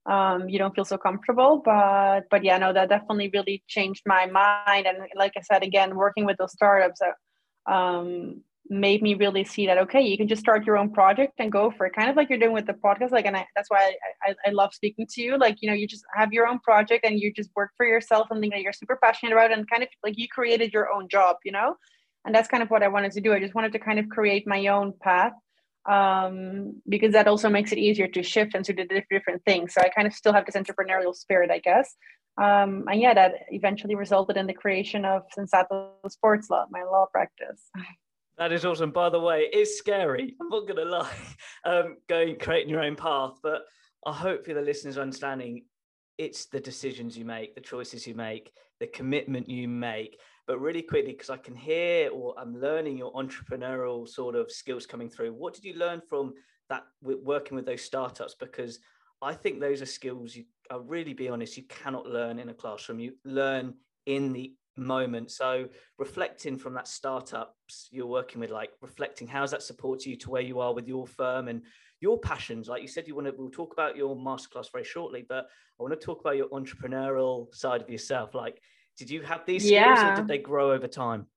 um, 0.07 0.49
you 0.49 0.57
don't 0.57 0.75
feel 0.75 0.85
so 0.85 0.97
comfortable. 0.97 1.61
But 1.63 2.21
but 2.31 2.43
yeah, 2.43 2.57
no, 2.57 2.73
that 2.73 2.89
definitely 2.89 3.29
really 3.31 3.63
changed 3.67 4.03
my 4.07 4.25
mind. 4.25 4.87
And 4.87 4.97
like 5.15 5.33
I 5.37 5.41
said, 5.41 5.61
again, 5.61 5.95
working 5.95 6.25
with 6.25 6.37
those 6.37 6.53
startups, 6.53 6.99
uh, 7.01 7.71
um, 7.71 8.41
made 8.69 9.01
me 9.01 9.13
really 9.13 9.43
see 9.43 9.67
that 9.67 9.77
okay 9.77 10.01
you 10.01 10.17
can 10.17 10.27
just 10.27 10.41
start 10.41 10.65
your 10.65 10.77
own 10.77 10.91
project 10.91 11.33
and 11.37 11.51
go 11.51 11.69
for 11.69 11.85
it 11.85 11.93
kind 11.93 12.09
of 12.09 12.15
like 12.15 12.29
you're 12.29 12.39
doing 12.39 12.53
with 12.53 12.65
the 12.65 12.73
podcast 12.73 13.11
like 13.11 13.25
and 13.25 13.37
I, 13.37 13.45
that's 13.55 13.69
why 13.69 13.93
I, 14.25 14.31
I, 14.31 14.35
I 14.47 14.51
love 14.51 14.73
speaking 14.73 15.05
to 15.11 15.21
you 15.21 15.37
like 15.37 15.57
you 15.61 15.69
know 15.69 15.75
you 15.75 15.87
just 15.87 16.03
have 16.15 16.33
your 16.33 16.47
own 16.47 16.59
project 16.59 17.05
and 17.05 17.19
you 17.19 17.31
just 17.31 17.51
work 17.55 17.71
for 17.77 17.85
yourself 17.85 18.27
something 18.27 18.49
that 18.49 18.61
you're 18.61 18.73
super 18.73 18.97
passionate 19.01 19.33
about 19.33 19.51
and 19.51 19.69
kind 19.69 19.83
of 19.83 19.89
like 20.03 20.17
you 20.17 20.27
created 20.27 20.73
your 20.73 20.91
own 20.91 21.07
job 21.07 21.37
you 21.45 21.51
know? 21.51 21.75
And 22.25 22.33
that's 22.33 22.47
kind 22.47 22.63
of 22.63 22.71
what 22.71 22.81
i 22.81 22.87
wanted 22.87 23.11
to 23.11 23.21
do 23.21 23.33
i 23.33 23.39
just 23.39 23.53
wanted 23.53 23.71
to 23.73 23.79
kind 23.79 23.99
of 23.99 24.09
create 24.09 24.47
my 24.47 24.65
own 24.67 24.93
path 24.99 25.33
um, 25.87 26.81
because 26.89 27.13
that 27.13 27.27
also 27.27 27.47
makes 27.47 27.71
it 27.71 27.77
easier 27.77 28.07
to 28.07 28.23
shift 28.23 28.55
and 28.55 28.65
to 28.65 28.73
do 28.73 28.87
different 29.11 29.43
things 29.45 29.75
so 29.75 29.81
i 29.81 29.89
kind 29.89 30.07
of 30.07 30.13
still 30.13 30.33
have 30.33 30.47
this 30.47 30.55
entrepreneurial 30.55 31.13
spirit 31.13 31.51
i 31.51 31.59
guess 31.59 31.95
um, 32.41 32.85
and 32.89 32.99
yeah 32.99 33.13
that 33.13 33.33
eventually 33.49 33.93
resulted 33.93 34.37
in 34.37 34.47
the 34.47 34.53
creation 34.53 35.05
of 35.05 35.21
sensato 35.37 35.91
sports 36.09 36.49
law 36.49 36.65
my 36.71 36.81
law 36.81 37.05
practice 37.13 37.69
That 38.37 38.51
is 38.51 38.65
awesome. 38.65 38.91
By 38.91 39.09
the 39.09 39.19
way, 39.19 39.47
it's 39.51 39.77
scary. 39.77 40.35
I'm 40.41 40.49
not 40.49 40.67
going 40.67 40.77
to 40.77 40.85
lie. 40.85 41.15
Um, 41.63 41.97
going 42.09 42.37
creating 42.37 42.69
your 42.69 42.83
own 42.83 42.95
path, 42.95 43.39
but 43.41 43.63
I 44.05 44.13
hope 44.13 44.45
for 44.45 44.53
the 44.53 44.61
listeners' 44.61 44.97
understanding, 44.97 45.65
it's 46.17 46.45
the 46.45 46.59
decisions 46.59 47.17
you 47.17 47.25
make, 47.25 47.55
the 47.55 47.61
choices 47.61 48.05
you 48.05 48.13
make, 48.13 48.51
the 48.79 48.87
commitment 48.87 49.49
you 49.49 49.67
make. 49.67 50.19
But 50.47 50.59
really 50.59 50.81
quickly, 50.81 51.13
because 51.13 51.29
I 51.29 51.37
can 51.37 51.55
hear 51.55 52.09
or 52.11 52.35
I'm 52.37 52.59
learning 52.59 52.97
your 52.97 53.13
entrepreneurial 53.13 54.07
sort 54.07 54.35
of 54.35 54.51
skills 54.51 54.85
coming 54.85 55.09
through. 55.09 55.33
What 55.33 55.53
did 55.53 55.63
you 55.63 55.73
learn 55.75 56.01
from 56.07 56.33
that 56.69 56.83
working 57.01 57.55
with 57.55 57.65
those 57.65 57.81
startups? 57.81 58.35
Because 58.39 58.79
I 59.21 59.33
think 59.33 59.59
those 59.59 59.81
are 59.81 59.87
skills 59.87 60.35
you. 60.35 60.43
I'll 60.69 60.81
really 60.81 61.13
be 61.13 61.29
honest. 61.29 61.57
You 61.57 61.63
cannot 61.63 62.05
learn 62.05 62.37
in 62.37 62.49
a 62.49 62.53
classroom. 62.53 62.99
You 62.99 63.13
learn 63.23 63.73
in 64.05 64.33
the 64.33 64.53
moment. 64.77 65.31
So 65.31 65.67
reflecting 65.97 66.57
from 66.57 66.73
that 66.73 66.87
startups 66.87 67.87
you're 67.91 68.07
working 68.07 68.39
with, 68.41 68.49
like 68.49 68.71
reflecting 68.81 69.27
how's 69.27 69.51
that 69.51 69.63
support 69.63 70.05
you 70.05 70.15
to 70.17 70.29
where 70.29 70.41
you 70.41 70.59
are 70.59 70.73
with 70.73 70.87
your 70.87 71.07
firm 71.07 71.47
and 71.47 71.61
your 72.01 72.19
passions. 72.19 72.67
Like 72.67 72.81
you 72.81 72.87
said, 72.87 73.07
you 73.07 73.15
want 73.15 73.27
to. 73.27 73.33
We'll 73.37 73.49
talk 73.49 73.73
about 73.73 73.95
your 73.95 74.15
masterclass 74.15 74.71
very 74.71 74.83
shortly, 74.83 75.25
but 75.27 75.47
I 75.79 75.83
want 75.83 75.99
to 75.99 76.05
talk 76.05 76.19
about 76.19 76.37
your 76.37 76.49
entrepreneurial 76.49 77.53
side 77.53 77.81
of 77.81 77.89
yourself. 77.89 78.35
Like, 78.35 78.61
did 78.97 79.09
you 79.09 79.21
have 79.21 79.45
these 79.45 79.63
skills, 79.63 79.71
yeah. 79.71 80.13
or 80.13 80.15
did 80.17 80.27
they 80.27 80.37
grow 80.37 80.71
over 80.71 80.87
time? 80.87 81.27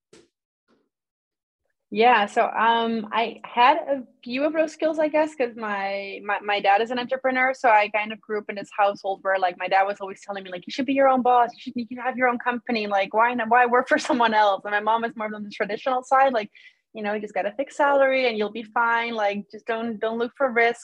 Yeah, 1.90 2.26
so 2.26 2.50
um, 2.50 3.08
I 3.12 3.40
had 3.44 3.78
a 3.78 4.02
few 4.22 4.44
of 4.44 4.52
those 4.52 4.72
skills, 4.74 4.98
I 4.98 5.08
guess, 5.08 5.30
because 5.34 5.56
my, 5.56 6.20
my 6.22 6.38
my 6.40 6.60
dad 6.60 6.82
is 6.82 6.90
an 6.90 6.98
entrepreneur. 6.98 7.54
So 7.54 7.70
I 7.70 7.88
kind 7.88 8.12
of 8.12 8.20
grew 8.20 8.38
up 8.40 8.44
in 8.50 8.56
this 8.56 8.68
household 8.76 9.20
where, 9.22 9.38
like, 9.38 9.56
my 9.58 9.68
dad 9.68 9.84
was 9.84 9.96
always 9.98 10.20
telling 10.20 10.44
me, 10.44 10.50
like, 10.50 10.66
you 10.66 10.70
should 10.70 10.84
be 10.84 10.92
your 10.92 11.08
own 11.08 11.22
boss. 11.22 11.50
You 11.54 11.60
should 11.60 11.86
you 11.90 12.00
have 12.02 12.18
your 12.18 12.28
own 12.28 12.38
company. 12.38 12.86
Like, 12.86 13.14
why 13.14 13.32
not? 13.32 13.48
Why 13.48 13.64
work 13.64 13.88
for 13.88 13.96
someone 14.08 14.34
else? 14.34 14.62
And 14.66 14.72
my 14.72 14.80
mom 14.80 15.04
is 15.04 15.16
more 15.16 15.34
on 15.34 15.42
the 15.44 15.50
traditional 15.50 16.02
side, 16.02 16.34
like, 16.34 16.50
you 16.92 17.02
know, 17.02 17.14
you 17.14 17.20
just 17.22 17.32
got 17.34 17.46
a 17.46 17.52
fixed 17.52 17.78
salary 17.78 18.28
and 18.28 18.36
you'll 18.36 18.52
be 18.52 18.64
fine. 18.64 19.14
Like, 19.14 19.46
just 19.50 19.66
don't 19.66 19.98
don't 19.98 20.18
look 20.18 20.32
for 20.36 20.50
risk. 20.52 20.82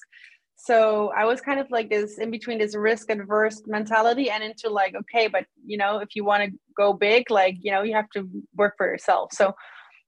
So 0.57 1.13
I 1.15 1.27
was 1.27 1.41
kind 1.43 1.61
of 1.61 1.71
like 1.71 1.91
this 1.91 2.17
in 2.19 2.31
between 2.31 2.59
this 2.59 2.75
risk 2.75 3.11
adverse 3.11 3.63
mentality 3.67 4.31
and 4.31 4.43
into 4.43 4.71
like, 4.71 4.95
okay, 4.95 5.27
but 5.29 5.45
you 5.67 5.77
know, 5.77 5.99
if 5.99 6.17
you 6.17 6.25
want 6.25 6.45
to 6.45 6.59
go 6.77 6.95
big, 6.95 7.31
like, 7.31 7.57
you 7.61 7.73
know, 7.73 7.83
you 7.83 7.95
have 7.95 8.09
to 8.15 8.27
work 8.57 8.75
for 8.79 8.87
yourself. 8.87 9.33
So 9.35 9.55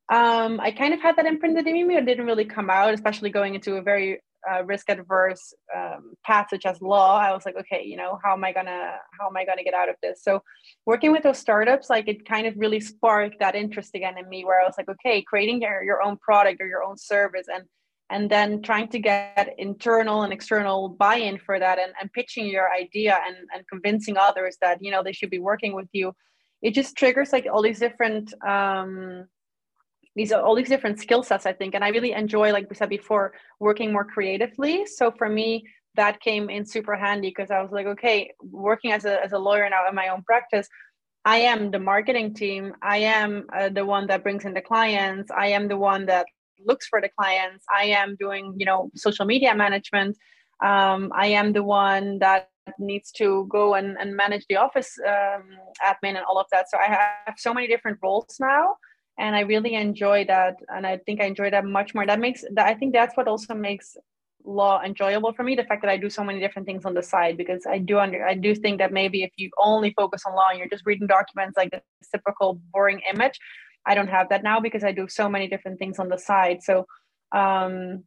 um, 0.09 0.61
I 0.61 0.71
kind 0.71 0.95
of 0.95 1.01
had 1.01 1.17
that 1.17 1.27
imprinted 1.27 1.67
in 1.67 1.87
me. 1.87 1.97
It 1.97 2.07
didn't 2.07 2.27
really 2.27 2.45
come 2.45 2.71
out, 2.71 2.95
especially 2.95 3.31
going 3.31 3.55
into 3.55 3.77
a 3.77 3.83
very 3.83 4.21
uh, 4.49 4.65
risk 4.65 4.89
adverse 4.89 5.53
um, 5.77 6.15
path 6.25 6.47
such 6.51 6.65
as 6.65 6.81
law. 6.81 7.19
I 7.19 7.33
was 7.33 7.45
like, 7.45 7.57
okay, 7.57 7.83
you 7.85 7.97
know, 7.97 8.19
how 8.23 8.33
am 8.33 8.45
I 8.45 8.53
gonna 8.53 8.99
how 9.19 9.27
am 9.27 9.37
I 9.37 9.45
gonna 9.45 9.65
get 9.65 9.75
out 9.75 9.89
of 9.89 9.97
this? 10.03 10.23
So 10.23 10.43
working 10.85 11.11
with 11.11 11.25
those 11.25 11.39
startups, 11.39 11.91
like 11.91 12.07
it 12.07 12.29
kind 12.29 12.47
of 12.47 12.57
really 12.57 12.79
sparked 12.79 13.41
that 13.41 13.57
interest 13.57 13.95
again 13.97 14.17
in 14.17 14.29
me, 14.29 14.45
where 14.45 14.61
I 14.61 14.65
was 14.65 14.75
like, 14.79 14.89
okay, 14.89 15.23
creating 15.23 15.63
your, 15.63 15.83
your 15.83 16.03
own 16.03 16.17
product 16.19 16.61
or 16.61 16.69
your 16.69 16.85
own 16.85 16.97
service 16.97 17.47
and 17.53 17.65
and 18.09 18.31
then 18.31 18.63
trying 18.63 18.87
to 18.87 19.01
get 19.01 19.57
internal 19.59 20.23
and 20.23 20.33
external 20.33 20.89
buy-in 20.89 21.39
for 21.39 21.59
that 21.59 21.81
and, 21.81 21.93
and 22.01 22.13
pitching 22.13 22.47
your 22.47 22.73
idea 22.73 23.19
and, 23.27 23.37
and 23.53 23.67
convincing 23.67 24.17
others 24.17 24.57
that 24.61 24.79
you 24.81 24.93
know 24.93 25.03
they 25.03 25.13
should 25.13 25.31
be 25.31 25.41
working 25.41 25.75
with 25.75 25.89
you 25.93 26.13
it 26.63 26.73
just 26.73 26.97
triggers 26.97 27.33
like 27.33 27.47
all 27.53 27.63
these 27.63 27.81
different 27.81 28.33
um, 28.47 29.27
these 30.17 30.33
are 30.33 30.43
all 30.43 30.57
these 30.57 30.69
different 30.69 30.99
skill 30.99 31.23
sets 31.23 31.47
i 31.47 31.53
think 31.53 31.75
and 31.75 31.85
i 31.85 31.89
really 31.89 32.13
enjoy 32.13 32.53
like 32.53 32.69
we 32.69 32.75
said 32.75 32.89
before 32.89 33.33
working 33.61 33.93
more 33.93 34.05
creatively. 34.05 34.87
So 34.87 35.13
for 35.13 35.29
me 35.29 35.65
that 35.95 36.21
came 36.21 36.51
in 36.51 36.67
super 36.67 36.97
handy 36.97 37.29
because 37.29 37.51
i 37.51 37.63
was 37.63 37.71
like 37.71 37.87
okay 37.87 38.33
working 38.43 38.93
as 38.93 39.05
a, 39.05 39.23
as 39.25 39.33
a 39.33 39.39
lawyer 39.39 39.69
now 39.71 39.89
in 39.89 39.95
my 39.95 40.09
own 40.09 40.23
practice 40.23 40.69
i 41.25 41.39
am 41.39 41.71
the 41.73 41.79
marketing 41.79 42.35
team. 42.35 42.73
I 42.83 42.99
am 42.99 43.47
uh, 43.53 43.69
the 43.69 43.85
one 43.85 44.07
that 44.07 44.23
brings 44.23 44.45
in 44.45 44.55
the 44.55 44.61
clients. 44.61 45.29
I 45.45 45.49
am 45.49 45.67
the 45.67 45.77
one 45.77 46.07
that 46.07 46.27
looks 46.65 46.87
for 46.87 47.01
the 47.01 47.11
clients. 47.19 47.65
I 47.83 47.87
am 48.01 48.17
doing 48.25 48.55
you 48.57 48.67
know 48.67 48.91
social 48.95 49.27
media 49.27 49.55
management. 49.55 50.17
Um, 50.71 51.01
i 51.25 51.27
am 51.41 51.53
the 51.53 51.63
one 51.63 52.19
that 52.21 52.49
needs 52.79 53.09
to 53.21 53.47
go 53.57 53.75
and, 53.75 53.97
and 54.01 54.17
manage 54.17 54.45
the 54.49 54.57
office 54.57 54.91
um, 55.07 55.45
admin 55.89 56.15
and 56.19 56.25
all 56.29 56.39
of 56.39 56.47
that. 56.53 56.65
So 56.71 56.79
i 56.79 56.89
have 56.97 57.37
so 57.47 57.53
many 57.53 57.67
different 57.67 57.99
roles 58.03 58.37
now 58.41 58.77
and 59.19 59.35
i 59.35 59.41
really 59.41 59.75
enjoy 59.75 60.25
that 60.25 60.57
and 60.69 60.87
i 60.87 60.97
think 60.99 61.21
i 61.21 61.25
enjoy 61.25 61.51
that 61.51 61.65
much 61.65 61.95
more. 61.95 62.07
That 62.07 62.21
makes 62.21 62.45
that 62.55 62.67
i 62.67 62.75
think 62.75 62.93
that's 62.93 63.17
what 63.17 63.29
also 63.29 63.55
makes 63.55 63.97
law 64.45 64.81
enjoyable 64.83 65.33
for 65.33 65.43
me 65.43 65.57
the 65.57 65.65
fact 65.65 65.83
that 65.83 65.91
i 65.91 65.97
do 65.97 66.09
so 66.09 66.23
many 66.23 66.39
different 66.39 66.67
things 66.67 66.85
on 66.85 66.95
the 66.95 67.03
side 67.03 67.37
because 67.37 67.67
i 67.67 67.79
do 67.79 67.99
under 67.99 68.25
i 68.25 68.35
do 68.35 68.55
think 68.55 68.79
that 68.79 68.93
maybe 68.93 69.25
if 69.25 69.33
you 69.37 69.51
only 69.59 69.93
focus 69.97 70.23
on 70.25 70.35
law 70.37 70.49
and 70.51 70.59
you're 70.59 70.69
just 70.69 70.87
reading 70.87 71.09
documents 71.09 71.57
like 71.57 71.71
the 71.73 71.83
typical 72.13 72.61
boring 72.73 73.01
image 73.13 73.39
i 73.87 73.95
don't 73.95 74.09
have 74.09 74.29
that 74.29 74.45
now 74.45 74.61
because 74.61 74.85
i 74.85 74.93
do 74.93 75.09
so 75.09 75.29
many 75.29 75.49
different 75.49 75.79
things 75.79 75.99
on 75.99 76.09
the 76.09 76.19
side. 76.19 76.63
So 76.63 76.87
um 77.33 78.05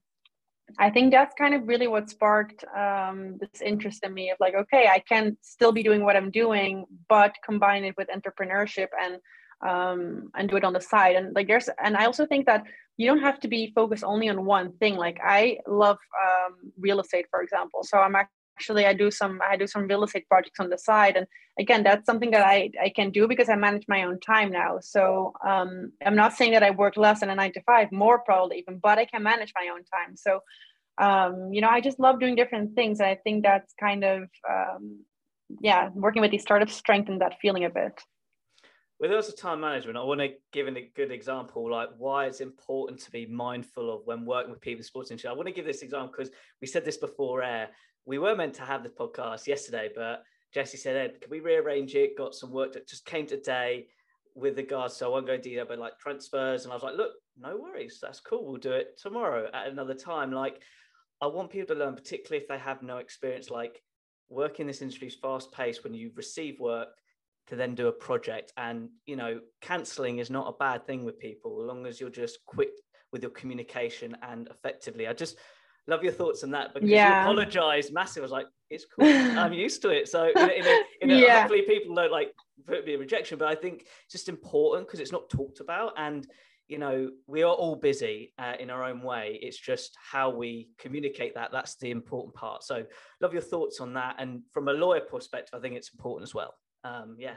I 0.78 0.90
think 0.90 1.12
that's 1.12 1.34
kind 1.36 1.54
of 1.54 1.68
really 1.68 1.88
what 1.88 2.10
sparked 2.10 2.64
um, 2.78 3.38
this 3.40 3.62
interest 3.62 4.04
in 4.04 4.14
me 4.14 4.30
of 4.30 4.38
like, 4.40 4.54
okay, 4.54 4.88
I 4.88 5.00
can 5.00 5.38
still 5.42 5.72
be 5.72 5.84
doing 5.84 6.04
what 6.04 6.16
I'm 6.16 6.30
doing, 6.30 6.86
but 7.08 7.34
combine 7.44 7.84
it 7.86 7.96
with 7.98 8.08
entrepreneurship 8.10 8.88
and 9.02 9.18
um, 9.68 10.30
and 10.36 10.50
do 10.50 10.56
it 10.58 10.64
on 10.64 10.74
the 10.74 10.82
side. 10.82 11.16
And 11.16 11.36
like 11.36 11.48
there's, 11.48 11.70
and 11.84 11.96
I 11.98 12.06
also 12.06 12.26
think 12.26 12.46
that 12.46 12.64
you 12.98 13.08
don't 13.08 13.22
have 13.22 13.40
to 13.42 13.48
be 13.48 13.72
focused 13.74 14.04
only 14.04 14.30
on 14.30 14.46
one 14.46 14.74
thing. 14.74 14.96
Like 14.96 15.20
I 15.24 15.60
love 15.68 15.98
um, 16.22 16.56
real 16.78 17.00
estate, 17.00 17.28
for 17.32 17.42
example. 17.42 17.84
So 17.84 17.98
I'm 17.98 18.16
actually 18.16 18.86
I 18.86 18.94
do 18.94 19.10
some 19.10 19.40
I 19.42 19.56
do 19.56 19.68
some 19.68 19.88
real 19.88 20.04
estate 20.04 20.28
projects 20.28 20.60
on 20.60 20.70
the 20.70 20.78
side, 20.78 21.16
and 21.16 21.26
again, 21.58 21.82
that's 21.84 22.06
something 22.06 22.32
that 22.32 22.46
I 22.46 22.72
I 22.84 22.90
can 22.90 23.10
do 23.12 23.26
because 23.28 23.50
I 23.50 23.56
manage 23.56 23.86
my 23.88 24.04
own 24.04 24.20
time 24.20 24.52
now. 24.52 24.80
So 24.82 25.34
um, 25.48 25.94
I'm 26.06 26.16
not 26.16 26.34
saying 26.34 26.52
that 26.52 26.64
I 26.64 26.72
work 26.72 26.98
less 26.98 27.22
than 27.22 27.30
a 27.30 27.36
nine 27.36 27.54
to 27.54 27.62
five, 27.62 27.90
more 27.92 28.20
probably 28.20 28.58
even, 28.60 28.80
but 28.80 28.98
I 28.98 29.06
can 29.06 29.24
manage 29.24 29.54
my 29.56 29.70
own 29.74 29.84
time. 29.86 30.18
So 30.18 30.42
um, 30.98 31.54
you 31.54 31.62
know, 31.62 31.70
I 31.70 31.80
just 31.80 32.02
love 32.02 32.20
doing 32.20 32.36
different 32.36 32.76
things, 32.76 33.00
and 33.00 33.08
I 33.08 33.16
think 33.16 33.44
that's 33.44 33.74
kind 33.80 34.04
of 34.04 34.24
um, 34.50 35.06
yeah, 35.62 35.90
working 35.94 36.22
with 36.22 36.32
these 36.32 36.42
startups 36.42 36.76
strengthened 36.76 37.22
that 37.22 37.40
feeling 37.42 37.64
a 37.64 37.70
bit 37.70 38.02
with 39.00 39.12
us 39.12 39.34
time 39.34 39.62
management, 39.62 39.98
I 39.98 40.04
want 40.04 40.20
to 40.20 40.34
give 40.52 40.68
a 40.68 40.90
good 40.96 41.12
example, 41.12 41.72
like 41.72 41.90
why 41.98 42.26
it's 42.26 42.42
important 42.42 43.00
to 43.02 43.12
be 43.12 43.26
mindful 43.26 43.94
of 43.94 44.02
when 44.06 44.26
working 44.26 44.52
with 44.52 44.60
people 44.60 44.80
in 44.80 44.84
sports 44.84 45.10
industry. 45.10 45.30
I 45.30 45.34
want 45.34 45.48
to 45.48 45.54
give 45.54 45.66
this 45.66 45.84
example 45.84 46.14
because 46.16 46.34
we 46.62 46.68
said 46.68 46.84
this 46.84 46.98
before 46.98 47.42
air. 47.42 47.70
We 48.06 48.18
were 48.18 48.36
meant 48.36 48.56
to 48.56 48.64
have 48.64 48.84
the 48.84 48.90
podcast 48.90 49.48
yesterday, 49.48 49.90
but 49.96 50.24
Jessie 50.54 50.78
said, 50.78 50.98
Ed, 50.98 51.22
can 51.22 51.30
we 51.30 51.40
rearrange 51.40 51.96
it? 51.96 52.18
Got 52.18 52.36
some 52.36 52.52
work 52.52 52.74
that 52.74 52.90
just 52.90 53.06
came 53.06 53.26
today 53.26 53.88
with 54.36 54.58
regards, 54.58 54.96
so 54.96 55.06
I 55.08 55.10
won't 55.10 55.28
go 55.28 55.34
into 55.34 55.50
detail, 55.50 55.66
but 55.68 55.80
like 55.80 55.98
transfers. 56.00 56.64
And 56.64 56.74
I 56.74 56.76
was 56.76 56.84
like, 56.84 56.98
look, 56.98 57.12
no 57.38 57.56
worries. 57.56 58.00
That's 58.02 58.20
cool. 58.20 58.46
We'll 58.46 58.58
do 58.58 58.72
it 58.72 59.00
tomorrow 59.02 59.50
at 59.54 59.68
another 59.68 59.94
time. 59.94 60.32
Like, 60.32 60.62
I 61.22 61.28
want 61.28 61.52
people 61.52 61.74
to 61.74 61.80
learn, 61.80 61.96
particularly 61.96 62.42
if 62.42 62.50
they 62.50 62.58
have 62.58 62.82
no 62.82 62.98
experience, 62.98 63.50
like 63.50 63.82
working 64.30 64.64
in 64.64 64.68
this 64.68 64.82
industry 64.82 65.08
is 65.08 65.16
fast 65.16 65.52
paced 65.54 65.84
when 65.84 65.94
you 65.94 66.12
receive 66.16 66.60
work 66.60 66.90
to 67.50 67.56
then 67.56 67.76
do 67.76 67.88
a 67.88 67.92
project. 67.92 68.54
And, 68.58 68.90
you 69.06 69.16
know, 69.16 69.40
cancelling 69.62 70.20
is 70.20 70.30
not 70.30 70.48
a 70.48 70.58
bad 70.58 70.86
thing 70.86 71.04
with 71.04 71.20
people, 71.20 71.62
as 71.62 71.68
long 71.68 71.86
as 71.86 72.00
you're 72.00 72.10
just 72.10 72.40
quick 72.46 72.70
with 73.12 73.24
your 73.24 73.32
communication 73.32 74.16
and 74.22 74.48
effectively. 74.50 75.08
I 75.08 75.14
just 75.14 75.36
love 75.88 76.04
your 76.04 76.14
thoughts 76.14 76.44
on 76.44 76.52
that 76.52 76.74
because 76.74 76.90
yeah. 76.90 77.08
you 77.08 77.22
apologized 77.22 77.92
massive. 77.92 78.22
I 78.22 78.26
was 78.26 78.32
like, 78.32 78.46
it's 78.70 78.86
cool. 78.86 79.08
I'm 79.40 79.54
used 79.54 79.82
to 79.82 79.90
it. 79.90 80.08
So, 80.08 80.30
in 80.30 80.38
a, 80.38 80.54
in 80.54 80.66
a, 80.66 80.82
in 81.02 81.12
a, 81.12 81.16
yeah. 81.16 81.40
hopefully 81.42 81.64
people 81.64 81.96
don't 81.96 82.12
like 82.12 82.32
put 82.68 82.86
me 82.86 82.94
a 82.94 82.98
rejection, 83.00 83.40
but 83.40 83.48
I 83.48 83.56
think 83.56 83.82
it's 83.82 84.14
just 84.14 84.30
important 84.30 84.88
because 84.88 85.00
it's 85.00 85.12
not 85.12 85.28
talked 85.30 85.60
about. 85.60 85.94
And, 85.98 86.28
you 86.68 86.78
know, 86.78 87.10
we 87.26 87.42
are 87.42 87.52
all 87.52 87.76
busy 87.76 88.32
uh, 88.38 88.54
in 88.60 88.70
our 88.70 88.84
own 88.84 89.02
way. 89.02 89.40
It's 89.42 89.58
just 89.58 89.98
how 90.00 90.30
we 90.30 90.70
communicate 90.78 91.34
that. 91.34 91.52
That's 91.52 91.78
the 91.78 91.90
important 91.90 92.36
part. 92.36 92.64
So, 92.64 92.84
love 93.22 93.34
your 93.34 93.42
thoughts 93.42 93.80
on 93.80 93.96
that. 93.96 94.18
And 94.20 94.44
from 94.52 94.68
a 94.68 94.74
lawyer 94.74 95.02
perspective, 95.02 95.58
I 95.58 95.60
think 95.60 95.76
it's 95.76 95.92
important 95.92 96.30
as 96.30 96.36
well 96.36 96.54
um, 96.84 97.16
yeah. 97.20 97.36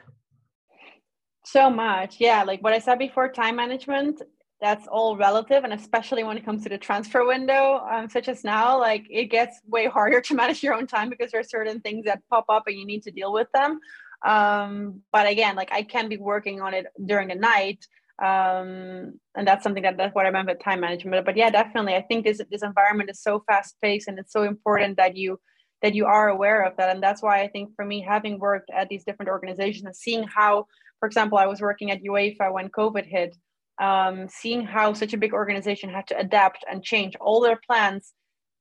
So 1.44 1.68
much. 1.70 2.20
Yeah 2.20 2.44
like 2.44 2.62
what 2.62 2.72
i 2.72 2.78
said 2.78 2.98
before 2.98 3.28
time 3.28 3.56
management 3.56 4.22
that's 4.60 4.86
all 4.86 5.16
relative 5.16 5.64
and 5.64 5.72
especially 5.72 6.22
when 6.22 6.38
it 6.38 6.44
comes 6.44 6.62
to 6.62 6.68
the 6.68 6.78
transfer 6.78 7.26
window 7.26 7.84
um, 7.90 8.08
such 8.08 8.28
as 8.28 8.44
now 8.44 8.78
like 8.78 9.04
it 9.10 9.24
gets 9.24 9.60
way 9.66 9.86
harder 9.86 10.20
to 10.20 10.34
manage 10.42 10.62
your 10.62 10.74
own 10.74 10.86
time 10.86 11.10
because 11.10 11.32
there 11.32 11.40
are 11.40 11.44
certain 11.58 11.80
things 11.80 12.04
that 12.04 12.22
pop 12.30 12.44
up 12.48 12.62
and 12.68 12.78
you 12.78 12.86
need 12.86 13.02
to 13.02 13.10
deal 13.10 13.32
with 13.32 13.48
them. 13.52 13.80
Um, 14.24 15.00
but 15.12 15.26
again 15.26 15.56
like 15.56 15.72
i 15.72 15.82
can 15.82 16.08
be 16.08 16.16
working 16.16 16.60
on 16.60 16.74
it 16.74 16.86
during 17.04 17.28
the 17.28 17.34
night 17.34 17.84
um, 18.22 19.18
and 19.34 19.48
that's 19.48 19.64
something 19.64 19.82
that 19.82 19.96
that's 19.96 20.14
what 20.14 20.26
i 20.26 20.30
meant 20.30 20.46
with 20.46 20.62
time 20.62 20.80
management. 20.80 21.26
But 21.26 21.36
yeah 21.36 21.50
definitely 21.50 21.96
i 21.96 22.02
think 22.02 22.24
this 22.24 22.40
this 22.48 22.62
environment 22.62 23.10
is 23.10 23.20
so 23.20 23.42
fast 23.48 23.76
paced 23.82 24.06
and 24.06 24.16
it's 24.20 24.32
so 24.32 24.44
important 24.44 24.96
that 24.98 25.16
you 25.16 25.40
that 25.82 25.94
you 25.94 26.06
are 26.06 26.28
aware 26.28 26.62
of 26.62 26.76
that. 26.76 26.90
And 26.90 27.02
that's 27.02 27.22
why 27.22 27.42
i 27.42 27.48
think 27.48 27.74
for 27.76 27.84
me 27.84 28.00
having 28.00 28.38
worked 28.38 28.70
at 28.74 28.88
these 28.88 29.04
different 29.04 29.30
organizations 29.30 29.84
and 29.84 29.96
seeing 29.96 30.24
how 30.24 30.66
for 31.00 31.06
example 31.06 31.38
i 31.38 31.46
was 31.46 31.60
working 31.60 31.90
at 31.90 32.02
uefa 32.02 32.52
when 32.52 32.68
covid 32.68 33.06
hit 33.06 33.36
um, 33.80 34.28
seeing 34.28 34.64
how 34.64 34.92
such 34.92 35.12
a 35.12 35.16
big 35.16 35.32
organization 35.32 35.90
had 35.90 36.06
to 36.08 36.18
adapt 36.18 36.64
and 36.70 36.84
change 36.84 37.16
all 37.16 37.40
their 37.40 37.58
plans 37.66 38.12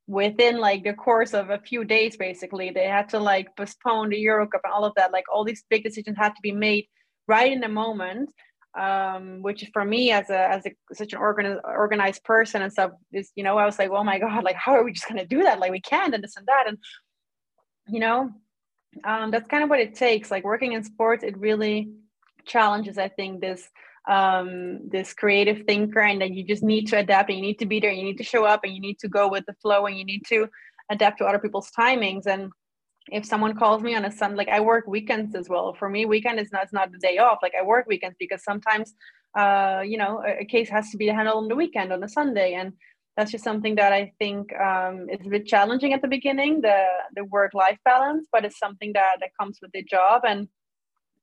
within 0.08 0.58
like 0.58 0.84
the 0.84 0.94
course 0.94 1.34
of 1.34 1.50
a 1.50 1.60
few 1.60 1.84
days 1.84 2.18
basically. 2.18 2.72
They 2.72 2.88
had 2.88 3.10
to 3.10 3.20
like 3.20 3.56
postpone 3.56 4.10
the 4.10 4.18
euro 4.18 4.48
cup 4.48 4.62
and 4.64 4.74
all 4.74 4.86
of 4.86 4.94
that. 4.96 5.12
Like 5.12 5.26
all 5.32 5.44
these 5.44 5.64
big 5.70 5.84
decisions 5.84 6.18
had 6.18 6.30
to 6.30 6.42
be 6.42 6.54
made 6.54 6.88
right 7.28 7.52
in 7.52 7.60
the 7.60 7.68
moment 7.68 8.32
um, 8.78 9.42
which 9.42 9.70
for 9.74 9.84
me 9.84 10.12
as 10.12 10.30
a 10.30 10.50
as 10.50 10.66
a 10.66 10.72
such 10.94 11.14
an 11.14 11.20
organ, 11.20 11.60
organized 11.66 12.24
person 12.24 12.62
and 12.62 12.72
stuff 12.72 12.92
is 13.12 13.32
you 13.36 13.44
know 13.44 13.58
I 13.58 13.66
was 13.66 13.78
like 13.78 13.90
oh 13.90 14.04
my 14.04 14.18
god 14.18 14.44
like 14.44 14.56
how 14.56 14.74
are 14.74 14.84
we 14.84 14.94
just 14.94 15.08
gonna 15.08 15.26
do 15.26 15.44
that? 15.44 15.60
Like 15.60 15.72
we 15.72 15.82
can't 15.82 16.14
and 16.14 16.24
this 16.24 16.38
and 16.38 16.48
that. 16.48 16.66
And 16.68 16.78
you 17.88 18.00
know 18.00 18.32
um, 19.04 19.32
that's 19.32 19.48
kind 19.48 19.64
of 19.64 19.70
what 19.70 19.80
it 19.80 19.96
takes 19.96 20.32
like 20.32 20.44
working 20.44 20.74
in 20.74 20.84
sports 20.84 21.24
it 21.24 21.38
really 21.38 21.92
challenges 22.46 22.98
i 22.98 23.08
think 23.08 23.42
this 23.42 23.70
um, 24.10 24.90
this 24.90 25.14
creative 25.14 25.64
thinker 25.68 26.00
and 26.00 26.22
that 26.22 26.32
you 26.32 26.44
just 26.44 26.64
need 26.64 26.88
to 26.88 26.98
adapt 26.98 27.30
and 27.30 27.38
you 27.38 27.44
need 27.44 27.60
to 27.60 27.68
be 27.68 27.80
there 27.80 27.92
you 27.92 28.04
need 28.04 28.18
to 28.18 28.24
show 28.24 28.46
up 28.46 28.62
and 28.64 28.74
you 28.74 28.82
need 28.82 28.98
to 28.98 29.08
go 29.08 29.30
with 29.30 29.46
the 29.46 29.54
flow 29.62 29.86
and 29.86 29.96
you 29.98 30.04
need 30.04 30.24
to 30.26 30.48
adapt 30.90 31.20
to 31.20 31.26
other 31.26 31.38
people's 31.38 31.70
timings 31.78 32.26
and 32.26 32.52
if 33.10 33.26
someone 33.26 33.56
calls 33.56 33.82
me 33.82 33.96
on 33.96 34.06
a 34.06 34.12
Sunday, 34.12 34.38
like 34.38 34.50
I 34.50 34.60
work 34.60 34.88
weekends 34.88 35.36
as 35.36 35.50
well. 35.50 35.74
For 35.74 35.90
me, 35.90 36.06
weekend 36.06 36.40
is 36.40 36.52
not, 36.52 36.72
not 36.72 36.92
the 36.92 36.98
day 37.00 37.18
off. 37.18 37.40
Like 37.42 37.54
I 37.60 37.64
work 37.64 37.88
weekends 37.88 38.16
because 38.20 38.44
sometimes, 38.44 38.94
uh, 39.38 39.82
you 39.86 39.98
know, 39.98 40.24
a, 40.26 40.42
a 40.42 40.46
case 40.46 40.70
has 40.70 40.90
to 40.92 40.98
be 40.98 41.08
handled 41.08 41.44
on 41.44 41.48
the 41.48 41.56
weekend 41.56 41.92
on 41.92 42.04
a 42.04 42.10
Sunday. 42.10 42.54
And 42.54 42.74
that's 43.18 43.32
just 43.32 43.44
something 43.44 43.76
that 43.76 43.92
I 43.92 44.14
think 44.20 44.54
um, 44.56 45.08
is 45.10 45.26
a 45.26 45.30
bit 45.30 45.46
challenging 45.46 45.94
at 45.94 46.02
the 46.02 46.08
beginning, 46.08 46.62
the, 46.62 46.86
the 47.16 47.26
work 47.26 47.54
life 47.54 47.78
balance, 47.84 48.28
but 48.32 48.46
it's 48.46 48.58
something 48.58 48.94
that, 48.94 49.18
that 49.20 49.32
comes 49.40 49.60
with 49.62 49.72
the 49.74 49.84
job. 49.84 50.22
And 50.28 50.48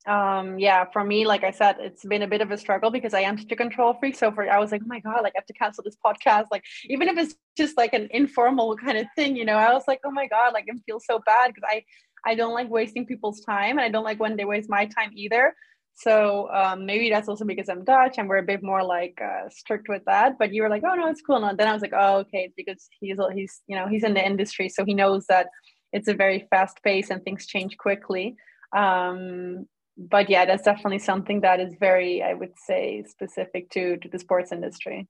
um 0.07 0.61
yeah 0.61 0.85
for 0.93 1.03
me 1.03 1.27
like 1.27 1.43
i 1.43 1.51
said 1.51 1.77
it's 1.81 2.05
been 2.05 2.23
a 2.23 2.27
bit 2.29 2.41
of 2.41 2.53
a 2.53 2.57
struggle 2.57 2.89
because 2.89 3.15
i 3.15 3.21
am 3.21 3.37
such 3.37 3.51
a 3.51 3.57
control 3.57 3.95
freak. 3.95 4.15
So 4.15 4.31
for 4.31 4.49
i 4.49 4.59
was 4.59 4.71
like 4.71 4.81
oh 4.85 4.87
my 4.87 5.01
god 5.01 5.23
like 5.23 5.33
i 5.35 5.39
have 5.39 5.47
to 5.47 5.53
cancel 5.53 5.83
this 5.83 5.97
podcast. 6.03 6.47
Like 6.53 6.63
even 6.85 7.09
if 7.09 7.19
it's 7.19 7.35
just 7.57 7.77
like 7.77 7.93
an 7.93 8.09
informal 8.13 8.77
kind 8.77 8.97
of 8.97 9.07
thing 9.17 9.37
you 9.37 9.45
know 9.45 9.57
i 9.57 9.73
was 9.73 9.83
like 9.89 10.01
oh 10.05 10.11
my 10.13 10.29
god 10.29 10.53
like 10.55 10.67
i 10.73 10.79
feel 10.87 11.01
so 11.01 11.21
bad 11.27 11.53
because 11.53 11.69
i 11.69 11.83
i 12.25 12.35
don't 12.35 12.55
like 12.55 12.71
wasting 12.71 13.07
people's 13.07 13.41
time 13.41 13.73
and 13.73 13.81
i 13.81 13.89
don't 13.89 14.05
like 14.05 14.21
when 14.21 14.37
they 14.37 14.45
waste 14.45 14.71
my 14.71 14.87
time 14.87 15.11
either 15.15 15.53
so 16.01 16.49
um, 16.51 16.87
maybe 16.87 17.11
that's 17.11 17.29
also 17.29 17.45
because 17.45 17.69
i'm 17.69 17.85
dutch 17.85 18.17
and 18.19 18.29
we're 18.29 18.39
a 18.39 18.43
bit 18.43 18.63
more 18.63 18.83
like 18.85 19.19
uh, 19.23 19.49
strict 19.51 19.89
with 19.89 20.03
that 20.07 20.39
but 20.39 20.53
you 20.53 20.63
were 20.63 20.69
like 20.69 20.83
oh 20.85 20.95
no 20.95 21.09
it's 21.09 21.23
cool 21.23 21.45
and 21.45 21.59
then 21.59 21.69
i 21.69 21.73
was 21.73 21.83
like 21.83 21.95
oh 21.95 22.19
okay 22.19 22.45
it's 22.45 22.55
because 22.57 22.89
he's 23.01 23.17
he's 23.35 23.61
you 23.67 23.77
know 23.77 23.89
he's 23.89 24.05
in 24.05 24.15
the 24.15 24.25
industry 24.25 24.69
so 24.69 24.85
he 24.85 24.95
knows 24.95 25.27
that 25.29 25.49
it's 25.93 26.09
a 26.09 26.15
very 26.15 26.47
fast 26.51 26.83
pace 26.83 27.11
and 27.11 27.23
things 27.25 27.47
change 27.47 27.77
quickly 27.77 28.37
um, 28.77 29.67
but 29.99 30.31
yeah, 30.31 30.45
that's 30.45 30.63
definitely 30.63 31.01
something 31.01 31.41
that 31.41 31.61
is 31.61 31.75
very, 31.81 32.23
I 32.23 32.35
would 32.35 32.53
say, 32.57 33.05
specific 33.07 33.71
to 33.71 33.97
to 33.99 34.09
the 34.09 34.19
sports 34.19 34.53
industry. 34.53 35.09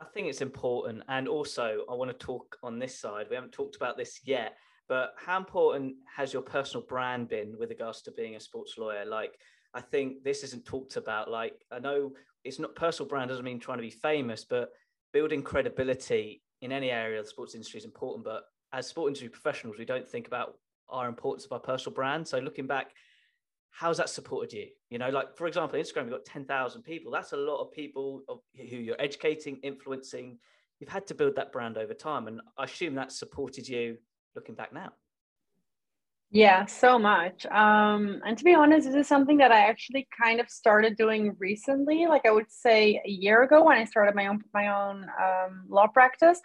I 0.00 0.06
think 0.06 0.28
it's 0.28 0.40
important, 0.40 1.02
and 1.08 1.28
also 1.28 1.84
I 1.90 1.94
want 1.94 2.10
to 2.10 2.26
talk 2.26 2.56
on 2.62 2.78
this 2.78 2.98
side. 2.98 3.26
We 3.28 3.36
haven't 3.36 3.52
talked 3.52 3.76
about 3.76 3.96
this 3.96 4.20
yet, 4.24 4.56
but 4.88 5.14
how 5.16 5.36
important 5.36 5.96
has 6.16 6.32
your 6.32 6.42
personal 6.42 6.86
brand 6.86 7.28
been 7.28 7.56
with 7.58 7.70
regards 7.70 8.02
to 8.02 8.12
being 8.12 8.34
a 8.34 8.40
sports 8.40 8.78
lawyer? 8.78 9.04
Like, 9.04 9.34
I 9.74 9.80
think 9.80 10.22
this 10.22 10.42
isn't 10.44 10.64
talked 10.64 10.96
about. 10.96 11.30
Like, 11.30 11.54
I 11.70 11.78
know 11.78 12.12
it's 12.44 12.58
not 12.58 12.74
personal 12.74 13.08
brand 13.08 13.28
doesn't 13.28 13.44
mean 13.44 13.60
trying 13.60 13.78
to 13.78 13.82
be 13.82 13.90
famous, 13.90 14.44
but 14.44 14.70
building 15.12 15.42
credibility 15.42 16.42
in 16.60 16.72
any 16.72 16.90
area 16.90 17.18
of 17.18 17.24
the 17.24 17.30
sports 17.30 17.54
industry 17.54 17.78
is 17.78 17.84
important. 17.84 18.24
But 18.24 18.44
as 18.72 18.86
sport 18.86 19.08
industry 19.08 19.28
professionals, 19.28 19.76
we 19.78 19.84
don't 19.84 20.08
think 20.08 20.26
about 20.26 20.56
our 20.88 21.08
importance 21.08 21.44
of 21.44 21.52
our 21.52 21.60
personal 21.60 21.94
brand. 21.94 22.26
So 22.26 22.38
looking 22.38 22.66
back 22.66 22.92
how's 23.72 23.96
that 23.96 24.08
supported 24.08 24.52
you? 24.52 24.68
You 24.90 24.98
know, 24.98 25.08
like 25.08 25.36
for 25.36 25.46
example, 25.46 25.78
Instagram, 25.80 26.02
you've 26.02 26.10
got 26.10 26.24
10,000 26.24 26.82
people. 26.82 27.10
That's 27.10 27.32
a 27.32 27.36
lot 27.36 27.60
of 27.60 27.72
people 27.72 28.22
who 28.54 28.76
you're 28.76 29.00
educating, 29.00 29.56
influencing. 29.62 30.38
You've 30.78 30.90
had 30.90 31.06
to 31.08 31.14
build 31.14 31.34
that 31.36 31.52
brand 31.52 31.78
over 31.78 31.94
time. 31.94 32.28
And 32.28 32.40
I 32.56 32.64
assume 32.64 32.94
that 32.96 33.10
supported 33.10 33.66
you 33.66 33.96
looking 34.36 34.54
back 34.54 34.72
now. 34.72 34.92
Yeah, 36.34 36.64
so 36.64 36.98
much. 36.98 37.44
Um, 37.46 38.22
and 38.26 38.38
to 38.38 38.44
be 38.44 38.54
honest, 38.54 38.86
this 38.86 38.96
is 38.96 39.06
something 39.06 39.36
that 39.36 39.52
I 39.52 39.60
actually 39.68 40.08
kind 40.22 40.40
of 40.40 40.48
started 40.48 40.96
doing 40.96 41.36
recently. 41.38 42.06
Like 42.06 42.24
I 42.24 42.30
would 42.30 42.50
say 42.50 43.02
a 43.04 43.10
year 43.10 43.42
ago 43.42 43.62
when 43.62 43.76
I 43.76 43.84
started 43.84 44.14
my 44.14 44.28
own 44.28 44.40
my 44.54 44.68
own 44.68 45.04
um, 45.22 45.64
law 45.68 45.88
practice 45.88 46.40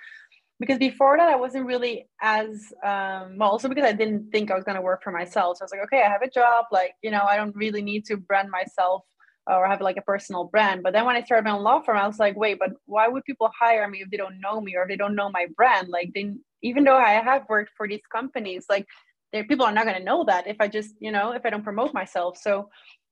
because 0.59 0.77
before 0.77 1.17
that 1.17 1.29
I 1.29 1.37
wasn't 1.37 1.67
really 1.67 2.09
as 2.21 2.73
um, 2.85 3.37
well 3.37 3.51
also 3.51 3.69
because 3.69 3.85
I 3.85 3.93
didn't 3.93 4.29
think 4.31 4.51
I 4.51 4.55
was 4.55 4.65
going 4.65 4.75
to 4.75 4.81
work 4.81 5.03
for 5.03 5.11
myself 5.11 5.57
so 5.57 5.63
I 5.63 5.65
was 5.65 5.71
like 5.71 5.83
okay 5.85 6.03
I 6.03 6.09
have 6.09 6.21
a 6.23 6.29
job 6.29 6.65
like 6.71 6.93
you 7.03 7.11
know 7.11 7.23
I 7.23 7.37
don't 7.37 7.55
really 7.55 7.81
need 7.81 8.05
to 8.05 8.17
brand 8.17 8.49
myself 8.51 9.03
or 9.47 9.67
have 9.67 9.81
like 9.81 9.97
a 9.97 10.01
personal 10.01 10.45
brand 10.45 10.83
but 10.83 10.93
then 10.93 11.05
when 11.05 11.15
I 11.15 11.23
started 11.23 11.45
my 11.45 11.51
own 11.51 11.63
law 11.63 11.81
firm 11.81 11.97
I 11.97 12.07
was 12.07 12.19
like 12.19 12.35
wait 12.37 12.59
but 12.59 12.71
why 12.85 13.07
would 13.07 13.23
people 13.25 13.49
hire 13.59 13.87
me 13.87 14.01
if 14.01 14.09
they 14.09 14.17
don't 14.17 14.41
know 14.41 14.59
me 14.61 14.75
or 14.75 14.83
if 14.83 14.89
they 14.89 14.97
don't 14.97 15.15
know 15.15 15.29
my 15.29 15.47
brand 15.55 15.89
like 15.89 16.11
they 16.15 16.33
even 16.63 16.83
though 16.83 16.97
I 16.97 17.13
have 17.13 17.45
worked 17.49 17.71
for 17.77 17.87
these 17.87 18.01
companies 18.11 18.65
like 18.69 18.87
there 19.33 19.43
people 19.45 19.65
are 19.65 19.71
not 19.71 19.85
going 19.85 19.97
to 19.97 20.03
know 20.03 20.23
that 20.25 20.47
if 20.47 20.57
I 20.59 20.67
just 20.67 20.95
you 20.99 21.11
know 21.11 21.31
if 21.31 21.45
I 21.45 21.49
don't 21.49 21.63
promote 21.63 21.93
myself 21.93 22.37
so 22.37 22.69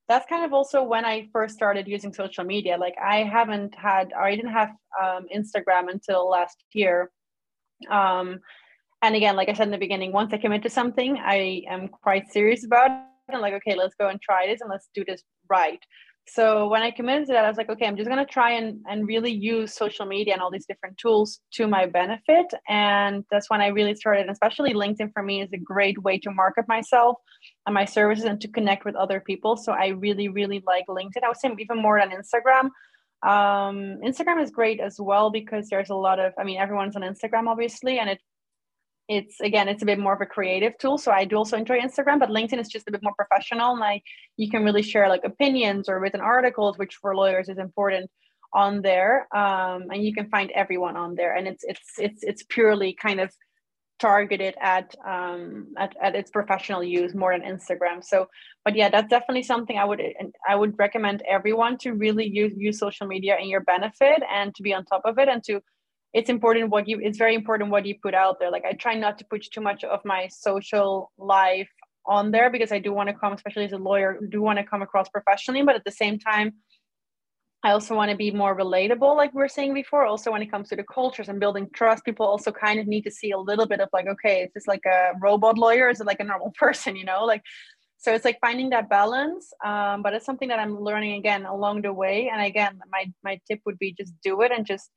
that's 0.08 0.26
kind 0.26 0.44
of 0.44 0.52
also 0.52 0.82
when 0.82 1.04
I 1.04 1.28
first 1.32 1.54
started 1.54 1.88
using 1.88 2.12
social 2.12 2.44
media. 2.44 2.76
Like 2.78 2.94
I 3.02 3.24
haven't 3.24 3.74
had, 3.74 4.12
or 4.14 4.22
I 4.22 4.36
didn't 4.36 4.52
have 4.52 4.70
um, 5.02 5.26
Instagram 5.34 5.90
until 5.90 6.28
last 6.28 6.62
year. 6.72 7.10
Um, 7.90 8.40
and 9.02 9.14
again, 9.16 9.36
like 9.36 9.48
I 9.48 9.52
said 9.52 9.66
in 9.66 9.72
the 9.72 9.78
beginning, 9.78 10.12
once 10.12 10.32
I 10.32 10.38
commit 10.38 10.62
to 10.62 10.70
something, 10.70 11.18
I 11.18 11.62
am 11.68 11.88
quite 11.88 12.30
serious 12.30 12.64
about 12.64 12.90
it. 12.90 13.02
And 13.28 13.40
like, 13.40 13.54
okay, 13.54 13.74
let's 13.74 13.96
go 13.96 14.08
and 14.08 14.20
try 14.22 14.46
this 14.46 14.60
and 14.60 14.70
let's 14.70 14.88
do 14.94 15.04
this 15.04 15.22
right. 15.48 15.80
So 16.28 16.68
when 16.68 16.82
I 16.82 16.90
committed 16.90 17.26
to 17.28 17.32
that, 17.34 17.44
I 17.44 17.48
was 17.48 17.56
like, 17.56 17.70
okay, 17.70 17.86
I'm 17.86 17.96
just 17.96 18.08
gonna 18.08 18.26
try 18.26 18.52
and, 18.52 18.80
and 18.88 19.06
really 19.06 19.30
use 19.30 19.74
social 19.74 20.06
media 20.06 20.32
and 20.32 20.42
all 20.42 20.50
these 20.50 20.66
different 20.66 20.98
tools 20.98 21.40
to 21.52 21.66
my 21.68 21.86
benefit. 21.86 22.46
And 22.68 23.24
that's 23.30 23.48
when 23.48 23.60
I 23.60 23.68
really 23.68 23.94
started, 23.94 24.28
especially 24.28 24.74
LinkedIn 24.74 25.12
for 25.12 25.22
me 25.22 25.42
is 25.42 25.52
a 25.52 25.58
great 25.58 26.02
way 26.02 26.18
to 26.18 26.30
market 26.30 26.66
myself 26.68 27.18
and 27.66 27.74
my 27.74 27.84
services 27.84 28.24
and 28.24 28.40
to 28.40 28.48
connect 28.48 28.84
with 28.84 28.96
other 28.96 29.20
people. 29.20 29.56
So 29.56 29.72
I 29.72 29.88
really, 29.88 30.28
really 30.28 30.62
like 30.66 30.86
LinkedIn. 30.88 31.22
I 31.24 31.28
would 31.28 31.36
say 31.36 31.54
even 31.58 31.80
more 31.80 32.00
than 32.00 32.10
Instagram 32.10 32.70
um, 33.22 33.98
Instagram 34.04 34.42
is 34.42 34.50
great 34.50 34.80
as 34.80 35.00
well 35.00 35.30
because 35.30 35.68
there's 35.68 35.90
a 35.90 35.94
lot 35.94 36.20
of, 36.20 36.32
I 36.38 36.44
mean, 36.44 36.58
everyone's 36.58 36.96
on 36.96 37.02
Instagram 37.02 37.48
obviously, 37.48 37.98
and 37.98 38.10
it 38.10 38.20
it's 39.08 39.40
again 39.40 39.68
it's 39.68 39.82
a 39.82 39.86
bit 39.86 39.98
more 39.98 40.14
of 40.14 40.20
a 40.20 40.26
creative 40.26 40.76
tool 40.78 40.98
so 40.98 41.12
i 41.12 41.24
do 41.24 41.36
also 41.36 41.56
enjoy 41.56 41.78
instagram 41.78 42.18
but 42.18 42.28
linkedin 42.28 42.58
is 42.58 42.68
just 42.68 42.88
a 42.88 42.90
bit 42.90 43.02
more 43.02 43.14
professional 43.14 43.72
and 43.72 43.80
like 43.80 44.02
you 44.36 44.50
can 44.50 44.64
really 44.64 44.82
share 44.82 45.08
like 45.08 45.24
opinions 45.24 45.88
or 45.88 46.00
written 46.00 46.20
articles 46.20 46.76
which 46.78 46.96
for 46.96 47.14
lawyers 47.14 47.48
is 47.48 47.58
important 47.58 48.10
on 48.52 48.82
there 48.82 49.28
um, 49.36 49.90
and 49.90 50.04
you 50.04 50.14
can 50.14 50.28
find 50.28 50.50
everyone 50.52 50.96
on 50.96 51.14
there 51.14 51.36
and 51.36 51.46
it's 51.46 51.64
it's 51.64 51.98
it's 51.98 52.22
it's 52.22 52.42
purely 52.48 52.92
kind 52.92 53.20
of 53.20 53.30
targeted 53.98 54.54
at 54.60 54.94
um 55.06 55.68
at, 55.78 55.96
at 56.02 56.14
its 56.14 56.30
professional 56.30 56.84
use 56.84 57.14
more 57.14 57.36
than 57.36 57.48
instagram. 57.48 58.04
So 58.04 58.28
but 58.64 58.76
yeah 58.76 58.90
that's 58.90 59.08
definitely 59.08 59.42
something 59.42 59.78
i 59.78 59.84
would 59.84 60.02
i 60.46 60.54
would 60.54 60.78
recommend 60.78 61.22
everyone 61.28 61.78
to 61.78 61.92
really 61.92 62.26
use 62.26 62.52
use 62.56 62.78
social 62.78 63.06
media 63.06 63.36
in 63.40 63.48
your 63.48 63.62
benefit 63.62 64.22
and 64.30 64.54
to 64.54 64.62
be 64.62 64.74
on 64.74 64.84
top 64.84 65.02
of 65.04 65.18
it 65.18 65.28
and 65.28 65.42
to 65.44 65.62
it's 66.16 66.30
important 66.30 66.70
what 66.70 66.88
you 66.88 66.98
it's 67.06 67.18
very 67.18 67.34
important 67.34 67.70
what 67.70 67.84
you 67.84 67.94
put 68.02 68.14
out 68.14 68.40
there 68.40 68.50
like 68.50 68.64
i 68.64 68.72
try 68.72 68.94
not 68.94 69.18
to 69.18 69.24
put 69.30 69.42
too 69.54 69.60
much 69.60 69.84
of 69.84 70.00
my 70.04 70.26
social 70.28 71.12
life 71.18 71.68
on 72.06 72.30
there 72.30 72.48
because 72.50 72.72
i 72.72 72.78
do 72.78 72.92
want 72.92 73.08
to 73.08 73.14
come 73.14 73.34
especially 73.34 73.66
as 73.70 73.72
a 73.72 73.82
lawyer 73.90 74.18
do 74.30 74.40
want 74.40 74.58
to 74.58 74.64
come 74.64 74.82
across 74.86 75.08
professionally 75.10 75.62
but 75.62 75.76
at 75.76 75.84
the 75.84 75.96
same 76.02 76.18
time 76.18 76.54
I 77.64 77.72
also 77.72 77.96
want 77.96 78.12
to 78.12 78.16
be 78.16 78.30
more 78.30 78.56
relatable, 78.56 79.16
like 79.16 79.34
we 79.34 79.40
were 79.40 79.48
saying 79.48 79.74
before. 79.74 80.04
Also, 80.04 80.30
when 80.30 80.40
it 80.40 80.52
comes 80.52 80.68
to 80.68 80.76
the 80.76 80.84
cultures 80.84 81.28
and 81.28 81.40
building 81.40 81.66
trust, 81.74 82.04
people 82.04 82.24
also 82.24 82.52
kind 82.52 82.78
of 82.78 82.86
need 82.86 83.02
to 83.02 83.10
see 83.10 83.32
a 83.32 83.38
little 83.38 83.66
bit 83.66 83.80
of 83.80 83.88
like, 83.92 84.06
okay, 84.06 84.42
is 84.44 84.50
this 84.54 84.68
like 84.68 84.84
a 84.86 85.12
robot 85.20 85.58
lawyer? 85.58 85.88
Is 85.88 86.00
it 86.00 86.06
like 86.06 86.20
a 86.20 86.24
normal 86.24 86.52
person? 86.62 86.94
You 86.94 87.06
know, 87.06 87.24
like 87.24 87.42
so 87.98 88.14
it's 88.14 88.24
like 88.24 88.38
finding 88.40 88.70
that 88.70 88.88
balance. 88.88 89.52
Um, 89.64 90.02
but 90.02 90.12
it's 90.12 90.26
something 90.26 90.48
that 90.50 90.60
I'm 90.60 90.78
learning 90.78 91.14
again 91.14 91.44
along 91.44 91.82
the 91.82 91.92
way. 91.92 92.30
And 92.32 92.40
again, 92.40 92.78
my 92.92 93.02
my 93.24 93.40
tip 93.48 93.60
would 93.66 93.78
be 93.80 93.92
just 94.00 94.12
do 94.22 94.42
it 94.42 94.52
and 94.52 94.64
just 94.64 94.88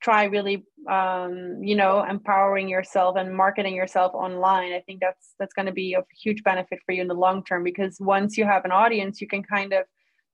try 0.00 0.24
really 0.24 0.64
um, 0.88 1.62
you 1.62 1.76
know 1.76 2.04
empowering 2.04 2.68
yourself 2.68 3.16
and 3.16 3.36
marketing 3.36 3.74
yourself 3.74 4.12
online 4.14 4.72
i 4.72 4.80
think 4.80 5.00
that's 5.00 5.34
that's 5.38 5.52
going 5.52 5.66
to 5.66 5.72
be 5.72 5.94
of 5.94 6.04
huge 6.22 6.42
benefit 6.42 6.78
for 6.84 6.92
you 6.92 7.02
in 7.02 7.08
the 7.08 7.14
long 7.14 7.44
term 7.44 7.62
because 7.62 7.98
once 8.00 8.36
you 8.38 8.44
have 8.44 8.64
an 8.64 8.72
audience 8.72 9.20
you 9.20 9.28
can 9.28 9.42
kind 9.42 9.72
of 9.72 9.84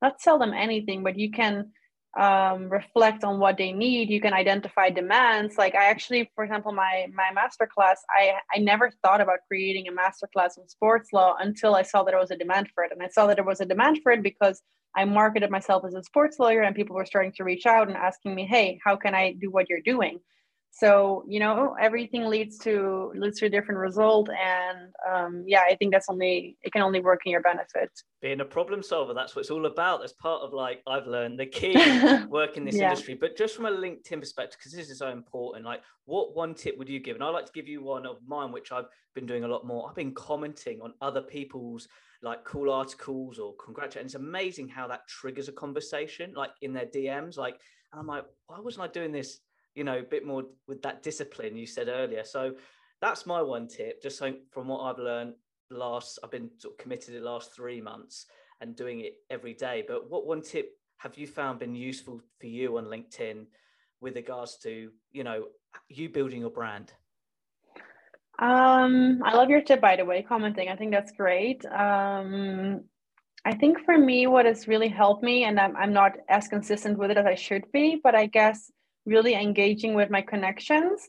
not 0.01 0.21
sell 0.21 0.37
them 0.37 0.53
anything, 0.53 1.03
but 1.03 1.17
you 1.17 1.31
can 1.31 1.71
um, 2.17 2.69
reflect 2.69 3.23
on 3.23 3.39
what 3.39 3.57
they 3.57 3.71
need. 3.71 4.09
You 4.09 4.19
can 4.19 4.33
identify 4.33 4.89
demands. 4.89 5.57
Like 5.57 5.75
I 5.75 5.85
actually, 5.85 6.29
for 6.35 6.43
example, 6.43 6.71
my 6.71 7.07
my 7.13 7.31
master 7.33 7.67
class, 7.67 8.01
I 8.09 8.33
I 8.53 8.59
never 8.59 8.91
thought 9.03 9.21
about 9.21 9.39
creating 9.47 9.87
a 9.87 9.91
master 9.91 10.27
class 10.33 10.57
on 10.57 10.67
sports 10.67 11.13
law 11.13 11.35
until 11.39 11.75
I 11.75 11.83
saw 11.83 12.03
that 12.03 12.11
there 12.11 12.19
was 12.19 12.31
a 12.31 12.37
demand 12.37 12.69
for 12.73 12.83
it, 12.83 12.91
and 12.91 13.01
I 13.03 13.07
saw 13.09 13.27
that 13.27 13.35
there 13.35 13.45
was 13.45 13.61
a 13.61 13.65
demand 13.65 13.99
for 14.01 14.11
it 14.11 14.23
because 14.23 14.61
I 14.95 15.05
marketed 15.05 15.51
myself 15.51 15.83
as 15.85 15.93
a 15.93 16.03
sports 16.03 16.39
lawyer, 16.39 16.61
and 16.61 16.75
people 16.75 16.95
were 16.95 17.05
starting 17.05 17.33
to 17.33 17.43
reach 17.43 17.65
out 17.67 17.87
and 17.87 17.95
asking 17.95 18.33
me, 18.33 18.45
"Hey, 18.45 18.79
how 18.83 18.95
can 18.95 19.13
I 19.13 19.33
do 19.33 19.51
what 19.51 19.69
you're 19.69 19.81
doing?" 19.81 20.19
So 20.71 21.23
you 21.27 21.39
know 21.39 21.75
everything 21.79 22.25
leads 22.25 22.57
to 22.59 23.11
leads 23.15 23.39
to 23.39 23.47
a 23.47 23.49
different 23.49 23.79
result 23.79 24.29
and 24.29 24.93
um, 25.11 25.43
yeah 25.47 25.61
i 25.69 25.75
think 25.75 25.91
that's 25.91 26.07
only 26.09 26.55
it 26.61 26.71
can 26.71 26.81
only 26.81 26.99
work 26.99 27.21
in 27.25 27.31
your 27.31 27.41
benefit. 27.41 27.89
Being 28.21 28.41
a 28.41 28.45
problem 28.45 28.83
solver 28.83 29.13
that's 29.13 29.35
what 29.35 29.41
it's 29.41 29.51
all 29.51 29.65
about. 29.65 30.01
That's 30.01 30.13
part 30.13 30.41
of 30.41 30.53
like 30.53 30.81
i've 30.87 31.07
learned 31.07 31.39
the 31.39 31.45
key 31.45 31.75
work 32.29 32.57
in 32.57 32.65
this 32.65 32.75
yeah. 32.75 32.89
industry. 32.89 33.15
But 33.15 33.37
just 33.37 33.55
from 33.55 33.65
a 33.65 33.71
linkedin 33.71 34.19
perspective 34.19 34.57
because 34.59 34.73
this 34.73 34.89
is 34.89 34.99
so 34.99 35.09
important 35.09 35.65
like 35.65 35.81
what 36.05 36.35
one 36.35 36.53
tip 36.53 36.77
would 36.77 36.89
you 36.89 36.99
give? 36.99 37.15
And 37.15 37.23
i'd 37.23 37.29
like 37.29 37.45
to 37.45 37.51
give 37.53 37.67
you 37.67 37.83
one 37.83 38.05
of 38.05 38.17
mine 38.27 38.51
which 38.51 38.71
i've 38.71 38.87
been 39.15 39.25
doing 39.25 39.43
a 39.43 39.47
lot 39.47 39.65
more. 39.65 39.89
I've 39.89 39.95
been 39.95 40.13
commenting 40.13 40.79
on 40.81 40.93
other 41.01 41.21
people's 41.21 41.87
like 42.23 42.43
cool 42.43 42.71
articles 42.71 43.37
or 43.39 43.53
congratulating 43.63 44.07
it's 44.07 44.15
amazing 44.15 44.67
how 44.67 44.87
that 44.87 45.07
triggers 45.07 45.49
a 45.49 45.51
conversation 45.51 46.33
like 46.35 46.49
in 46.63 46.73
their 46.73 46.87
dms 46.87 47.37
like 47.37 47.59
and 47.91 47.99
i'm 47.99 48.07
like 48.07 48.25
why 48.47 48.59
wasn't 48.59 48.83
i 48.83 48.87
doing 48.87 49.11
this 49.11 49.39
you 49.77 49.83
know, 49.83 49.99
a 49.99 50.03
bit 50.03 50.25
more 50.25 50.43
with 50.67 50.81
that 50.81 51.03
discipline 51.03 51.55
you 51.55 51.67
said 51.67 51.87
earlier. 51.87 52.23
So 52.23 52.55
that's 52.99 53.27
my 53.27 53.41
one 53.43 53.67
tip, 53.67 54.01
just 54.01 54.17
so 54.17 54.33
from 54.49 54.67
what 54.67 54.81
I've 54.81 54.97
learned 54.97 55.35
last, 55.69 56.17
I've 56.23 56.31
been 56.31 56.49
sort 56.57 56.73
of 56.73 56.79
committed 56.79 57.13
the 57.13 57.19
last 57.19 57.53
three 57.55 57.79
months 57.79 58.25
and 58.59 58.75
doing 58.75 59.01
it 59.01 59.13
every 59.29 59.53
day. 59.53 59.85
But 59.87 60.09
what 60.09 60.25
one 60.25 60.41
tip 60.41 60.71
have 60.97 61.15
you 61.15 61.27
found 61.27 61.59
been 61.59 61.75
useful 61.75 62.19
for 62.39 62.47
you 62.47 62.77
on 62.79 62.85
LinkedIn 62.85 63.45
with 64.01 64.15
regards 64.15 64.57
to, 64.63 64.89
you 65.11 65.23
know, 65.23 65.45
you 65.89 66.09
building 66.09 66.41
your 66.41 66.49
brand? 66.49 66.91
Um, 68.39 69.21
I 69.23 69.35
love 69.35 69.51
your 69.51 69.61
tip, 69.61 69.79
by 69.79 69.95
the 69.95 70.05
way, 70.05 70.23
commenting. 70.23 70.69
I 70.69 70.75
think 70.75 70.91
that's 70.91 71.11
great. 71.11 71.63
Um, 71.65 72.85
I 73.45 73.53
think 73.53 73.85
for 73.85 73.97
me, 73.97 74.25
what 74.25 74.45
has 74.45 74.67
really 74.67 74.89
helped 74.89 75.23
me, 75.23 75.43
and 75.43 75.59
I'm, 75.59 75.75
I'm 75.75 75.93
not 75.93 76.13
as 76.29 76.47
consistent 76.47 76.97
with 76.97 77.11
it 77.11 77.17
as 77.17 77.27
I 77.27 77.35
should 77.35 77.71
be, 77.71 77.99
but 78.03 78.15
I 78.15 78.25
guess 78.25 78.71
really 79.07 79.33
engaging 79.33 79.95
with 79.95 80.09
my 80.09 80.21
connections 80.21 81.07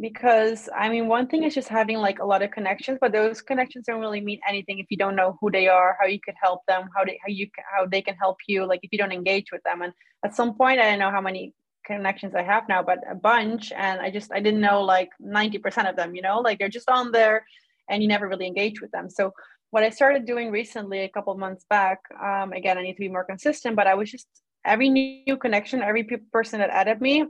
because 0.00 0.68
I 0.76 0.88
mean, 0.88 1.06
one 1.06 1.28
thing 1.28 1.44
is 1.44 1.54
just 1.54 1.68
having 1.68 1.98
like 1.98 2.18
a 2.18 2.24
lot 2.24 2.42
of 2.42 2.50
connections, 2.50 2.98
but 3.00 3.12
those 3.12 3.40
connections 3.42 3.84
don't 3.86 4.00
really 4.00 4.20
mean 4.20 4.40
anything 4.48 4.78
if 4.78 4.86
you 4.90 4.96
don't 4.96 5.14
know 5.14 5.38
who 5.40 5.50
they 5.50 5.68
are, 5.68 5.96
how 6.00 6.06
you 6.06 6.18
could 6.24 6.34
help 6.42 6.62
them, 6.66 6.88
how 6.96 7.04
they 7.04 7.18
how 7.22 7.28
you 7.28 7.48
how 7.76 7.86
they 7.86 8.02
can 8.02 8.16
help 8.16 8.38
you. 8.48 8.66
Like 8.66 8.80
if 8.82 8.90
you 8.92 8.98
don't 8.98 9.12
engage 9.12 9.52
with 9.52 9.62
them, 9.62 9.82
and 9.82 9.92
at 10.24 10.34
some 10.34 10.54
point, 10.54 10.80
I 10.80 10.90
don't 10.90 10.98
know 10.98 11.12
how 11.12 11.20
many 11.20 11.52
connections 11.86 12.34
I 12.34 12.42
have 12.42 12.64
now, 12.68 12.82
but 12.82 12.98
a 13.08 13.14
bunch, 13.14 13.70
and 13.70 14.00
I 14.00 14.10
just 14.10 14.32
I 14.32 14.40
didn't 14.40 14.60
know 14.60 14.82
like 14.82 15.10
ninety 15.20 15.58
percent 15.58 15.86
of 15.86 15.96
them. 15.96 16.16
You 16.16 16.22
know, 16.22 16.40
like 16.40 16.58
they're 16.58 16.68
just 16.68 16.90
on 16.90 17.12
there, 17.12 17.44
and 17.88 18.02
you 18.02 18.08
never 18.08 18.26
really 18.28 18.48
engage 18.48 18.80
with 18.80 18.90
them. 18.90 19.08
So 19.08 19.32
what 19.70 19.84
I 19.84 19.90
started 19.90 20.26
doing 20.26 20.50
recently, 20.50 21.00
a 21.00 21.08
couple 21.08 21.36
months 21.36 21.64
back, 21.70 21.98
um, 22.22 22.52
again, 22.52 22.78
I 22.78 22.82
need 22.82 22.94
to 22.94 23.00
be 23.00 23.08
more 23.08 23.24
consistent, 23.24 23.76
but 23.76 23.86
I 23.86 23.94
was 23.94 24.10
just 24.10 24.26
every 24.64 24.88
new 24.88 25.36
connection, 25.36 25.82
every 25.82 26.04
person 26.32 26.60
that 26.60 26.70
added 26.70 27.00
me, 27.00 27.26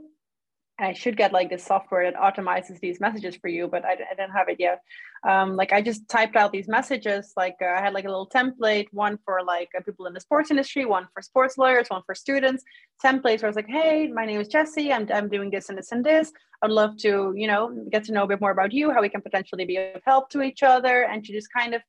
I 0.77 0.91
should 0.91 1.15
get 1.15 1.31
like 1.31 1.49
this 1.49 1.63
software 1.63 2.11
that 2.11 2.19
automizes 2.19 2.79
these 2.81 2.99
messages 2.99 3.37
for 3.37 3.47
you, 3.47 3.67
but 3.67 3.85
I, 3.85 3.93
I 3.93 4.15
didn't 4.15 4.31
have 4.31 4.49
it 4.49 4.57
yet. 4.59 4.81
Um, 5.25 5.55
like 5.55 5.71
I 5.71 5.81
just 5.81 6.07
typed 6.09 6.35
out 6.35 6.51
these 6.51 6.67
messages. 6.67 7.31
Like 7.37 7.55
uh, 7.61 7.65
I 7.65 7.79
had 7.79 7.93
like 7.93 8.03
a 8.03 8.09
little 8.09 8.29
template, 8.29 8.87
one 8.91 9.17
for 9.23 9.41
like 9.41 9.69
uh, 9.77 9.81
people 9.81 10.05
in 10.05 10.13
the 10.13 10.19
sports 10.19 10.51
industry, 10.51 10.85
one 10.85 11.07
for 11.13 11.21
sports 11.21 11.57
lawyers, 11.57 11.87
one 11.87 12.01
for 12.05 12.13
students. 12.13 12.63
Templates 13.03 13.37
where 13.37 13.45
I 13.45 13.47
was 13.47 13.55
like, 13.55 13.69
"Hey, 13.69 14.07
my 14.07 14.25
name 14.25 14.41
is 14.41 14.49
Jessie. 14.49 14.91
I'm 14.91 15.07
I'm 15.13 15.29
doing 15.29 15.49
this 15.49 15.69
and 15.69 15.77
this 15.77 15.93
and 15.93 16.03
this. 16.03 16.33
I'd 16.61 16.71
love 16.71 16.97
to, 16.97 17.33
you 17.35 17.47
know, 17.47 17.73
get 17.89 18.03
to 18.05 18.11
know 18.11 18.23
a 18.23 18.27
bit 18.27 18.41
more 18.41 18.51
about 18.51 18.73
you, 18.73 18.91
how 18.91 19.01
we 19.01 19.09
can 19.09 19.21
potentially 19.21 19.65
be 19.65 19.77
of 19.77 20.01
help 20.05 20.29
to 20.31 20.41
each 20.41 20.61
other, 20.61 21.03
and 21.03 21.23
to 21.23 21.31
just 21.31 21.47
kind 21.53 21.73
of 21.73 21.81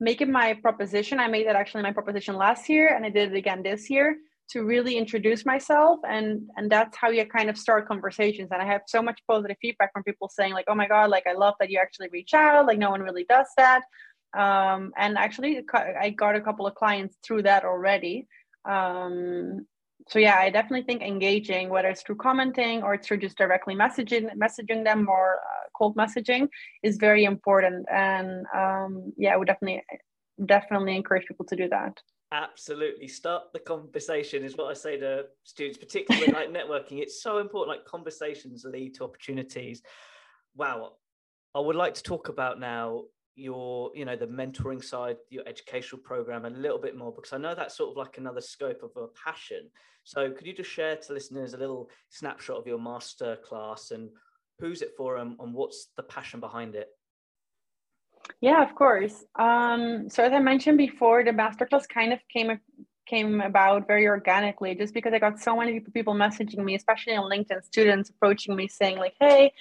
make 0.00 0.20
it 0.20 0.28
my 0.28 0.52
proposition. 0.52 1.18
I 1.18 1.28
made 1.28 1.46
that 1.46 1.56
actually 1.56 1.82
my 1.82 1.92
proposition 1.92 2.36
last 2.36 2.68
year, 2.68 2.94
and 2.94 3.06
I 3.06 3.08
did 3.08 3.32
it 3.32 3.36
again 3.36 3.62
this 3.62 3.88
year 3.88 4.18
to 4.50 4.64
really 4.64 4.96
introduce 4.96 5.46
myself 5.46 5.98
and 6.08 6.48
and 6.56 6.70
that's 6.70 6.96
how 6.96 7.08
you 7.08 7.24
kind 7.24 7.48
of 7.48 7.56
start 7.56 7.88
conversations. 7.88 8.48
And 8.52 8.60
i 8.62 8.66
have 8.66 8.82
so 8.86 9.02
much 9.02 9.20
positive 9.26 9.56
feedback 9.60 9.92
from 9.92 10.02
people 10.02 10.28
saying 10.28 10.52
like 10.52 10.66
oh 10.68 10.74
my 10.74 10.88
god 10.88 11.10
like 11.10 11.26
i 11.26 11.32
love 11.32 11.54
that 11.60 11.70
you 11.70 11.78
actually 11.78 12.08
reach 12.12 12.34
out 12.34 12.66
like 12.66 12.78
no 12.78 12.90
one 12.90 13.00
really 13.00 13.24
does 13.28 13.46
that. 13.56 13.82
Um, 14.36 14.92
and 14.96 15.16
actually 15.16 15.62
i 15.74 16.10
got 16.10 16.36
a 16.36 16.40
couple 16.40 16.66
of 16.66 16.74
clients 16.74 17.16
through 17.24 17.42
that 17.42 17.64
already. 17.64 18.26
Um, 18.64 19.66
so 20.08 20.18
yeah 20.18 20.36
i 20.36 20.50
definitely 20.50 20.82
think 20.82 21.00
engaging 21.02 21.70
whether 21.70 21.88
it's 21.88 22.02
through 22.02 22.16
commenting 22.16 22.82
or 22.82 22.98
through 22.98 23.16
just 23.16 23.38
directly 23.38 23.74
messaging 23.74 24.28
messaging 24.36 24.84
them 24.84 25.08
or 25.08 25.36
uh, 25.36 25.68
cold 25.76 25.96
messaging 25.96 26.48
is 26.82 26.96
very 26.98 27.24
important. 27.24 27.86
And 27.90 28.44
um, 28.54 29.12
yeah 29.16 29.32
i 29.34 29.36
would 29.38 29.48
definitely 29.48 29.82
definitely 30.44 30.96
encourage 30.96 31.26
people 31.26 31.46
to 31.46 31.56
do 31.56 31.68
that 31.68 31.94
absolutely 32.34 33.06
start 33.06 33.44
the 33.52 33.60
conversation 33.60 34.42
is 34.42 34.56
what 34.56 34.66
i 34.66 34.74
say 34.74 34.98
to 34.98 35.24
students 35.44 35.78
particularly 35.78 36.32
like 36.32 36.50
networking. 36.50 37.00
It's 37.00 37.22
so 37.22 37.38
important 37.38 37.76
like 37.76 37.86
conversations 37.86 38.64
lead 38.64 38.94
to 38.96 39.04
opportunities. 39.04 39.82
Wow 40.56 40.94
i 41.54 41.60
would 41.60 41.76
like 41.76 41.94
to 41.94 42.02
talk 42.02 42.28
about 42.28 42.58
now 42.58 43.04
your 43.36 43.90
you 43.94 44.04
know 44.04 44.16
the 44.16 44.26
mentoring 44.26 44.82
side 44.82 45.16
your 45.30 45.46
educational 45.46 46.00
program 46.00 46.44
a 46.44 46.50
little 46.50 46.78
bit 46.78 46.96
more 46.96 47.12
because 47.12 47.32
i 47.32 47.38
know 47.38 47.54
that's 47.54 47.76
sort 47.76 47.90
of 47.90 47.96
like 47.96 48.18
another 48.18 48.40
scope 48.40 48.82
of 48.82 48.90
a 48.96 49.06
passion. 49.08 49.70
So 50.06 50.30
could 50.30 50.46
you 50.46 50.52
just 50.52 50.70
share 50.70 50.96
to 50.96 51.12
listeners 51.14 51.54
a 51.54 51.58
little 51.58 51.88
snapshot 52.10 52.58
of 52.58 52.66
your 52.66 52.78
master 52.78 53.36
class 53.36 53.90
and 53.90 54.10
who's 54.58 54.82
it 54.82 54.92
for 54.96 55.16
and, 55.16 55.36
and 55.40 55.54
what's 55.54 55.88
the 55.96 56.02
passion 56.02 56.40
behind 56.40 56.74
it 56.74 56.88
yeah, 58.40 58.62
of 58.62 58.74
course. 58.74 59.24
Um, 59.38 60.08
so 60.08 60.22
as 60.24 60.32
I 60.32 60.38
mentioned 60.38 60.78
before, 60.78 61.24
the 61.24 61.30
masterclass 61.30 61.88
kind 61.88 62.12
of 62.12 62.20
came 62.32 62.60
came 63.06 63.42
about 63.42 63.86
very 63.86 64.06
organically, 64.06 64.74
just 64.74 64.94
because 64.94 65.12
I 65.12 65.18
got 65.18 65.38
so 65.38 65.56
many 65.56 65.80
people 65.80 66.14
messaging 66.14 66.64
me, 66.64 66.74
especially 66.74 67.14
on 67.16 67.30
LinkedIn, 67.30 67.62
students 67.64 68.08
approaching 68.10 68.56
me 68.56 68.66
saying 68.68 68.98
like, 68.98 69.14
"Hey, 69.20 69.52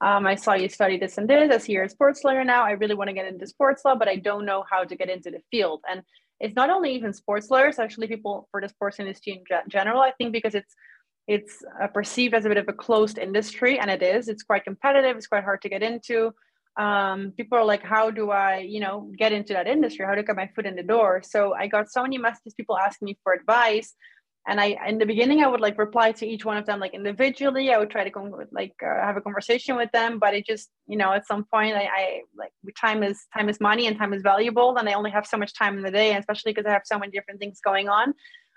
um, 0.00 0.26
I 0.26 0.36
saw 0.36 0.54
you 0.54 0.68
study 0.68 0.98
this 0.98 1.18
and 1.18 1.28
this. 1.28 1.52
I 1.52 1.58
see 1.58 1.72
you're 1.72 1.84
a 1.84 1.88
sports 1.88 2.22
lawyer 2.24 2.44
now. 2.44 2.64
I 2.64 2.72
really 2.72 2.94
want 2.94 3.08
to 3.08 3.14
get 3.14 3.26
into 3.26 3.46
sports 3.46 3.84
law, 3.84 3.96
but 3.96 4.08
I 4.08 4.16
don't 4.16 4.44
know 4.44 4.64
how 4.70 4.84
to 4.84 4.96
get 4.96 5.10
into 5.10 5.30
the 5.30 5.42
field." 5.50 5.80
And 5.88 6.02
it's 6.40 6.56
not 6.56 6.70
only 6.70 6.94
even 6.94 7.12
sports 7.12 7.50
lawyers, 7.50 7.78
actually, 7.78 8.08
people 8.08 8.48
for 8.50 8.60
the 8.60 8.68
sports 8.68 8.98
industry 9.00 9.32
in 9.34 9.62
general. 9.68 10.00
I 10.00 10.12
think 10.12 10.32
because 10.32 10.54
it's 10.54 10.74
it's 11.28 11.62
uh, 11.80 11.86
perceived 11.86 12.34
as 12.34 12.44
a 12.44 12.48
bit 12.48 12.58
of 12.58 12.68
a 12.68 12.72
closed 12.72 13.18
industry, 13.18 13.78
and 13.78 13.90
it 13.90 14.02
is. 14.02 14.28
It's 14.28 14.42
quite 14.42 14.64
competitive. 14.64 15.16
It's 15.16 15.28
quite 15.28 15.44
hard 15.44 15.62
to 15.62 15.68
get 15.68 15.82
into 15.82 16.32
um, 16.76 17.32
people 17.36 17.58
are 17.58 17.64
like, 17.64 17.82
how 17.82 18.10
do 18.10 18.30
I, 18.30 18.58
you 18.58 18.80
know, 18.80 19.10
get 19.18 19.32
into 19.32 19.52
that 19.52 19.66
industry? 19.66 20.06
How 20.06 20.14
to 20.14 20.22
get 20.22 20.36
my 20.36 20.48
foot 20.54 20.66
in 20.66 20.76
the 20.76 20.82
door? 20.82 21.22
So 21.24 21.54
I 21.54 21.66
got 21.66 21.90
so 21.90 22.02
many 22.02 22.18
messages, 22.18 22.54
people 22.54 22.78
asking 22.78 23.06
me 23.06 23.18
for 23.22 23.32
advice. 23.32 23.94
And 24.48 24.60
I, 24.60 24.76
in 24.88 24.98
the 24.98 25.06
beginning, 25.06 25.44
I 25.44 25.46
would 25.46 25.60
like 25.60 25.78
reply 25.78 26.10
to 26.12 26.26
each 26.26 26.44
one 26.44 26.56
of 26.56 26.66
them 26.66 26.80
like 26.80 26.94
individually. 26.94 27.72
I 27.72 27.78
would 27.78 27.90
try 27.90 28.08
to 28.08 28.20
with, 28.20 28.48
like 28.50 28.74
uh, 28.82 29.06
have 29.06 29.16
a 29.16 29.20
conversation 29.20 29.76
with 29.76 29.92
them, 29.92 30.18
but 30.18 30.34
it 30.34 30.44
just, 30.44 30.68
you 30.88 30.96
know, 30.96 31.12
at 31.12 31.28
some 31.28 31.44
point, 31.44 31.76
I, 31.76 31.84
I 31.84 32.20
like 32.36 32.50
time 32.76 33.04
is 33.04 33.24
time 33.36 33.48
is 33.48 33.60
money 33.60 33.86
and 33.86 33.96
time 33.96 34.12
is 34.12 34.22
valuable, 34.22 34.76
and 34.76 34.88
I 34.88 34.94
only 34.94 35.12
have 35.12 35.26
so 35.28 35.36
much 35.36 35.56
time 35.56 35.76
in 35.76 35.84
the 35.84 35.92
day, 35.92 36.16
especially 36.16 36.52
because 36.52 36.66
I 36.66 36.72
have 36.72 36.82
so 36.84 36.98
many 36.98 37.12
different 37.12 37.38
things 37.38 37.60
going 37.64 37.88
on. 37.88 38.14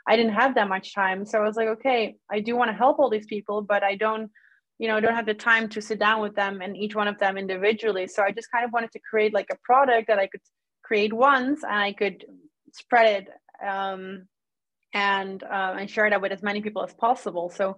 I 0.07 0.15
didn't 0.15 0.33
have 0.33 0.55
that 0.55 0.69
much 0.69 0.95
time, 0.95 1.23
so 1.23 1.39
I 1.39 1.43
was 1.43 1.55
like, 1.55 1.67
okay, 1.67 2.15
I 2.31 2.39
do 2.39 2.55
want 2.55 2.71
to 2.71 2.77
help 2.77 2.97
all 2.97 3.11
these 3.11 3.27
people, 3.27 3.61
but 3.61 3.83
I 3.83 3.95
don't 3.95 4.31
you 4.77 4.87
know, 4.87 4.97
I 4.97 4.99
don't 4.99 5.15
have 5.15 5.25
the 5.25 5.33
time 5.33 5.69
to 5.69 5.81
sit 5.81 5.99
down 5.99 6.21
with 6.21 6.35
them 6.35 6.61
and 6.61 6.75
each 6.75 6.95
one 6.95 7.07
of 7.07 7.17
them 7.17 7.37
individually. 7.37 8.07
So 8.07 8.23
I 8.23 8.31
just 8.31 8.51
kind 8.51 8.65
of 8.65 8.73
wanted 8.73 8.91
to 8.91 8.99
create 8.99 9.33
like 9.33 9.47
a 9.51 9.57
product 9.63 10.07
that 10.07 10.19
I 10.19 10.27
could 10.27 10.41
create 10.83 11.13
once 11.13 11.63
and 11.63 11.73
I 11.73 11.93
could 11.93 12.25
spread 12.73 13.23
it 13.23 13.65
um, 13.65 14.27
and 14.93 15.41
uh, 15.43 15.75
and 15.79 15.89
share 15.89 16.09
that 16.09 16.21
with 16.21 16.31
as 16.31 16.43
many 16.43 16.61
people 16.61 16.83
as 16.83 16.93
possible. 16.93 17.49
So 17.49 17.77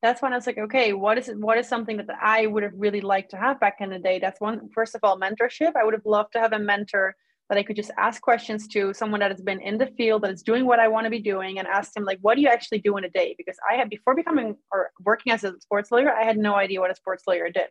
that's 0.00 0.22
when 0.22 0.32
I 0.32 0.36
was 0.36 0.46
like, 0.46 0.58
okay, 0.58 0.92
what 0.92 1.18
is 1.18 1.28
it? 1.28 1.38
What 1.38 1.58
is 1.58 1.68
something 1.68 1.96
that 1.96 2.06
I 2.22 2.46
would 2.46 2.62
have 2.62 2.72
really 2.76 3.00
liked 3.00 3.32
to 3.32 3.36
have 3.36 3.58
back 3.58 3.78
in 3.80 3.90
the 3.90 3.98
day? 3.98 4.20
That's 4.20 4.40
one. 4.40 4.68
First 4.72 4.94
of 4.94 5.00
all, 5.02 5.18
mentorship. 5.18 5.72
I 5.74 5.84
would 5.84 5.94
have 5.94 6.06
loved 6.06 6.32
to 6.34 6.40
have 6.40 6.52
a 6.52 6.58
mentor 6.58 7.16
that 7.48 7.58
I 7.58 7.62
could 7.62 7.76
just 7.76 7.90
ask 7.96 8.20
questions 8.20 8.68
to 8.68 8.92
someone 8.92 9.20
that 9.20 9.30
has 9.30 9.40
been 9.40 9.60
in 9.60 9.78
the 9.78 9.86
field 9.86 10.22
that 10.22 10.30
is 10.30 10.42
doing 10.42 10.66
what 10.66 10.80
I 10.80 10.88
want 10.88 11.04
to 11.04 11.10
be 11.10 11.20
doing 11.20 11.58
and 11.58 11.66
ask 11.66 11.92
them 11.92 12.04
like, 12.04 12.18
what 12.20 12.34
do 12.34 12.42
you 12.42 12.48
actually 12.48 12.80
do 12.80 12.96
in 12.98 13.04
a 13.04 13.10
day? 13.10 13.34
Because 13.38 13.56
I 13.68 13.76
had 13.76 13.88
before 13.88 14.14
becoming 14.14 14.56
or 14.70 14.90
working 15.04 15.32
as 15.32 15.44
a 15.44 15.58
sports 15.60 15.90
lawyer, 15.90 16.12
I 16.12 16.24
had 16.24 16.36
no 16.36 16.56
idea 16.56 16.80
what 16.80 16.90
a 16.90 16.94
sports 16.94 17.24
lawyer 17.26 17.48
did. 17.48 17.68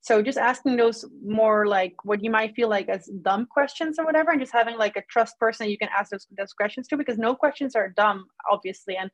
So 0.00 0.20
just 0.20 0.38
asking 0.38 0.76
those 0.76 1.04
more 1.24 1.66
like 1.66 1.94
what 2.02 2.24
you 2.24 2.30
might 2.30 2.56
feel 2.56 2.68
like 2.68 2.88
as 2.88 3.06
dumb 3.22 3.46
questions 3.46 4.00
or 4.00 4.04
whatever, 4.04 4.32
and 4.32 4.40
just 4.40 4.52
having 4.52 4.76
like 4.76 4.96
a 4.96 5.02
trust 5.08 5.38
person 5.38 5.70
you 5.70 5.78
can 5.78 5.88
ask 5.96 6.10
those, 6.10 6.26
those 6.36 6.52
questions 6.52 6.88
to 6.88 6.96
because 6.96 7.18
no 7.18 7.36
questions 7.36 7.76
are 7.76 7.90
dumb, 7.90 8.26
obviously. 8.50 8.96
And 8.96 9.12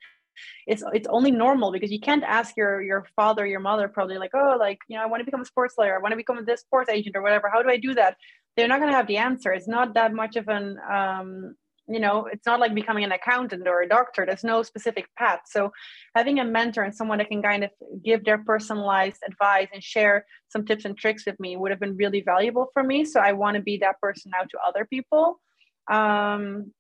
it's 0.67 0.83
it's 0.93 1.09
only 1.09 1.31
normal 1.31 1.73
because 1.73 1.91
you 1.91 2.01
can't 2.01 2.23
ask 2.25 2.57
your 2.57 2.81
your 2.81 3.07
father 3.17 3.47
your 3.47 3.61
mother 3.61 3.89
probably 3.89 4.19
like 4.19 4.31
oh 4.35 4.57
like 4.59 4.79
you 4.89 4.97
know 4.97 5.03
i 5.03 5.07
want 5.07 5.21
to 5.21 5.25
become 5.25 5.41
a 5.41 5.45
sports 5.45 5.75
lawyer 5.79 5.97
i 5.97 5.99
want 5.99 6.13
to 6.13 6.17
become 6.17 6.45
this 6.45 6.61
sports 6.61 6.89
agent 6.89 7.17
or 7.17 7.23
whatever 7.23 7.51
how 7.53 7.63
do 7.63 7.69
i 7.69 7.77
do 7.77 7.95
that 7.95 8.17
they're 8.59 8.67
not 8.67 8.81
going 8.81 8.91
to 8.91 8.97
have 8.97 9.07
the 9.07 9.19
answer. 9.19 9.53
It's 9.53 9.69
not 9.69 9.95
that 9.95 10.13
much 10.13 10.35
of 10.35 10.49
an 10.49 10.79
um, 10.93 11.55
you 11.87 12.01
know 12.01 12.27
it's 12.31 12.45
not 12.45 12.59
like 12.59 12.75
becoming 12.75 13.05
an 13.05 13.13
accountant 13.13 13.69
or 13.69 13.83
a 13.83 13.89
doctor. 13.89 14.27
There's 14.27 14.43
no 14.43 14.65
specific 14.65 15.07
path. 15.17 15.43
So 15.47 15.71
having 16.17 16.41
a 16.41 16.45
mentor 16.45 16.83
and 16.83 16.95
someone 16.95 17.19
that 17.19 17.29
can 17.29 17.41
kind 17.41 17.63
of 17.63 17.71
give 18.05 18.25
their 18.25 18.39
personalized 18.39 19.23
advice 19.29 19.69
and 19.73 19.83
share 19.83 20.27
some 20.49 20.67
tips 20.67 20.85
and 20.85 20.99
tricks 20.99 21.25
with 21.25 21.39
me 21.39 21.57
would 21.57 21.71
have 21.71 21.79
been 21.79 21.97
really 21.97 22.21
valuable 22.21 22.67
for 22.75 22.83
me. 22.83 23.05
So 23.05 23.21
i 23.21 23.33
want 23.33 23.55
to 23.55 23.63
be 23.63 23.79
that 23.79 24.01
person 24.01 24.33
now 24.35 24.43
to 24.43 24.59
other 24.67 24.85
people. 24.85 25.41
Um, 25.89 26.73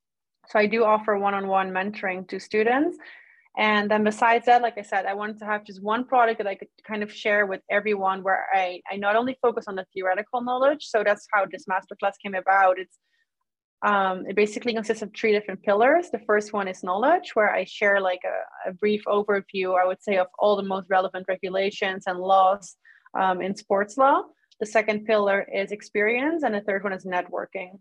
so 0.49 0.59
i 0.59 0.67
do 0.67 0.83
offer 0.85 1.17
one-on-one 1.17 1.71
mentoring 1.71 2.29
to 2.31 2.41
students 2.41 2.99
and 3.57 3.91
then 3.91 4.05
besides 4.05 4.47
that, 4.47 4.63
like 4.63 4.79
I 4.79 4.83
said, 4.83 5.07
I 5.07 5.15
wanted 5.15 5.39
to 5.41 5.45
have 5.45 5.65
just 5.65 5.83
one 5.83 6.05
product 6.05 6.39
that 6.39 6.47
I 6.47 6.55
could 6.55 6.69
kind 6.87 7.03
of 7.03 7.13
share 7.13 7.47
with 7.47 7.61
everyone 7.71 8.23
where 8.23 8.47
I, 8.53 8.81
I 8.91 8.97
not 8.97 9.17
only 9.17 9.37
focus 9.43 9.65
on 9.67 9.75
the 9.75 9.87
theoretical 9.93 10.43
knowledge, 10.43 10.87
so 10.87 11.03
that's 11.05 11.27
how 11.33 11.47
this 11.51 11.65
masterclass 11.67 12.13
came 12.23 12.35
about. 12.35 12.79
It's 12.79 12.99
um, 13.83 14.27
it 14.27 14.35
basically 14.35 14.75
consists 14.75 15.03
of 15.03 15.13
three 15.15 15.33
different 15.33 15.63
pillars. 15.63 16.11
The 16.11 16.19
first 16.27 16.53
one 16.53 16.67
is 16.67 16.83
knowledge, 16.83 17.31
where 17.35 17.53
I 17.53 17.65
share 17.65 18.01
like 18.01 18.23
a, 18.25 18.71
a 18.71 18.73
brief 18.73 19.05
overview, 19.07 19.81
I 19.81 19.87
would 19.87 20.03
say, 20.03 20.17
of 20.17 20.27
all 20.39 20.57
the 20.57 20.65
most 20.65 20.87
relevant 20.91 21.27
regulations 21.29 22.05
and 22.07 22.19
laws 22.19 22.77
um, 23.15 23.41
in 23.41 23.55
sports 23.55 23.97
law. 23.97 24.23
The 24.61 24.67
second 24.67 25.07
pillar 25.07 25.47
is 25.55 25.71
experience, 25.71 26.43
and 26.43 26.55
the 26.55 26.61
third 26.61 26.83
one 26.83 26.93
is 26.93 27.05
networking. 27.05 27.79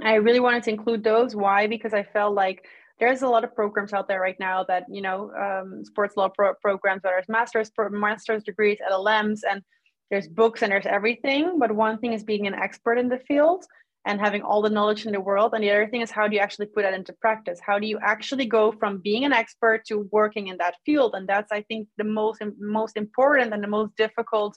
I 0.00 0.14
really 0.14 0.40
wanted 0.40 0.62
to 0.64 0.70
include 0.70 1.02
those. 1.02 1.34
Why? 1.34 1.66
Because 1.66 1.92
I 1.92 2.04
felt 2.04 2.34
like 2.34 2.64
there's 2.98 3.22
a 3.22 3.28
lot 3.28 3.44
of 3.44 3.54
programs 3.54 3.92
out 3.92 4.08
there 4.08 4.20
right 4.20 4.38
now 4.40 4.64
that 4.64 4.84
you 4.88 5.02
know 5.02 5.30
um, 5.32 5.84
sports 5.84 6.16
law 6.16 6.28
pro- 6.28 6.54
programs 6.54 7.02
whether 7.02 7.16
it's 7.16 7.28
masters 7.28 7.70
pro- 7.70 7.88
master's 7.90 8.42
degrees 8.42 8.78
llms 8.90 9.40
and 9.48 9.62
there's 10.10 10.28
books 10.28 10.62
and 10.62 10.70
there's 10.72 10.86
everything 10.86 11.58
but 11.58 11.72
one 11.72 11.98
thing 11.98 12.12
is 12.12 12.24
being 12.24 12.46
an 12.46 12.54
expert 12.54 12.98
in 12.98 13.08
the 13.08 13.18
field 13.18 13.64
and 14.04 14.20
having 14.20 14.42
all 14.42 14.62
the 14.62 14.70
knowledge 14.70 15.04
in 15.04 15.12
the 15.12 15.20
world 15.20 15.52
and 15.52 15.64
the 15.64 15.70
other 15.70 15.88
thing 15.88 16.00
is 16.00 16.10
how 16.10 16.28
do 16.28 16.36
you 16.36 16.40
actually 16.40 16.66
put 16.66 16.82
that 16.82 16.94
into 16.94 17.12
practice 17.14 17.58
how 17.64 17.78
do 17.78 17.86
you 17.86 17.98
actually 18.02 18.46
go 18.46 18.72
from 18.72 18.98
being 18.98 19.24
an 19.24 19.32
expert 19.32 19.84
to 19.84 20.08
working 20.12 20.46
in 20.48 20.56
that 20.58 20.76
field 20.84 21.14
and 21.14 21.28
that's 21.28 21.50
i 21.52 21.60
think 21.62 21.88
the 21.98 22.04
most 22.04 22.40
most 22.58 22.96
important 22.96 23.52
and 23.52 23.62
the 23.62 23.68
most 23.68 23.94
difficult 23.96 24.56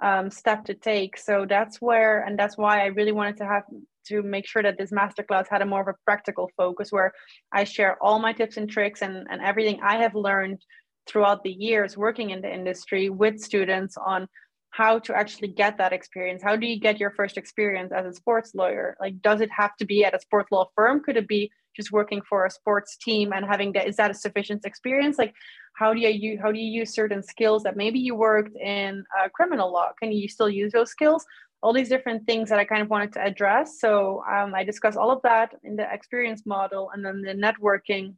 um, 0.00 0.30
step 0.30 0.64
to 0.66 0.74
take. 0.74 1.16
So 1.16 1.46
that's 1.48 1.80
where, 1.80 2.22
and 2.22 2.38
that's 2.38 2.56
why 2.56 2.82
I 2.82 2.86
really 2.86 3.12
wanted 3.12 3.36
to 3.38 3.46
have 3.46 3.64
to 4.08 4.22
make 4.22 4.46
sure 4.46 4.62
that 4.62 4.78
this 4.78 4.90
masterclass 4.90 5.46
had 5.48 5.62
a 5.62 5.66
more 5.66 5.82
of 5.82 5.88
a 5.88 5.94
practical 6.04 6.50
focus 6.56 6.90
where 6.90 7.12
I 7.52 7.64
share 7.64 8.02
all 8.02 8.18
my 8.18 8.32
tips 8.32 8.56
and 8.56 8.68
tricks 8.70 9.02
and, 9.02 9.26
and 9.30 9.40
everything 9.42 9.80
I 9.82 9.96
have 9.96 10.14
learned 10.14 10.60
throughout 11.06 11.42
the 11.42 11.50
years 11.50 11.96
working 11.96 12.30
in 12.30 12.42
the 12.42 12.52
industry 12.52 13.08
with 13.08 13.40
students 13.40 13.96
on 13.96 14.28
how 14.70 14.98
to 14.98 15.14
actually 15.16 15.48
get 15.48 15.78
that 15.78 15.92
experience. 15.92 16.42
How 16.42 16.54
do 16.54 16.66
you 16.66 16.78
get 16.78 17.00
your 17.00 17.10
first 17.12 17.38
experience 17.38 17.90
as 17.92 18.06
a 18.06 18.12
sports 18.12 18.54
lawyer? 18.54 18.96
Like, 19.00 19.20
does 19.22 19.40
it 19.40 19.50
have 19.50 19.74
to 19.76 19.86
be 19.86 20.04
at 20.04 20.14
a 20.14 20.20
sports 20.20 20.52
law 20.52 20.66
firm? 20.76 21.02
Could 21.02 21.16
it 21.16 21.26
be 21.26 21.50
just 21.74 21.90
working 21.92 22.20
for 22.28 22.44
a 22.44 22.50
sports 22.50 22.96
team 22.96 23.32
and 23.32 23.46
having 23.46 23.72
that? 23.72 23.88
Is 23.88 23.96
that 23.96 24.10
a 24.10 24.14
sufficient 24.14 24.64
experience? 24.64 25.16
Like, 25.18 25.34
how 25.74 25.94
do 25.94 26.00
you 26.00 26.38
how 26.42 26.52
do 26.52 26.58
you 26.58 26.70
use 26.80 26.92
certain 26.92 27.22
skills 27.22 27.62
that 27.62 27.76
maybe 27.76 27.98
you 27.98 28.14
worked 28.14 28.56
in 28.56 29.04
uh, 29.18 29.28
criminal 29.32 29.72
law? 29.72 29.90
Can 30.00 30.12
you 30.12 30.28
still 30.28 30.50
use 30.50 30.72
those 30.72 30.90
skills? 30.90 31.24
All 31.62 31.72
these 31.72 31.88
different 31.88 32.24
things 32.26 32.48
that 32.50 32.58
I 32.58 32.64
kind 32.64 32.82
of 32.82 32.88
wanted 32.88 33.12
to 33.14 33.24
address. 33.24 33.80
So 33.80 34.22
um, 34.30 34.54
I 34.54 34.62
discuss 34.64 34.96
all 34.96 35.10
of 35.10 35.20
that 35.22 35.54
in 35.64 35.76
the 35.76 35.92
experience 35.92 36.44
model, 36.46 36.90
and 36.92 37.04
then 37.04 37.22
the 37.22 37.34
networking. 37.34 38.14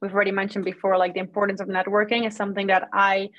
We've 0.00 0.12
already 0.12 0.32
mentioned 0.32 0.64
before, 0.64 0.98
like 0.98 1.14
the 1.14 1.20
importance 1.20 1.60
of 1.60 1.68
networking 1.68 2.26
is 2.26 2.36
something 2.36 2.66
that 2.66 2.88
I 2.92 3.30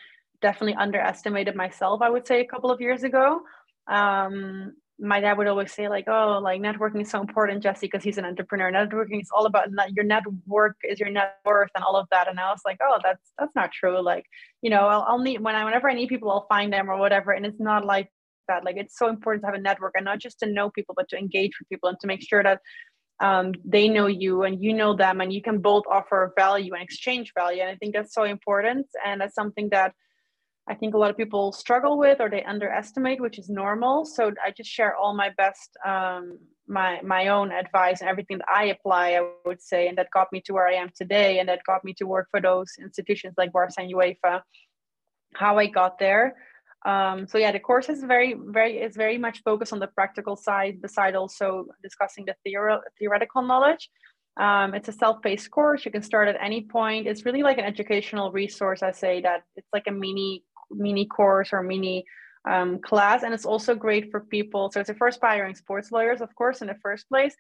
definitely 0.42 0.76
underestimated 0.76 1.56
myself, 1.56 2.02
I 2.02 2.10
would 2.10 2.26
say, 2.26 2.42
a 2.42 2.46
couple 2.46 2.72
of 2.72 2.82
years 2.82 3.04
ago. 3.04 3.42
Um, 3.88 4.74
my 4.98 5.20
dad 5.20 5.38
would 5.38 5.48
always 5.48 5.74
say, 5.74 5.90
like, 5.90 6.06
oh, 6.08 6.40
like 6.42 6.62
networking 6.62 7.02
is 7.02 7.10
so 7.10 7.20
important, 7.20 7.62
Jessie, 7.62 7.88
because 7.88 8.04
he's 8.04 8.18
an 8.18 8.26
entrepreneur. 8.26 8.72
Networking 8.72 9.22
is 9.22 9.30
all 9.36 9.46
about 9.46 9.68
your 9.94 10.06
network 10.06 10.78
is 10.84 11.00
your 11.00 11.10
net 11.10 11.38
worth 11.46 11.70
and 11.76 11.84
all 11.84 11.98
of 11.98 12.08
that. 12.12 12.30
And 12.30 12.40
I 12.40 12.50
was 12.50 12.62
like, 12.66 12.78
oh, 12.82 13.00
that's 13.04 13.32
that's 13.38 13.54
not 13.56 13.72
true. 13.72 14.02
Like, 14.02 14.26
you 14.62 14.70
know, 14.70 14.88
I'll, 14.88 15.06
I'll 15.08 15.20
need 15.20 15.42
when 15.42 15.56
I 15.56 15.66
whenever 15.66 15.90
I 15.90 15.94
need 15.94 16.08
people, 16.08 16.32
I'll 16.32 16.48
find 16.48 16.72
them 16.72 16.90
or 16.90 16.98
whatever. 16.98 17.32
And 17.32 17.46
it's 17.46 17.60
not 17.60 17.86
like 17.86 18.10
that. 18.48 18.66
Like, 18.66 18.78
it's 18.78 18.98
so 18.98 19.08
important 19.08 19.44
to 19.44 19.48
have 19.48 19.56
a 19.56 19.62
network 19.62 19.94
and 19.96 20.06
not 20.06 20.20
just 20.20 20.40
to 20.40 20.46
know 20.46 20.70
people, 20.70 20.96
but 20.96 21.10
to 21.10 21.18
engage 21.18 21.54
with 21.60 21.70
people 21.70 21.90
and 21.90 22.00
to 22.00 22.08
make 22.08 22.22
sure 22.22 22.44
that 22.44 22.62
um, 23.20 23.54
they 23.64 23.88
know 23.88 24.08
you 24.08 24.44
and 24.44 24.62
you 24.62 24.74
know 24.74 24.96
them 24.96 25.22
and 25.22 25.32
you 25.32 25.42
can 25.42 25.60
both 25.60 25.84
offer 25.90 26.34
value 26.38 26.74
and 26.74 26.84
exchange 26.84 27.32
value. 27.34 27.62
And 27.62 27.70
I 27.70 27.76
think 27.76 27.94
that's 27.94 28.14
so 28.14 28.24
important. 28.24 28.88
And 29.06 29.22
that's 29.22 29.36
something 29.36 29.70
that 29.70 29.94
I 30.68 30.74
think 30.74 30.96
a 30.96 30.98
lot 30.98 31.12
of 31.12 31.18
people 31.18 31.52
struggle 31.52 31.98
with 31.98 32.20
or 32.20 32.30
they 32.30 32.44
underestimate, 32.44 33.22
which 33.22 33.38
is 33.38 33.50
normal. 33.50 34.04
So 34.04 34.32
I 34.44 34.52
just 34.52 34.70
share 34.70 34.96
all 34.96 35.14
my 35.14 35.30
best, 35.38 35.78
um, 35.86 36.40
my 36.68 37.00
my 37.04 37.28
own 37.28 37.52
advice 37.52 38.02
and 38.02 38.10
everything 38.10 38.40
that 38.40 38.48
I 38.52 38.66
apply. 38.66 39.12
I 39.12 39.30
would 39.46 39.62
say, 39.62 39.88
and 39.88 39.98
that 40.00 40.10
got 40.12 40.32
me 40.32 40.42
to 40.46 40.54
where 40.54 40.68
I 40.68 40.74
am 40.74 40.90
today, 40.96 41.38
and 41.38 41.48
that 41.50 41.60
got 41.68 41.84
me 41.84 41.94
to 42.00 42.06
work 42.06 42.28
for 42.32 42.42
those 42.42 42.74
institutions 42.82 43.36
like 43.38 43.52
Barca 43.54 43.74
and 43.78 43.94
UEFA. 43.94 44.42
How 45.36 45.60
I 45.60 45.68
got 45.68 46.00
there. 46.00 46.36
Um, 46.86 47.28
so 47.28 47.38
yeah, 47.38 47.52
the 47.52 47.60
course 47.60 47.90
is 47.90 48.04
very, 48.04 48.36
very 48.40 48.78
is 48.78 48.96
very 48.96 49.18
much 49.18 49.42
focused 49.44 49.74
on 49.74 49.80
the 49.80 49.88
practical 49.88 50.36
side, 50.36 50.82
beside 50.82 51.16
also 51.16 51.66
discussing 51.82 52.26
the 52.26 52.36
theor- 52.46 52.82
theoretical 53.00 53.42
knowledge. 53.42 53.90
Um, 54.38 54.76
it's 54.76 54.90
a 54.90 54.92
self-paced 54.92 55.50
course. 55.50 55.86
You 55.86 55.92
can 55.92 56.04
start 56.04 56.28
at 56.28 56.38
any 56.40 56.62
point. 56.62 57.08
It's 57.08 57.26
really 57.26 57.42
like 57.42 57.58
an 57.58 57.66
educational 57.66 58.32
resource. 58.32 58.84
I 58.84 58.92
say 58.92 59.22
that 59.22 59.44
it's 59.56 59.70
like 59.74 59.88
a 59.88 59.92
mini 59.92 60.44
mini 60.70 61.06
course 61.06 61.50
or 61.54 61.64
mini 61.64 62.06
um, 62.50 62.80
class. 62.80 63.24
And 63.24 63.34
it's 63.34 63.46
also 63.46 63.76
great 63.76 64.12
for 64.12 64.20
people. 64.20 64.72
So 64.72 64.80
it's 64.80 64.92
for 64.98 65.08
aspiring 65.08 65.56
sports 65.56 65.92
lawyers, 65.92 66.22
of 66.22 66.34
course, 66.36 66.62
in 66.62 66.68
the 66.68 66.78
first 66.82 67.08
place. 67.10 67.36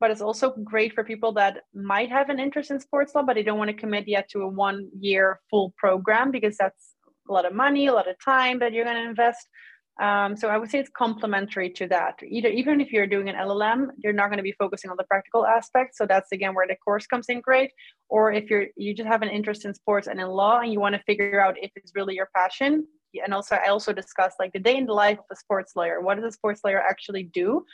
But 0.00 0.10
it's 0.10 0.20
also 0.20 0.54
great 0.62 0.92
for 0.94 1.02
people 1.02 1.32
that 1.32 1.64
might 1.74 2.10
have 2.10 2.30
an 2.30 2.38
interest 2.38 2.70
in 2.70 2.78
sports 2.78 3.14
law, 3.14 3.22
but 3.22 3.34
they 3.34 3.42
don't 3.42 3.58
want 3.58 3.70
to 3.70 3.76
commit 3.76 4.06
yet 4.06 4.28
to 4.30 4.42
a 4.42 4.48
one 4.48 4.88
year 4.98 5.40
full 5.50 5.74
program 5.76 6.30
because 6.30 6.56
that's 6.56 6.94
a 7.28 7.32
lot 7.32 7.44
of 7.44 7.54
money, 7.54 7.86
a 7.86 7.92
lot 7.92 8.08
of 8.08 8.16
time 8.24 8.58
that 8.60 8.72
you're 8.72 8.84
going 8.84 8.96
to 8.96 9.08
invest. 9.08 9.48
Um, 10.00 10.36
so 10.36 10.48
I 10.48 10.58
would 10.58 10.70
say 10.70 10.78
it's 10.78 10.90
complementary 10.96 11.70
to 11.70 11.88
that. 11.88 12.20
Either 12.26 12.48
even 12.48 12.80
if 12.80 12.92
you're 12.92 13.06
doing 13.06 13.28
an 13.28 13.34
LLM, 13.34 13.88
you're 13.98 14.12
not 14.12 14.28
going 14.28 14.36
to 14.36 14.44
be 14.44 14.52
focusing 14.52 14.90
on 14.90 14.96
the 14.96 15.04
practical 15.04 15.44
aspect. 15.44 15.96
So 15.96 16.06
that's 16.06 16.30
again 16.30 16.54
where 16.54 16.68
the 16.68 16.76
course 16.76 17.06
comes 17.06 17.26
in 17.28 17.40
great. 17.40 17.72
Or 18.08 18.32
if 18.32 18.48
you're 18.48 18.66
you 18.76 18.94
just 18.94 19.08
have 19.08 19.22
an 19.22 19.28
interest 19.28 19.64
in 19.64 19.74
sports 19.74 20.06
and 20.06 20.20
in 20.20 20.28
law, 20.28 20.60
and 20.60 20.72
you 20.72 20.78
want 20.78 20.94
to 20.94 21.02
figure 21.02 21.40
out 21.40 21.56
if 21.60 21.72
it's 21.74 21.92
really 21.96 22.14
your 22.14 22.28
passion. 22.34 22.86
And 23.24 23.34
also, 23.34 23.56
I 23.56 23.70
also 23.70 23.92
discuss 23.92 24.34
like 24.38 24.52
the 24.52 24.60
day 24.60 24.76
in 24.76 24.86
the 24.86 24.92
life 24.92 25.18
of 25.18 25.24
a 25.32 25.36
sports 25.36 25.72
lawyer. 25.74 26.00
What 26.00 26.16
does 26.16 26.24
a 26.24 26.32
sports 26.32 26.60
lawyer 26.62 26.80
actually 26.80 27.24
do? 27.24 27.64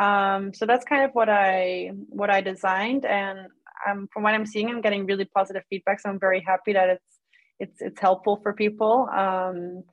Um, 0.00 0.54
so 0.54 0.64
that's 0.64 0.84
kind 0.84 1.04
of 1.04 1.10
what 1.12 1.28
I 1.28 1.90
what 2.08 2.30
I 2.30 2.40
designed, 2.40 3.04
and 3.04 3.48
um, 3.86 4.08
from 4.12 4.22
what 4.22 4.34
I'm 4.34 4.46
seeing, 4.46 4.70
I'm 4.70 4.80
getting 4.80 5.04
really 5.04 5.26
positive 5.26 5.62
feedback. 5.68 6.00
So 6.00 6.08
I'm 6.08 6.20
very 6.20 6.40
happy 6.40 6.72
that 6.72 6.88
it's 6.88 7.15
it's 7.58 7.80
it's 7.80 8.00
helpful 8.00 8.40
for 8.42 8.52
people. 8.52 9.08
Um, 9.12 9.84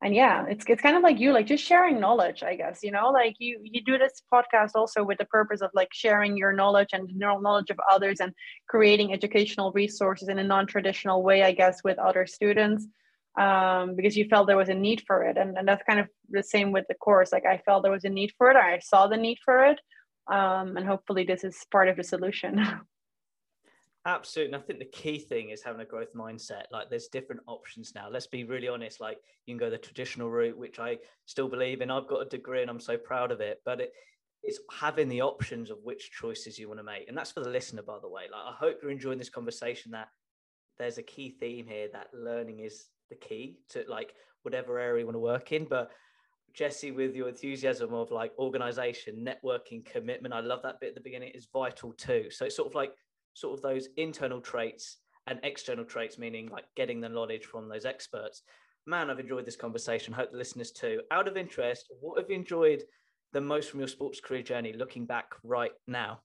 and 0.00 0.14
yeah 0.14 0.46
it's 0.48 0.64
it's 0.68 0.80
kind 0.80 0.96
of 0.96 1.02
like 1.02 1.18
you 1.18 1.32
like 1.32 1.46
just 1.46 1.64
sharing 1.64 1.98
knowledge 1.98 2.44
i 2.44 2.54
guess 2.54 2.84
you 2.84 2.92
know 2.92 3.10
like 3.10 3.34
you 3.40 3.58
you 3.64 3.82
do 3.82 3.98
this 3.98 4.22
podcast 4.32 4.70
also 4.76 5.02
with 5.02 5.18
the 5.18 5.24
purpose 5.24 5.60
of 5.60 5.70
like 5.74 5.88
sharing 5.92 6.36
your 6.36 6.52
knowledge 6.52 6.90
and 6.92 7.10
neural 7.16 7.40
knowledge 7.40 7.68
of 7.68 7.80
others 7.90 8.20
and 8.20 8.32
creating 8.68 9.12
educational 9.12 9.72
resources 9.72 10.28
in 10.28 10.38
a 10.38 10.44
non-traditional 10.44 11.24
way 11.24 11.42
i 11.42 11.50
guess 11.50 11.82
with 11.82 11.98
other 11.98 12.26
students 12.26 12.86
um, 13.38 13.94
because 13.94 14.16
you 14.16 14.26
felt 14.28 14.46
there 14.46 14.56
was 14.56 14.68
a 14.68 14.74
need 14.74 15.02
for 15.06 15.22
it. 15.22 15.36
And, 15.36 15.56
and 15.56 15.66
that's 15.66 15.84
kind 15.84 16.00
of 16.00 16.08
the 16.28 16.42
same 16.42 16.72
with 16.72 16.86
the 16.88 16.94
course. 16.94 17.32
Like 17.32 17.46
i 17.46 17.58
felt 17.58 17.82
there 17.82 17.92
was 17.92 18.04
a 18.04 18.08
need 18.08 18.32
for 18.36 18.50
it. 18.50 18.56
I 18.56 18.78
saw 18.80 19.06
the 19.06 19.16
need 19.16 19.38
for 19.44 19.64
it. 19.64 19.80
Um, 20.26 20.76
and 20.76 20.86
hopefully 20.86 21.24
this 21.24 21.44
is 21.44 21.56
part 21.70 21.88
of 21.88 21.96
the 21.96 22.04
solution 22.04 22.58
Absolutely. 24.08 24.54
And 24.54 24.62
I 24.62 24.64
think 24.64 24.78
the 24.78 24.86
key 24.86 25.18
thing 25.18 25.50
is 25.50 25.62
having 25.62 25.82
a 25.82 25.84
growth 25.84 26.14
mindset. 26.14 26.62
Like 26.72 26.88
there's 26.88 27.08
different 27.08 27.42
options 27.46 27.92
now. 27.94 28.08
Let's 28.10 28.26
be 28.26 28.42
really 28.42 28.66
honest. 28.66 29.02
Like 29.02 29.18
you 29.44 29.52
can 29.54 29.58
go 29.58 29.68
the 29.68 29.76
traditional 29.76 30.30
route, 30.30 30.56
which 30.56 30.78
I 30.78 30.96
still 31.26 31.46
believe 31.46 31.82
in. 31.82 31.90
I've 31.90 32.08
got 32.08 32.22
a 32.22 32.28
degree 32.28 32.62
and 32.62 32.70
I'm 32.70 32.80
so 32.80 32.96
proud 32.96 33.30
of 33.30 33.42
it. 33.42 33.60
But 33.66 33.82
it, 33.82 33.92
it's 34.42 34.60
having 34.72 35.10
the 35.10 35.20
options 35.20 35.70
of 35.70 35.76
which 35.82 36.10
choices 36.10 36.58
you 36.58 36.68
want 36.68 36.80
to 36.80 36.84
make. 36.84 37.06
And 37.06 37.18
that's 37.18 37.32
for 37.32 37.40
the 37.40 37.50
listener, 37.50 37.82
by 37.82 37.98
the 38.00 38.08
way. 38.08 38.22
Like 38.32 38.40
I 38.46 38.54
hope 38.58 38.78
you're 38.80 38.90
enjoying 38.90 39.18
this 39.18 39.28
conversation 39.28 39.90
that 39.90 40.08
there's 40.78 40.96
a 40.96 41.02
key 41.02 41.36
theme 41.38 41.66
here 41.66 41.88
that 41.92 42.06
learning 42.14 42.60
is 42.60 42.86
the 43.10 43.16
key 43.16 43.58
to 43.70 43.84
like 43.88 44.14
whatever 44.42 44.78
area 44.78 45.00
you 45.02 45.06
want 45.06 45.16
to 45.16 45.20
work 45.20 45.52
in. 45.52 45.66
But 45.68 45.90
Jessie, 46.54 46.92
with 46.92 47.14
your 47.14 47.28
enthusiasm 47.28 47.92
of 47.92 48.10
like 48.10 48.32
organization, 48.38 49.22
networking, 49.22 49.84
commitment, 49.84 50.32
I 50.32 50.40
love 50.40 50.62
that 50.62 50.80
bit 50.80 50.90
at 50.90 50.94
the 50.94 51.02
beginning, 51.02 51.32
is 51.34 51.46
vital 51.52 51.92
too. 51.92 52.28
So 52.30 52.46
it's 52.46 52.56
sort 52.56 52.68
of 52.68 52.74
like 52.74 52.92
sort 53.38 53.58
of 53.58 53.62
those 53.62 53.88
internal 53.96 54.40
traits 54.40 54.98
and 55.26 55.38
external 55.42 55.84
traits, 55.84 56.18
meaning 56.18 56.48
like 56.48 56.64
getting 56.76 57.00
the 57.00 57.08
knowledge 57.08 57.44
from 57.44 57.68
those 57.68 57.84
experts. 57.84 58.42
Man, 58.86 59.10
I've 59.10 59.20
enjoyed 59.20 59.44
this 59.44 59.56
conversation. 59.56 60.14
Hope 60.14 60.30
the 60.30 60.38
listeners 60.38 60.70
too. 60.70 61.02
Out 61.10 61.28
of 61.28 61.36
interest, 61.36 61.92
what 62.00 62.18
have 62.18 62.30
you 62.30 62.36
enjoyed 62.36 62.82
the 63.32 63.40
most 63.40 63.70
from 63.70 63.80
your 63.80 63.88
sports 63.88 64.20
career 64.20 64.42
journey 64.42 64.72
looking 64.72 65.04
back 65.04 65.32
right 65.42 65.72
now? 65.86 66.20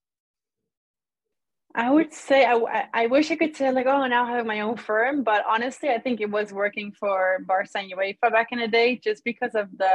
I 1.76 1.90
would 1.90 2.14
say 2.14 2.46
I, 2.46 2.88
I 2.94 3.08
wish 3.08 3.32
I 3.32 3.36
could 3.36 3.56
say 3.56 3.72
like 3.72 3.88
oh 3.88 4.06
now 4.06 4.26
I 4.26 4.38
have 4.38 4.46
my 4.46 4.60
own 4.60 4.78
firm, 4.78 5.24
but 5.24 5.44
honestly 5.50 5.90
I 5.90 5.98
think 5.98 6.22
it 6.22 6.30
was 6.30 6.54
working 6.54 6.92
for 6.92 7.40
Barca 7.48 7.70
and 7.80 7.92
UEFA 7.92 8.32
back 8.32 8.50
in 8.52 8.60
the 8.60 8.68
day 8.68 8.98
just 9.04 9.24
because 9.24 9.56
of 9.56 9.76
the 9.78 9.92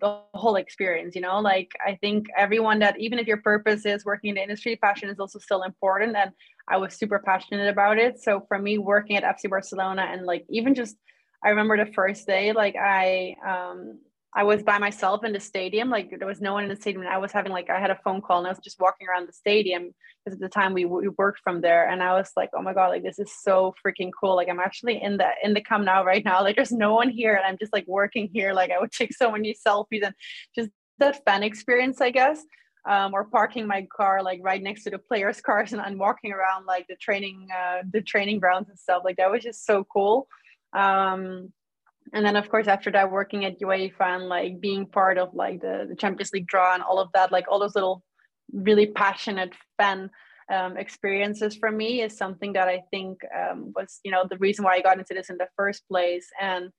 the 0.00 0.20
whole 0.34 0.56
experience. 0.56 1.14
You 1.14 1.20
know, 1.20 1.38
like 1.38 1.70
I 1.86 1.96
think 2.00 2.26
everyone 2.36 2.80
that 2.80 2.98
even 2.98 3.20
if 3.20 3.28
your 3.28 3.36
purpose 3.36 3.86
is 3.86 4.04
working 4.04 4.30
in 4.30 4.34
the 4.36 4.42
industry, 4.42 4.74
passion 4.74 5.08
is 5.08 5.20
also 5.20 5.38
still 5.38 5.62
important, 5.62 6.16
and 6.16 6.32
I 6.68 6.78
was 6.78 6.94
super 6.94 7.20
passionate 7.20 7.68
about 7.68 7.98
it. 7.98 8.20
So 8.20 8.44
for 8.48 8.58
me, 8.58 8.78
working 8.78 9.16
at 9.16 9.22
FC 9.22 9.48
Barcelona 9.48 10.08
and 10.10 10.26
like 10.26 10.44
even 10.50 10.74
just 10.74 10.96
I 11.44 11.50
remember 11.50 11.76
the 11.76 11.92
first 11.92 12.26
day 12.26 12.52
like 12.52 12.74
I 12.74 13.36
um 13.46 14.00
I 14.36 14.42
was 14.42 14.64
by 14.64 14.78
myself 14.78 15.24
in 15.24 15.32
the 15.32 15.38
stadium. 15.38 15.90
Like 15.90 16.12
there 16.18 16.26
was 16.26 16.40
no 16.40 16.54
one 16.54 16.64
in 16.64 16.68
the 16.68 16.76
stadium. 16.76 17.02
And 17.02 17.12
I 17.12 17.18
was 17.18 17.30
having 17.30 17.52
like 17.52 17.70
I 17.70 17.78
had 17.78 17.90
a 17.90 18.00
phone 18.02 18.20
call 18.20 18.38
and 18.38 18.46
I 18.46 18.50
was 18.50 18.58
just 18.58 18.80
walking 18.80 19.06
around 19.06 19.28
the 19.28 19.32
stadium 19.32 19.94
because 20.24 20.36
at 20.36 20.40
the 20.40 20.48
time 20.48 20.72
we, 20.72 20.84
we 20.84 21.08
worked 21.08 21.40
from 21.44 21.60
there. 21.60 21.88
And 21.88 22.02
I 22.02 22.14
was 22.14 22.32
like, 22.36 22.50
oh 22.52 22.62
my 22.62 22.74
god, 22.74 22.88
like 22.88 23.04
this 23.04 23.20
is 23.20 23.32
so 23.32 23.74
freaking 23.86 24.10
cool. 24.18 24.34
Like 24.34 24.48
I'm 24.48 24.58
actually 24.58 25.00
in 25.00 25.18
the 25.18 25.28
in 25.44 25.54
the 25.54 25.60
Camp 25.60 25.84
Nou 25.84 26.02
right 26.02 26.24
now. 26.24 26.34
Like 26.44 26.56
there's 26.56 26.72
no 26.72 26.94
one 26.94 27.08
here, 27.08 27.34
and 27.36 27.46
I'm 27.46 27.56
just 27.56 27.72
like 27.72 27.86
working 27.86 28.28
here. 28.30 28.52
Like 28.52 28.70
I 28.70 28.78
would 28.78 28.92
take 28.92 29.14
so 29.14 29.30
many 29.30 29.54
selfies 29.54 30.02
and 30.04 30.14
just 30.54 30.68
that 30.98 31.24
fan 31.24 31.42
experience, 31.42 32.00
I 32.00 32.10
guess. 32.10 32.44
Um, 32.86 33.14
or 33.14 33.24
parking 33.24 33.66
my 33.66 33.86
car 33.96 34.22
like 34.22 34.40
right 34.42 34.62
next 34.62 34.84
to 34.84 34.90
the 34.90 34.98
players' 34.98 35.40
cars 35.40 35.72
and, 35.72 35.80
and 35.80 35.98
walking 35.98 36.32
around 36.32 36.66
like 36.66 36.86
the 36.86 36.96
training 36.96 37.48
uh, 37.50 37.82
the 37.90 38.02
training 38.02 38.40
grounds 38.40 38.68
and 38.68 38.78
stuff. 38.78 39.02
Like 39.04 39.16
that 39.16 39.30
was 39.30 39.42
just 39.42 39.64
so 39.64 39.84
cool. 39.84 40.28
Um, 40.74 41.52
and 42.12 42.24
then 42.24 42.36
of 42.36 42.48
course 42.48 42.68
after 42.68 42.90
that 42.90 43.10
working 43.10 43.44
at 43.44 43.60
UEFA 43.60 44.16
and 44.16 44.28
like 44.28 44.60
being 44.60 44.86
part 44.86 45.18
of 45.18 45.34
like 45.34 45.60
the, 45.60 45.86
the 45.88 45.96
Champions 45.96 46.32
League 46.32 46.46
draw 46.46 46.74
and 46.74 46.82
all 46.82 46.98
of 46.98 47.08
that, 47.14 47.32
like 47.32 47.46
all 47.48 47.58
those 47.58 47.74
little 47.74 48.02
really 48.52 48.86
passionate 48.86 49.52
fan 49.78 50.10
um, 50.52 50.76
experiences 50.76 51.56
for 51.56 51.70
me 51.70 52.02
is 52.02 52.16
something 52.16 52.52
that 52.52 52.68
I 52.68 52.82
think 52.90 53.20
um, 53.34 53.72
was 53.74 54.00
you 54.04 54.10
know 54.10 54.24
the 54.28 54.38
reason 54.38 54.64
why 54.64 54.74
I 54.74 54.82
got 54.82 54.98
into 54.98 55.14
this 55.14 55.30
in 55.30 55.38
the 55.38 55.48
first 55.56 55.88
place. 55.88 56.28
And 56.40 56.70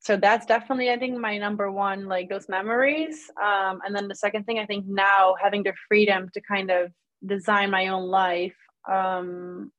so 0.00 0.16
that's 0.16 0.46
definitely 0.46 0.90
I 0.90 0.98
think 0.98 1.16
my 1.16 1.38
number 1.38 1.70
one 1.70 2.08
like 2.08 2.28
those 2.28 2.48
memories. 2.48 3.30
Um, 3.40 3.80
and 3.86 3.94
then 3.94 4.08
the 4.08 4.16
second 4.16 4.44
thing 4.44 4.58
I 4.58 4.66
think 4.66 4.86
now 4.88 5.36
having 5.40 5.62
the 5.62 5.74
freedom 5.88 6.28
to 6.34 6.40
kind 6.40 6.70
of 6.70 6.90
design 7.24 7.70
my 7.70 7.86
own 7.86 8.08
life 8.08 8.56
um, 8.90 9.70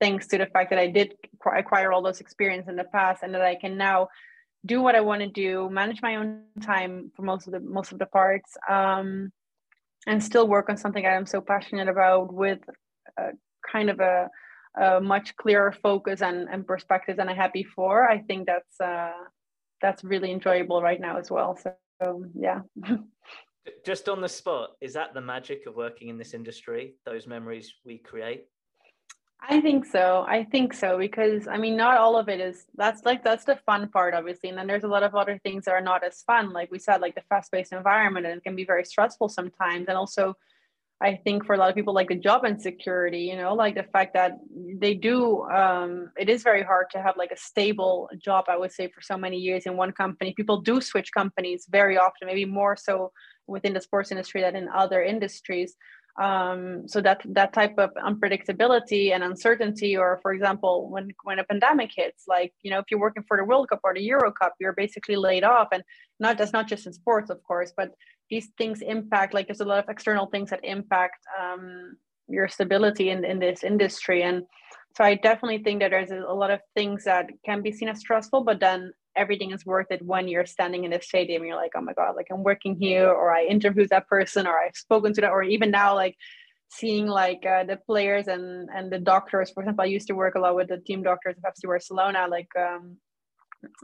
thanks 0.00 0.26
to 0.28 0.38
the 0.38 0.46
fact 0.46 0.70
that 0.70 0.78
I 0.78 0.86
did 0.86 1.14
acquire 1.56 1.92
all 1.92 2.02
those 2.02 2.20
experience 2.20 2.68
in 2.68 2.76
the 2.76 2.84
past 2.84 3.22
and 3.22 3.34
that 3.34 3.42
I 3.42 3.54
can 3.54 3.76
now 3.76 4.08
do 4.66 4.82
what 4.82 4.94
I 4.94 5.00
want 5.00 5.22
to 5.22 5.28
do, 5.28 5.70
manage 5.70 6.02
my 6.02 6.16
own 6.16 6.42
time 6.62 7.10
for 7.14 7.22
most 7.22 7.46
of 7.46 7.52
the 7.52 7.60
most 7.60 7.92
of 7.92 7.98
the 7.98 8.06
parts, 8.06 8.56
um, 8.68 9.32
and 10.06 10.22
still 10.22 10.46
work 10.48 10.68
on 10.68 10.76
something 10.76 11.04
I'm 11.06 11.26
so 11.26 11.40
passionate 11.40 11.88
about 11.88 12.32
with 12.32 12.60
a, 13.18 13.30
kind 13.70 13.90
of 13.90 14.00
a, 14.00 14.28
a, 14.78 15.00
much 15.00 15.36
clearer 15.36 15.72
focus 15.72 16.22
and, 16.22 16.48
and 16.50 16.66
perspective 16.66 17.16
than 17.16 17.28
I 17.28 17.34
had 17.34 17.52
before. 17.52 18.08
I 18.08 18.18
think 18.18 18.46
that's 18.46 18.80
uh, 18.80 19.12
that's 19.80 20.04
really 20.04 20.30
enjoyable 20.30 20.82
right 20.82 21.00
now 21.00 21.18
as 21.18 21.30
well. 21.30 21.58
So 22.02 22.24
yeah. 22.34 22.60
Just 23.84 24.08
on 24.08 24.20
the 24.20 24.28
spot, 24.28 24.70
is 24.80 24.94
that 24.94 25.12
the 25.12 25.20
magic 25.20 25.66
of 25.66 25.76
working 25.76 26.08
in 26.08 26.18
this 26.18 26.32
industry? 26.34 26.94
Those 27.04 27.26
memories 27.26 27.74
we 27.84 27.98
create. 27.98 28.46
I 29.48 29.60
think 29.60 29.86
so. 29.86 30.24
I 30.28 30.44
think 30.44 30.72
so 30.74 30.98
because 30.98 31.48
I 31.48 31.56
mean, 31.56 31.76
not 31.76 31.96
all 31.96 32.16
of 32.16 32.28
it 32.28 32.40
is. 32.40 32.66
That's 32.76 33.04
like 33.04 33.24
that's 33.24 33.44
the 33.44 33.56
fun 33.66 33.88
part, 33.88 34.14
obviously, 34.14 34.48
and 34.50 34.58
then 34.58 34.66
there's 34.66 34.84
a 34.84 34.88
lot 34.88 35.02
of 35.02 35.14
other 35.14 35.38
things 35.42 35.64
that 35.64 35.72
are 35.72 35.80
not 35.80 36.04
as 36.04 36.22
fun. 36.22 36.52
Like 36.52 36.70
we 36.70 36.78
said, 36.78 37.00
like 37.00 37.14
the 37.14 37.22
fast-paced 37.28 37.72
environment, 37.72 38.26
and 38.26 38.36
it 38.36 38.44
can 38.44 38.54
be 38.54 38.64
very 38.64 38.84
stressful 38.84 39.28
sometimes. 39.30 39.86
And 39.88 39.96
also, 39.96 40.34
I 41.00 41.16
think 41.24 41.46
for 41.46 41.54
a 41.54 41.58
lot 41.58 41.70
of 41.70 41.74
people, 41.74 41.94
like 41.94 42.08
the 42.08 42.16
job 42.16 42.44
insecurity, 42.44 43.20
you 43.20 43.36
know, 43.36 43.54
like 43.54 43.74
the 43.74 43.84
fact 43.84 44.12
that 44.14 44.32
they 44.78 44.94
do. 44.94 45.42
Um, 45.44 46.10
it 46.18 46.28
is 46.28 46.42
very 46.42 46.62
hard 46.62 46.86
to 46.92 47.02
have 47.02 47.16
like 47.16 47.30
a 47.32 47.36
stable 47.36 48.10
job. 48.22 48.44
I 48.48 48.58
would 48.58 48.72
say 48.72 48.88
for 48.88 49.00
so 49.00 49.16
many 49.16 49.38
years 49.38 49.64
in 49.66 49.76
one 49.76 49.92
company, 49.92 50.34
people 50.36 50.60
do 50.60 50.80
switch 50.80 51.10
companies 51.12 51.66
very 51.70 51.96
often, 51.96 52.26
maybe 52.26 52.44
more 52.44 52.76
so 52.76 53.10
within 53.46 53.72
the 53.72 53.80
sports 53.80 54.10
industry 54.12 54.42
than 54.42 54.54
in 54.54 54.68
other 54.68 55.02
industries 55.02 55.74
um, 56.20 56.86
so 56.86 57.00
that 57.00 57.22
that 57.24 57.52
type 57.54 57.74
of 57.78 57.90
unpredictability 57.94 59.12
and 59.14 59.24
uncertainty 59.24 59.96
or 59.96 60.18
for 60.20 60.32
example 60.32 60.90
when 60.90 61.08
when 61.24 61.38
a 61.38 61.44
pandemic 61.44 61.90
hits 61.96 62.24
like 62.28 62.52
you 62.62 62.70
know 62.70 62.78
if 62.78 62.84
you're 62.90 63.00
working 63.00 63.24
for 63.26 63.38
the 63.38 63.44
world 63.44 63.68
cup 63.70 63.80
or 63.82 63.94
the 63.94 64.02
euro 64.02 64.30
cup 64.30 64.52
you're 64.60 64.74
basically 64.74 65.16
laid 65.16 65.44
off 65.44 65.68
and 65.72 65.82
not 66.18 66.36
that's 66.36 66.52
not 66.52 66.68
just 66.68 66.86
in 66.86 66.92
sports 66.92 67.30
of 67.30 67.42
course 67.42 67.72
but 67.74 67.92
these 68.28 68.48
things 68.58 68.82
impact 68.82 69.32
like 69.32 69.46
there's 69.46 69.60
a 69.60 69.64
lot 69.64 69.82
of 69.82 69.88
external 69.88 70.26
things 70.26 70.50
that 70.50 70.60
impact 70.62 71.16
um, 71.40 71.96
your 72.28 72.46
stability 72.46 73.10
in, 73.10 73.24
in 73.24 73.40
this 73.40 73.64
industry. 73.64 74.22
And 74.22 74.44
so 74.96 75.04
i 75.04 75.14
definitely 75.14 75.62
think 75.62 75.80
that 75.80 75.90
there's 75.90 76.10
a 76.10 76.34
lot 76.34 76.50
of 76.50 76.60
things 76.74 77.04
that 77.04 77.26
can 77.44 77.62
be 77.62 77.72
seen 77.72 77.88
as 77.88 78.00
stressful 78.00 78.42
but 78.42 78.58
then 78.60 78.92
everything 79.16 79.50
is 79.50 79.66
worth 79.66 79.86
it 79.90 80.02
when 80.02 80.28
you're 80.28 80.46
standing 80.46 80.84
in 80.84 80.92
a 80.92 81.02
stadium. 81.02 81.44
You're 81.44 81.56
like 81.56 81.72
oh 81.76 81.80
my 81.80 81.92
god 81.92 82.16
like 82.16 82.28
i'm 82.30 82.42
working 82.42 82.76
here 82.76 83.08
or 83.08 83.34
i 83.34 83.44
interviewed 83.44 83.90
that 83.90 84.08
person 84.08 84.46
or 84.46 84.58
i've 84.58 84.76
spoken 84.76 85.12
to 85.14 85.20
that 85.22 85.30
or 85.30 85.42
even 85.42 85.70
now 85.70 85.94
like 85.94 86.16
seeing 86.68 87.06
like 87.06 87.44
uh, 87.44 87.64
the 87.64 87.76
players 87.76 88.28
and 88.28 88.68
and 88.74 88.92
the 88.92 88.98
doctors. 88.98 89.50
For 89.50 89.62
example 89.62 89.82
i 89.82 89.86
used 89.86 90.06
to 90.08 90.14
work 90.14 90.34
a 90.34 90.40
lot 90.40 90.54
with 90.54 90.68
the 90.68 90.78
team 90.78 91.02
doctors 91.02 91.36
of 91.36 91.54
fc 91.54 91.66
barcelona 91.66 92.26
like 92.30 92.48
um, 92.56 92.96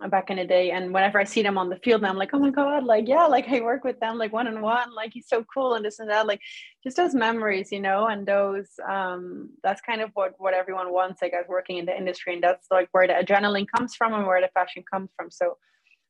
back 0.08 0.30
in 0.30 0.38
the 0.38 0.44
day 0.44 0.70
and 0.70 0.92
whenever 0.92 1.20
i 1.20 1.24
see 1.24 1.42
them 1.42 1.58
on 1.58 1.68
the 1.68 1.76
field 1.76 2.02
i'm 2.02 2.16
like 2.16 2.30
oh 2.32 2.38
my 2.38 2.50
god 2.50 2.82
like 2.84 3.06
yeah 3.06 3.26
like 3.26 3.46
i 3.48 3.60
work 3.60 3.84
with 3.84 3.98
them 4.00 4.16
like 4.16 4.32
one 4.32 4.46
on 4.46 4.62
one 4.62 4.94
like 4.94 5.12
he's 5.12 5.28
so 5.28 5.44
cool 5.52 5.74
and 5.74 5.84
this 5.84 5.98
and 5.98 6.08
that 6.08 6.26
like 6.26 6.40
just 6.82 6.96
those 6.96 7.14
memories 7.14 7.70
you 7.70 7.80
know 7.80 8.06
and 8.06 8.26
those 8.26 8.68
um 8.88 9.50
that's 9.62 9.82
kind 9.82 10.00
of 10.00 10.10
what 10.14 10.32
what 10.38 10.54
everyone 10.54 10.92
wants 10.92 11.20
like 11.20 11.34
as 11.34 11.46
working 11.46 11.76
in 11.76 11.84
the 11.84 11.96
industry 11.96 12.32
and 12.32 12.42
that's 12.42 12.68
like 12.70 12.88
where 12.92 13.06
the 13.06 13.12
adrenaline 13.12 13.66
comes 13.76 13.94
from 13.94 14.14
and 14.14 14.26
where 14.26 14.40
the 14.40 14.48
passion 14.56 14.82
comes 14.90 15.10
from 15.14 15.30
so 15.30 15.58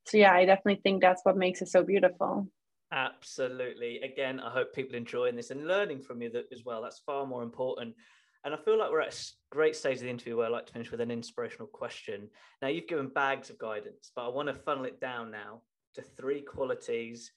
so 0.06 0.16
yeah 0.16 0.32
i 0.32 0.44
definitely 0.44 0.80
think 0.82 1.02
that's 1.02 1.22
what 1.24 1.36
makes 1.36 1.60
it 1.60 1.68
so 1.68 1.82
beautiful. 1.82 2.46
Absolutely. 2.92 4.00
Again 4.02 4.38
i 4.38 4.48
hope 4.48 4.72
people 4.72 4.94
enjoying 4.94 5.34
this 5.34 5.50
and 5.50 5.66
learning 5.66 6.02
from 6.02 6.22
you 6.22 6.30
as 6.52 6.64
well 6.64 6.82
that's 6.82 7.00
far 7.00 7.26
more 7.26 7.42
important 7.42 7.96
and 8.46 8.54
I 8.54 8.58
feel 8.58 8.78
like 8.78 8.92
we're 8.92 9.00
at 9.00 9.12
a 9.12 9.32
great 9.50 9.74
stage 9.74 9.96
of 9.96 10.04
the 10.04 10.08
interview 10.08 10.36
where 10.36 10.46
I 10.46 10.50
like 10.50 10.66
to 10.66 10.72
finish 10.72 10.92
with 10.92 11.00
an 11.00 11.10
inspirational 11.10 11.66
question. 11.66 12.28
Now, 12.62 12.68
you've 12.68 12.86
given 12.86 13.08
bags 13.08 13.50
of 13.50 13.58
guidance, 13.58 14.12
but 14.14 14.24
I 14.24 14.28
want 14.28 14.46
to 14.46 14.54
funnel 14.54 14.84
it 14.84 15.00
down 15.00 15.32
now 15.32 15.62
to 15.94 16.02
three 16.02 16.42
qualities 16.42 17.32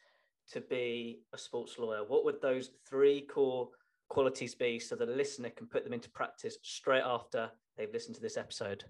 to 0.51 0.61
be 0.61 1.21
a 1.33 1.37
sports 1.37 1.79
lawyer. 1.79 2.03
What 2.07 2.25
would 2.25 2.39
those 2.43 2.69
three 2.87 3.21
core 3.21 3.69
qualities 4.07 4.53
be 4.53 4.77
so 4.77 4.95
the 4.95 5.07
listener 5.07 5.49
can 5.49 5.65
put 5.65 5.83
them 5.83 5.93
into 5.93 6.11
practice 6.11 6.57
straight 6.61 7.03
after 7.03 7.49
they've 7.75 7.91
listened 7.91 8.15
to 8.17 8.21
this 8.21 8.37
episode? 8.37 8.83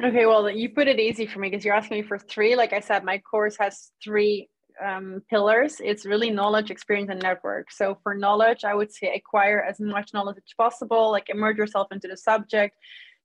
Okay, 0.00 0.26
well, 0.26 0.48
you 0.48 0.68
put 0.68 0.86
it 0.86 1.00
easy 1.00 1.26
for 1.26 1.40
me 1.40 1.50
because 1.50 1.64
you're 1.64 1.74
asking 1.74 1.96
me 1.96 2.02
for 2.02 2.16
three. 2.16 2.54
Like 2.54 2.72
I 2.72 2.78
said, 2.78 3.02
my 3.02 3.18
course 3.18 3.56
has 3.58 3.90
three 4.00 4.48
um, 4.84 5.22
pillars, 5.28 5.80
it's 5.82 6.06
really 6.06 6.30
knowledge, 6.30 6.70
experience, 6.70 7.10
and 7.10 7.22
network. 7.22 7.70
So 7.70 7.98
for 8.02 8.14
knowledge, 8.14 8.64
I 8.64 8.74
would 8.74 8.92
say 8.92 9.12
acquire 9.14 9.62
as 9.62 9.80
much 9.80 10.12
knowledge 10.14 10.36
as 10.38 10.54
possible, 10.56 11.10
like 11.10 11.28
immerse 11.28 11.56
yourself 11.56 11.88
into 11.92 12.08
the 12.08 12.16
subject. 12.16 12.76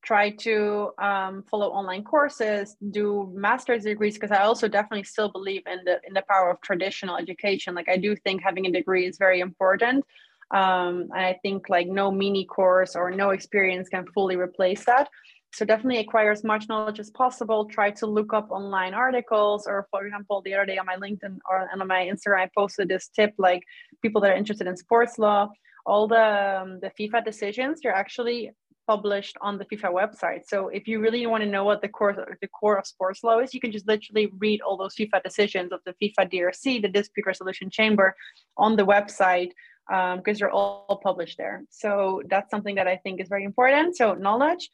Try 0.04 0.30
to 0.32 0.92
um, 1.02 1.44
follow 1.50 1.70
online 1.70 2.04
courses, 2.04 2.76
do 2.92 3.32
master's 3.34 3.84
degrees, 3.84 4.14
because 4.14 4.32
I 4.32 4.44
also 4.44 4.68
definitely 4.68 5.04
still 5.04 5.30
believe 5.30 5.64
in 5.66 5.80
the 5.84 6.00
in 6.08 6.14
the 6.14 6.24
power 6.30 6.52
of 6.52 6.62
traditional 6.62 7.18
education. 7.18 7.74
Like 7.74 7.90
I 7.90 7.98
do 7.98 8.16
think 8.16 8.44
having 8.44 8.68
a 8.68 8.72
degree 8.72 9.08
is 9.08 9.18
very 9.18 9.40
important. 9.40 10.06
Um, 10.52 11.10
and 11.16 11.26
I 11.26 11.40
think 11.42 11.70
like 11.70 11.88
no 11.88 12.12
mini 12.12 12.46
course 12.46 12.96
or 12.96 13.10
no 13.10 13.32
experience 13.32 13.90
can 13.90 14.06
fully 14.14 14.36
replace 14.36 14.86
that 14.86 15.10
so 15.56 15.66
definitely 15.66 16.00
acquire 16.00 16.32
as 16.32 16.44
much 16.44 16.68
knowledge 16.68 17.00
as 17.00 17.10
possible 17.12 17.66
try 17.66 17.90
to 17.90 18.06
look 18.06 18.34
up 18.34 18.52
online 18.52 18.94
articles 18.94 19.66
or 19.68 19.88
for 19.90 20.06
example 20.06 20.42
the 20.42 20.54
other 20.54 20.66
day 20.66 20.78
on 20.78 20.86
my 20.86 20.98
linkedin 20.98 21.38
or 21.50 21.70
on 21.72 21.88
my 21.88 22.02
instagram 22.12 22.42
i 22.44 22.50
posted 22.58 22.88
this 22.88 23.08
tip 23.08 23.34
like 23.38 23.64
people 24.02 24.20
that 24.22 24.32
are 24.32 24.36
interested 24.36 24.68
in 24.68 24.76
sports 24.76 25.18
law 25.18 25.50
all 25.86 26.08
the 26.08 26.62
um, 26.62 26.80
the 26.82 26.92
fifa 27.00 27.24
decisions 27.24 27.80
they're 27.82 27.94
actually 27.94 28.52
published 28.88 29.36
on 29.42 29.58
the 29.58 29.66
FIFA 29.66 29.92
website. 29.92 30.42
So 30.48 30.68
if 30.70 30.88
you 30.88 31.00
really 31.00 31.26
want 31.26 31.44
to 31.44 31.50
know 31.50 31.64
what 31.64 31.82
the 31.82 31.88
core 31.88 32.14
the 32.40 32.48
core 32.48 32.78
of 32.78 32.86
sports 32.86 33.24
law 33.24 33.40
is, 33.40 33.54
you 33.54 33.60
can 33.60 33.72
just 33.72 33.88
literally 33.88 34.28
read 34.38 34.62
all 34.62 34.78
those 34.78 34.96
FIFA 34.96 35.24
decisions 35.24 35.72
of 35.72 35.80
the 35.86 35.94
FIFA 36.02 36.32
DRC, 36.32 36.82
the 36.82 36.88
Dispute 36.88 37.26
Resolution 37.26 37.70
Chamber, 37.70 38.16
on 38.58 38.76
the 38.76 38.86
website 38.86 39.52
because 39.88 40.18
um, 40.18 40.34
they're 40.40 40.50
all 40.50 41.00
published 41.04 41.38
there. 41.38 41.64
So 41.70 42.22
that's 42.30 42.50
something 42.50 42.76
that 42.76 42.88
I 42.88 42.98
think 42.98 43.22
is 43.22 43.30
very 43.30 43.44
important. 43.44 43.96
So 43.96 44.14
knowledge 44.14 44.70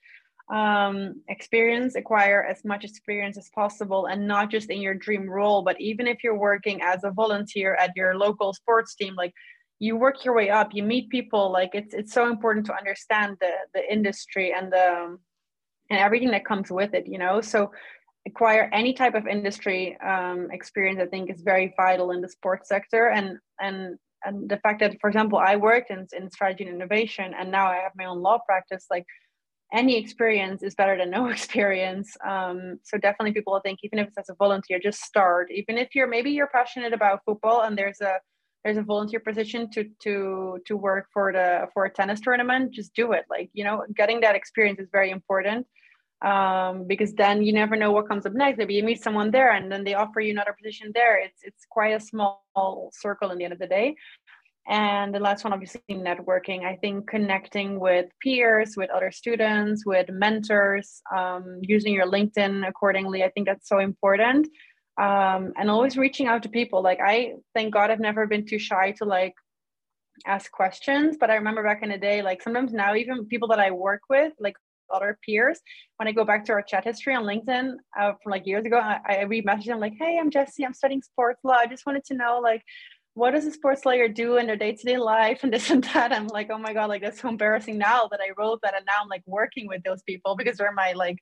um, 0.51 1.21
experience, 1.29 1.95
acquire 1.95 2.43
as 2.43 2.65
much 2.65 2.83
experience 2.83 3.37
as 3.37 3.49
possible, 3.55 4.07
and 4.07 4.27
not 4.27 4.51
just 4.51 4.69
in 4.69 4.81
your 4.81 4.93
dream 4.93 5.29
role, 5.29 5.61
but 5.61 5.79
even 5.79 6.07
if 6.07 6.23
you're 6.23 6.37
working 6.37 6.81
as 6.81 7.03
a 7.03 7.11
volunteer 7.11 7.75
at 7.75 7.91
your 7.95 8.17
local 8.17 8.53
sports 8.53 8.93
team, 8.95 9.15
like 9.15 9.33
you 9.79 9.95
work 9.95 10.25
your 10.25 10.35
way 10.35 10.49
up, 10.49 10.69
you 10.73 10.83
meet 10.83 11.09
people. 11.09 11.51
Like 11.51 11.71
it's 11.73 11.93
it's 11.93 12.13
so 12.13 12.27
important 12.27 12.65
to 12.67 12.75
understand 12.75 13.37
the 13.39 13.51
the 13.73 13.91
industry 13.91 14.53
and 14.53 14.71
the 14.71 15.17
and 15.89 15.99
everything 15.99 16.31
that 16.31 16.45
comes 16.45 16.69
with 16.69 16.93
it. 16.93 17.07
You 17.07 17.17
know, 17.17 17.39
so 17.39 17.71
acquire 18.27 18.69
any 18.73 18.93
type 18.93 19.15
of 19.15 19.27
industry 19.27 19.97
um, 20.01 20.49
experience. 20.51 20.99
I 21.01 21.07
think 21.07 21.31
is 21.31 21.41
very 21.41 21.73
vital 21.77 22.11
in 22.11 22.19
the 22.21 22.29
sports 22.29 22.67
sector, 22.67 23.07
and 23.07 23.37
and 23.61 23.97
and 24.25 24.49
the 24.49 24.57
fact 24.57 24.81
that, 24.81 24.97
for 24.99 25.09
example, 25.09 25.39
I 25.39 25.55
worked 25.55 25.91
in 25.91 26.05
in 26.15 26.29
strategy 26.29 26.65
and 26.65 26.75
innovation, 26.75 27.33
and 27.39 27.49
now 27.49 27.67
I 27.67 27.77
have 27.77 27.93
my 27.95 28.05
own 28.05 28.21
law 28.21 28.39
practice. 28.45 28.85
Like 28.91 29.05
any 29.73 29.97
experience 29.97 30.63
is 30.63 30.75
better 30.75 30.97
than 30.97 31.09
no 31.09 31.27
experience. 31.35 32.15
Um, 32.27 32.79
so 32.83 32.97
definitely 32.97 33.33
people 33.33 33.59
think 33.63 33.79
even 33.83 33.99
if 33.99 34.07
it's 34.09 34.17
as 34.17 34.29
a 34.29 34.35
volunteer, 34.35 34.79
just 34.79 35.01
start. 35.01 35.49
Even 35.51 35.77
if 35.77 35.95
you're 35.95 36.07
maybe 36.07 36.31
you're 36.31 36.47
passionate 36.47 36.93
about 36.93 37.21
football 37.25 37.61
and 37.61 37.77
there's 37.77 38.01
a 38.01 38.19
there's 38.63 38.77
a 38.77 38.83
volunteer 38.83 39.19
position 39.19 39.69
to 39.71 39.89
to 40.03 40.59
to 40.65 40.77
work 40.77 41.07
for 41.13 41.33
the 41.33 41.67
for 41.73 41.85
a 41.85 41.91
tennis 41.91 42.21
tournament, 42.21 42.73
just 42.73 42.93
do 42.93 43.13
it. 43.13 43.25
Like 43.29 43.49
you 43.53 43.63
know, 43.63 43.85
getting 43.95 44.21
that 44.21 44.35
experience 44.35 44.79
is 44.79 44.89
very 44.91 45.09
important 45.09 45.65
um, 46.21 46.85
because 46.85 47.13
then 47.13 47.41
you 47.41 47.53
never 47.53 47.75
know 47.75 47.91
what 47.91 48.07
comes 48.07 48.25
up 48.25 48.33
next. 48.33 48.57
Maybe 48.57 48.75
you 48.75 48.83
meet 48.83 49.01
someone 49.01 49.31
there 49.31 49.51
and 49.53 49.71
then 49.71 49.83
they 49.83 49.95
offer 49.95 50.19
you 50.19 50.31
another 50.31 50.55
position 50.57 50.91
there. 50.93 51.19
It's 51.19 51.41
it's 51.43 51.65
quite 51.69 51.93
a 51.93 51.99
small 51.99 52.43
circle 52.93 53.31
in 53.31 53.37
the 53.37 53.45
end 53.45 53.53
of 53.53 53.59
the 53.59 53.67
day. 53.67 53.95
And 54.67 55.13
the 55.13 55.19
last 55.19 55.43
one, 55.43 55.53
obviously, 55.53 55.81
networking. 55.89 56.63
I 56.63 56.75
think 56.75 57.09
connecting 57.09 57.79
with 57.79 58.05
peers, 58.21 58.75
with 58.77 58.89
other 58.91 59.11
students, 59.11 59.85
with 59.85 60.09
mentors, 60.09 61.01
um, 61.15 61.59
using 61.61 61.93
your 61.93 62.05
LinkedIn 62.05 62.67
accordingly. 62.67 63.23
I 63.23 63.29
think 63.29 63.47
that's 63.47 63.67
so 63.67 63.79
important. 63.79 64.47
Um, 65.01 65.53
and 65.57 65.69
always 65.69 65.97
reaching 65.97 66.27
out 66.27 66.43
to 66.43 66.49
people. 66.49 66.83
Like, 66.83 66.99
I 67.03 67.33
thank 67.55 67.73
God 67.73 67.89
I've 67.89 67.99
never 67.99 68.27
been 68.27 68.45
too 68.45 68.59
shy 68.59 68.91
to 68.99 69.05
like 69.05 69.33
ask 70.27 70.51
questions. 70.51 71.17
But 71.19 71.31
I 71.31 71.35
remember 71.35 71.63
back 71.63 71.81
in 71.81 71.89
the 71.89 71.97
day, 71.97 72.21
like 72.21 72.41
sometimes 72.41 72.71
now, 72.71 72.95
even 72.95 73.25
people 73.25 73.47
that 73.47 73.59
I 73.59 73.71
work 73.71 74.01
with, 74.09 74.33
like 74.39 74.55
other 74.93 75.17
peers, 75.25 75.59
when 75.97 76.07
I 76.07 76.11
go 76.11 76.23
back 76.23 76.45
to 76.45 76.51
our 76.51 76.61
chat 76.61 76.83
history 76.83 77.15
on 77.15 77.23
LinkedIn 77.23 77.75
uh, 77.99 78.13
from 78.21 78.29
like 78.29 78.45
years 78.45 78.65
ago, 78.65 78.77
I, 78.77 78.99
I 79.07 79.21
read 79.21 79.45
messages. 79.45 79.71
I'm 79.71 79.79
like, 79.79 79.95
hey, 79.99 80.19
I'm 80.19 80.29
Jessie. 80.29 80.65
I'm 80.65 80.73
studying 80.73 81.01
sports 81.01 81.39
law. 81.43 81.55
I 81.55 81.65
just 81.65 81.85
wanted 81.85 82.03
to 82.05 82.13
know, 82.13 82.39
like, 82.43 82.61
what 83.13 83.31
does 83.31 83.45
a 83.45 83.51
sports 83.51 83.85
lawyer 83.85 84.07
do 84.07 84.37
in 84.37 84.47
their 84.47 84.55
day-to-day 84.55 84.97
life 84.97 85.43
and 85.43 85.53
this 85.53 85.69
and 85.69 85.83
that? 85.85 86.13
I'm 86.13 86.27
like 86.27 86.49
oh 86.51 86.57
my 86.57 86.73
god 86.73 86.89
like 86.89 87.01
that's 87.01 87.21
so 87.21 87.29
embarrassing 87.29 87.77
now 87.77 88.07
that 88.09 88.21
i 88.21 88.31
wrote 88.37 88.59
that 88.63 88.75
and 88.75 88.85
now 88.85 88.99
i'm 89.01 89.09
like 89.09 89.23
working 89.25 89.67
with 89.67 89.83
those 89.83 90.01
people 90.03 90.35
because 90.35 90.57
they're 90.57 90.71
my 90.71 90.93
like 90.93 91.17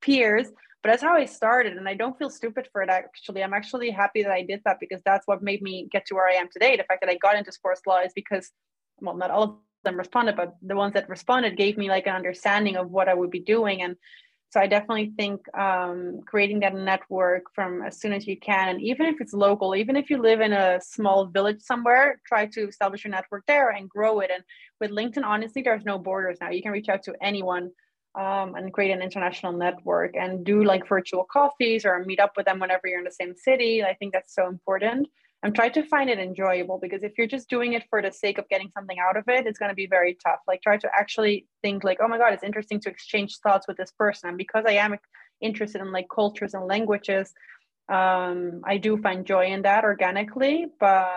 peers. 0.00 0.48
But 0.82 0.90
that's 0.90 1.02
how 1.02 1.14
i 1.14 1.24
started 1.24 1.76
and 1.76 1.88
i 1.88 1.94
don't 1.94 2.16
feel 2.18 2.30
stupid 2.30 2.68
for 2.72 2.82
it 2.82 2.88
actually. 2.88 3.42
I'm 3.42 3.54
actually 3.54 3.90
happy 3.90 4.22
that 4.22 4.32
i 4.32 4.42
did 4.42 4.60
that 4.64 4.78
because 4.80 5.02
that's 5.04 5.26
what 5.26 5.42
made 5.42 5.62
me 5.62 5.88
get 5.90 6.06
to 6.06 6.14
where 6.14 6.28
i 6.28 6.34
am 6.34 6.48
today. 6.52 6.76
The 6.76 6.84
fact 6.84 7.00
that 7.02 7.10
i 7.10 7.16
got 7.16 7.36
into 7.36 7.52
sports 7.52 7.82
law 7.86 8.00
is 8.00 8.12
because 8.14 8.50
well 9.00 9.16
not 9.16 9.30
all 9.30 9.42
of 9.42 9.56
them 9.84 9.96
responded 9.96 10.36
but 10.36 10.56
the 10.62 10.74
ones 10.74 10.94
that 10.94 11.08
responded 11.08 11.56
gave 11.56 11.78
me 11.78 11.88
like 11.88 12.06
an 12.06 12.14
understanding 12.14 12.76
of 12.76 12.90
what 12.90 13.08
i 13.08 13.14
would 13.14 13.30
be 13.30 13.40
doing. 13.40 13.82
And 13.82 13.96
So 14.50 14.60
I 14.60 14.66
definitely 14.66 15.12
think 15.16 15.40
um, 15.56 16.20
creating 16.24 16.60
that 16.60 16.74
network 16.74 17.44
from 17.54 17.82
as 17.82 18.00
soon 18.00 18.14
as 18.14 18.26
you 18.26 18.38
can, 18.38 18.70
and 18.70 18.80
even 18.80 19.06
if 19.06 19.20
it's 19.20 19.34
local, 19.34 19.76
even 19.76 19.94
if 19.94 20.08
you 20.08 20.22
live 20.22 20.40
in 20.40 20.52
a 20.52 20.80
small 20.80 21.26
village 21.26 21.60
somewhere, 21.60 22.20
try 22.26 22.46
to 22.46 22.68
establish 22.68 23.04
your 23.04 23.10
network 23.10 23.44
there 23.46 23.70
and 23.70 23.90
grow 23.90 24.20
it. 24.20 24.30
And 24.32 24.42
with 24.80 24.90
LinkedIn, 24.90 25.24
honestly, 25.24 25.60
there's 25.60 25.84
no 25.84 25.98
borders 25.98 26.38
now. 26.40 26.50
You 26.50 26.62
can 26.62 26.72
reach 26.72 26.88
out 26.88 27.02
to 27.04 27.14
anyone 27.20 27.70
um, 28.14 28.54
and 28.54 28.72
create 28.72 28.92
an 28.92 29.02
international 29.02 29.52
network 29.52 30.16
and 30.16 30.46
do 30.46 30.64
like 30.64 30.88
virtual 30.88 31.26
coffees 31.30 31.84
or 31.84 32.02
meet 32.04 32.18
up 32.18 32.32
with 32.36 32.46
them 32.46 32.58
whenever 32.58 32.88
you're 32.88 32.98
in 32.98 33.04
the 33.04 33.10
same 33.10 33.34
city. 33.36 33.84
I 33.84 33.94
think 33.94 34.14
that's 34.14 34.34
so 34.34 34.48
important 34.48 35.08
and 35.42 35.54
try 35.54 35.68
to 35.68 35.82
find 35.84 36.10
it 36.10 36.18
enjoyable 36.18 36.78
because 36.78 37.02
if 37.02 37.12
you're 37.16 37.26
just 37.26 37.48
doing 37.48 37.74
it 37.74 37.84
for 37.88 38.02
the 38.02 38.10
sake 38.10 38.38
of 38.38 38.48
getting 38.48 38.70
something 38.74 38.98
out 38.98 39.16
of 39.16 39.24
it 39.28 39.46
it's 39.46 39.58
going 39.58 39.70
to 39.70 39.74
be 39.74 39.86
very 39.86 40.16
tough. 40.24 40.40
Like 40.46 40.62
try 40.62 40.76
to 40.78 40.90
actually 40.96 41.46
think 41.62 41.84
like 41.84 41.98
oh 42.02 42.08
my 42.08 42.18
god 42.18 42.32
it's 42.32 42.42
interesting 42.42 42.80
to 42.80 42.90
exchange 42.90 43.38
thoughts 43.38 43.68
with 43.68 43.76
this 43.76 43.92
person. 43.92 44.30
And 44.30 44.38
because 44.38 44.64
i 44.66 44.72
am 44.72 44.96
interested 45.40 45.80
in 45.80 45.92
like 45.92 46.08
cultures 46.12 46.54
and 46.54 46.66
languages 46.66 47.32
um, 47.88 48.60
i 48.64 48.76
do 48.76 48.98
find 48.98 49.24
joy 49.24 49.46
in 49.46 49.62
that 49.62 49.84
organically 49.84 50.66
but 50.78 51.08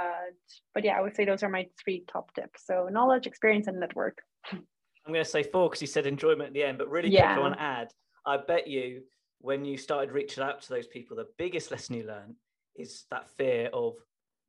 but 0.73 0.85
yeah 0.85 0.97
i 0.97 1.01
would 1.01 1.15
say 1.15 1.25
those 1.25 1.43
are 1.43 1.49
my 1.49 1.67
three 1.83 2.03
top 2.11 2.33
tips. 2.35 2.65
So 2.65 2.89
knowledge 2.91 3.27
experience 3.27 3.67
and 3.67 3.79
network. 3.79 4.19
I'm 4.51 5.13
going 5.13 5.23
to 5.23 5.29
say 5.29 5.43
four 5.43 5.67
because 5.67 5.81
you 5.81 5.87
said 5.87 6.05
enjoyment 6.05 6.49
at 6.49 6.53
the 6.53 6.63
end 6.63 6.77
but 6.77 6.89
really 6.89 7.09
yeah. 7.09 7.33
quick 7.33 7.37
i 7.37 7.41
want 7.41 7.55
to 7.55 7.61
add 7.61 7.87
i 8.25 8.37
bet 8.37 8.67
you 8.67 9.01
when 9.39 9.65
you 9.65 9.75
started 9.75 10.11
reaching 10.11 10.43
out 10.43 10.61
to 10.61 10.69
those 10.69 10.85
people 10.85 11.17
the 11.17 11.25
biggest 11.39 11.71
lesson 11.71 11.95
you 11.95 12.05
learned 12.05 12.35
is 12.75 13.05
that 13.09 13.27
fear 13.31 13.69
of 13.73 13.95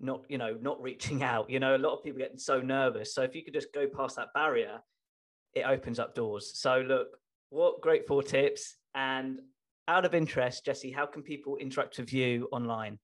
not 0.03 0.25
you 0.29 0.39
know 0.39 0.57
not 0.61 0.83
reaching 0.83 1.23
out 1.33 1.49
you 1.49 1.61
know 1.61 1.77
a 1.77 1.79
lot 1.79 1.95
of 1.95 2.03
people 2.03 2.19
getting 2.19 2.39
so 2.39 2.61
nervous. 2.61 3.15
So 3.15 3.23
if 3.23 3.35
you 3.35 3.45
could 3.45 3.55
just 3.55 3.73
go 3.73 3.87
past 3.87 4.17
that 4.17 4.29
barrier 4.35 4.81
it 5.55 5.65
opens 5.67 5.99
up 5.99 6.15
doors. 6.15 6.59
So 6.59 6.83
look 6.87 7.09
what 7.51 7.83
great 7.83 8.07
four 8.07 8.23
tips. 8.23 8.77
And 8.95 9.41
out 9.89 10.05
of 10.05 10.15
interest 10.15 10.65
jessie 10.65 10.93
how 10.93 11.07
can 11.07 11.23
people 11.23 11.57
interact 11.57 11.99
with 11.99 12.13
you 12.13 12.49
online? 12.53 12.99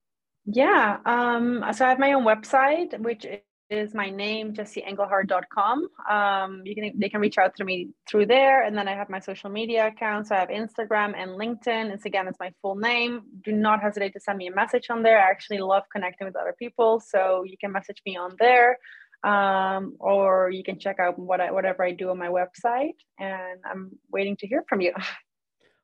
Yeah 0.45 0.99
um 1.05 1.65
so 1.73 1.85
i 1.85 1.89
have 1.89 1.99
my 1.99 2.13
own 2.13 2.25
website 2.25 2.99
which 3.01 3.27
is 3.71 3.95
my 3.95 4.09
name, 4.09 4.55
jessieengelhart.com. 4.55 5.89
Um, 6.11 6.63
you 6.65 6.75
can 6.75 6.93
they 6.99 7.09
can 7.09 7.21
reach 7.21 7.37
out 7.39 7.55
to 7.57 7.65
me 7.65 7.91
through 8.09 8.27
there, 8.27 8.65
and 8.65 8.77
then 8.77 8.89
I 8.89 8.95
have 8.95 9.11
my 9.11 9.21
social 9.21 9.51
media 9.51 9.89
accounts. 9.89 10.31
So 10.31 10.37
I 10.37 10.41
have 10.41 10.49
Instagram 10.49 11.15
and 11.17 11.33
LinkedIn. 11.33 11.93
It's 11.93 12.07
again, 12.07 12.29
it's 12.29 12.39
my 12.41 12.53
full 12.63 12.77
name. 12.77 13.23
Do 13.45 13.53
not 13.53 13.83
hesitate 13.83 14.15
to 14.15 14.21
send 14.21 14.39
me 14.39 14.47
a 14.47 14.55
message 14.55 14.87
on 14.91 15.03
there. 15.03 15.19
I 15.19 15.31
actually 15.31 15.59
love 15.59 15.83
connecting 15.93 16.27
with 16.27 16.37
other 16.37 16.55
people, 16.59 17.01
so 17.01 17.45
you 17.45 17.57
can 17.61 17.73
message 17.73 18.01
me 18.07 18.17
on 18.17 18.37
there, 18.39 18.79
um, 19.23 19.97
or 20.01 20.51
you 20.51 20.65
can 20.65 20.79
check 20.79 20.99
out 20.99 21.19
what 21.19 21.41
I, 21.41 21.51
whatever 21.51 21.85
I 21.85 21.93
do 21.93 22.09
on 22.09 22.19
my 22.19 22.29
website. 22.29 22.97
And 23.19 23.61
I'm 23.71 23.91
waiting 24.11 24.37
to 24.39 24.47
hear 24.47 24.65
from 24.69 24.81
you. 24.81 24.93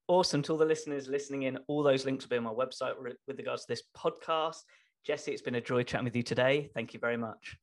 Awesome. 0.06 0.42
To 0.42 0.52
all 0.52 0.58
the 0.58 0.66
listeners 0.66 1.08
listening 1.08 1.44
in, 1.44 1.58
all 1.66 1.82
those 1.82 2.04
links 2.04 2.26
will 2.26 2.28
be 2.28 2.36
on 2.36 2.42
my 2.44 2.50
website 2.50 2.92
with 3.02 3.38
regards 3.38 3.64
to 3.64 3.72
this 3.72 3.84
podcast. 3.96 4.58
Jessie, 5.02 5.32
it's 5.32 5.40
been 5.40 5.54
a 5.54 5.62
joy 5.62 5.82
chatting 5.82 6.04
with 6.04 6.14
you 6.14 6.22
today. 6.22 6.68
Thank 6.74 6.92
you 6.92 7.00
very 7.00 7.16
much. 7.16 7.56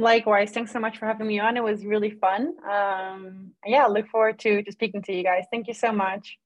Likewise. 0.00 0.50
Thanks 0.50 0.72
so 0.72 0.80
much 0.80 0.98
for 0.98 1.06
having 1.06 1.26
me 1.26 1.38
on. 1.38 1.56
It 1.56 1.62
was 1.62 1.84
really 1.84 2.10
fun. 2.10 2.54
Um, 2.68 3.52
yeah, 3.66 3.86
look 3.86 4.08
forward 4.08 4.38
to, 4.40 4.62
to 4.62 4.72
speaking 4.72 5.02
to 5.02 5.12
you 5.12 5.22
guys. 5.22 5.44
Thank 5.50 5.68
you 5.68 5.74
so 5.74 5.92
much. 5.92 6.38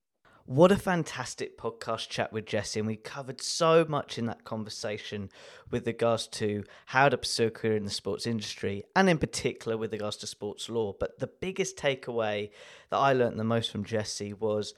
What 0.47 0.71
a 0.71 0.77
fantastic 0.77 1.57
podcast 1.57 2.09
chat 2.09 2.31
with 2.31 2.45
Jessie. 2.45 2.79
And 2.79 2.85
we 2.85 2.97
covered 2.97 3.41
so 3.41 3.83
much 3.87 4.19
in 4.19 4.27
that 4.27 4.43
conversation 4.43 5.31
with 5.71 5.87
regards 5.87 6.27
to 6.27 6.63
how 6.87 7.09
to 7.09 7.17
pursue 7.17 7.47
a 7.47 7.51
career 7.51 7.75
in 7.77 7.83
the 7.83 7.89
sports 7.89 8.27
industry 8.27 8.83
and 8.95 9.09
in 9.09 9.17
particular 9.17 9.75
with 9.75 9.91
regards 9.91 10.17
to 10.17 10.27
sports 10.27 10.69
law. 10.69 10.93
But 10.99 11.17
the 11.17 11.27
biggest 11.27 11.77
takeaway 11.77 12.51
that 12.91 12.97
I 12.97 13.13
learned 13.13 13.39
the 13.39 13.43
most 13.43 13.71
from 13.71 13.85
Jessie 13.85 14.33
was 14.33 14.75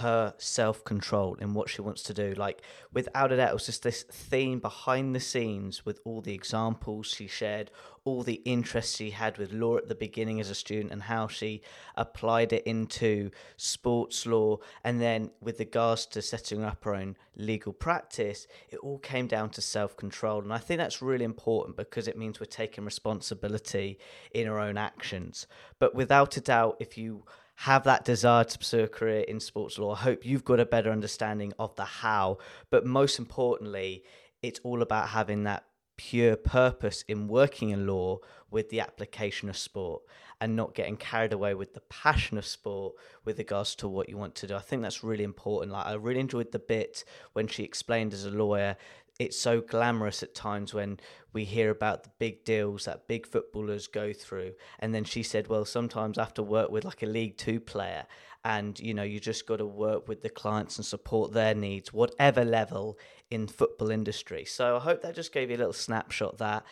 her 0.00 0.34
self 0.38 0.84
control 0.84 1.34
in 1.40 1.54
what 1.54 1.70
she 1.70 1.80
wants 1.80 2.02
to 2.04 2.14
do. 2.14 2.34
Like, 2.34 2.62
without 2.92 3.32
a 3.32 3.36
doubt, 3.36 3.50
it 3.50 3.54
was 3.54 3.66
just 3.66 3.82
this 3.82 4.02
theme 4.02 4.58
behind 4.58 5.14
the 5.14 5.20
scenes 5.20 5.86
with 5.86 6.00
all 6.04 6.20
the 6.20 6.34
examples 6.34 7.06
she 7.06 7.26
shared, 7.26 7.70
all 8.04 8.22
the 8.22 8.42
interests 8.44 8.96
she 8.96 9.10
had 9.10 9.38
with 9.38 9.52
law 9.52 9.76
at 9.76 9.88
the 9.88 9.94
beginning 9.94 10.40
as 10.40 10.50
a 10.50 10.54
student, 10.54 10.92
and 10.92 11.02
how 11.02 11.28
she 11.28 11.62
applied 11.96 12.52
it 12.52 12.64
into 12.64 13.30
sports 13.56 14.26
law. 14.26 14.58
And 14.84 15.00
then, 15.00 15.30
with 15.40 15.58
regards 15.58 16.06
to 16.06 16.22
setting 16.22 16.64
up 16.64 16.84
her 16.84 16.94
own 16.94 17.16
legal 17.36 17.72
practice, 17.72 18.46
it 18.68 18.78
all 18.78 18.98
came 18.98 19.26
down 19.26 19.50
to 19.50 19.62
self 19.62 19.96
control. 19.96 20.42
And 20.42 20.52
I 20.52 20.58
think 20.58 20.78
that's 20.78 21.02
really 21.02 21.24
important 21.24 21.76
because 21.76 22.08
it 22.08 22.18
means 22.18 22.40
we're 22.40 22.46
taking 22.46 22.84
responsibility 22.84 23.98
in 24.32 24.48
our 24.48 24.58
own 24.58 24.76
actions. 24.76 25.46
But 25.78 25.94
without 25.94 26.36
a 26.36 26.40
doubt, 26.40 26.76
if 26.80 26.98
you 26.98 27.24
have 27.60 27.84
that 27.84 28.06
desire 28.06 28.42
to 28.42 28.58
pursue 28.58 28.84
a 28.84 28.88
career 28.88 29.20
in 29.20 29.38
sports 29.38 29.78
law. 29.78 29.92
I 29.92 29.98
hope 29.98 30.24
you've 30.24 30.46
got 30.46 30.60
a 30.60 30.64
better 30.64 30.90
understanding 30.90 31.52
of 31.58 31.76
the 31.76 31.84
how, 31.84 32.38
but 32.70 32.86
most 32.86 33.18
importantly, 33.18 34.02
it's 34.42 34.60
all 34.64 34.80
about 34.80 35.10
having 35.10 35.44
that 35.44 35.64
pure 35.98 36.36
purpose 36.36 37.04
in 37.06 37.28
working 37.28 37.68
in 37.68 37.86
law 37.86 38.18
with 38.50 38.70
the 38.70 38.80
application 38.80 39.50
of 39.50 39.58
sport 39.58 40.00
and 40.40 40.56
not 40.56 40.74
getting 40.74 40.96
carried 40.96 41.34
away 41.34 41.52
with 41.52 41.74
the 41.74 41.82
passion 41.90 42.38
of 42.38 42.46
sport 42.46 42.94
with 43.26 43.36
regards 43.36 43.74
to 43.74 43.86
what 43.86 44.08
you 44.08 44.16
want 44.16 44.34
to 44.36 44.46
do. 44.46 44.54
I 44.56 44.60
think 44.60 44.80
that's 44.80 45.04
really 45.04 45.24
important. 45.24 45.70
Like 45.70 45.84
I 45.84 45.92
really 45.92 46.20
enjoyed 46.20 46.52
the 46.52 46.58
bit 46.58 47.04
when 47.34 47.46
she 47.46 47.62
explained 47.62 48.14
as 48.14 48.24
a 48.24 48.30
lawyer 48.30 48.78
it's 49.20 49.38
so 49.38 49.60
glamorous 49.60 50.22
at 50.22 50.34
times 50.34 50.72
when 50.72 50.98
we 51.34 51.44
hear 51.44 51.68
about 51.68 52.04
the 52.04 52.10
big 52.18 52.42
deals 52.42 52.86
that 52.86 53.06
big 53.06 53.26
footballers 53.26 53.86
go 53.86 54.14
through. 54.14 54.52
And 54.78 54.94
then 54.94 55.04
she 55.04 55.22
said 55.22 55.46
well 55.46 55.66
sometimes 55.66 56.16
I 56.16 56.22
have 56.22 56.34
to 56.34 56.42
work 56.42 56.70
with 56.70 56.86
like 56.86 57.02
a 57.02 57.06
league 57.06 57.36
2 57.36 57.60
player 57.60 58.06
and 58.46 58.80
you 58.80 58.94
know 58.94 59.02
you 59.02 59.20
just 59.20 59.46
got 59.46 59.58
to 59.58 59.66
work 59.66 60.08
with 60.08 60.22
the 60.22 60.30
clients 60.30 60.78
and 60.78 60.86
support 60.86 61.32
their 61.32 61.54
needs 61.54 61.92
whatever 61.92 62.46
level 62.46 62.98
in 63.30 63.46
football 63.46 63.90
industry. 63.90 64.46
So 64.46 64.76
I 64.76 64.80
hope 64.80 65.02
that 65.02 65.14
just 65.14 65.34
gave 65.34 65.50
you 65.50 65.56
a 65.56 65.58
little 65.58 65.74
snapshot 65.74 66.38
that 66.38 66.64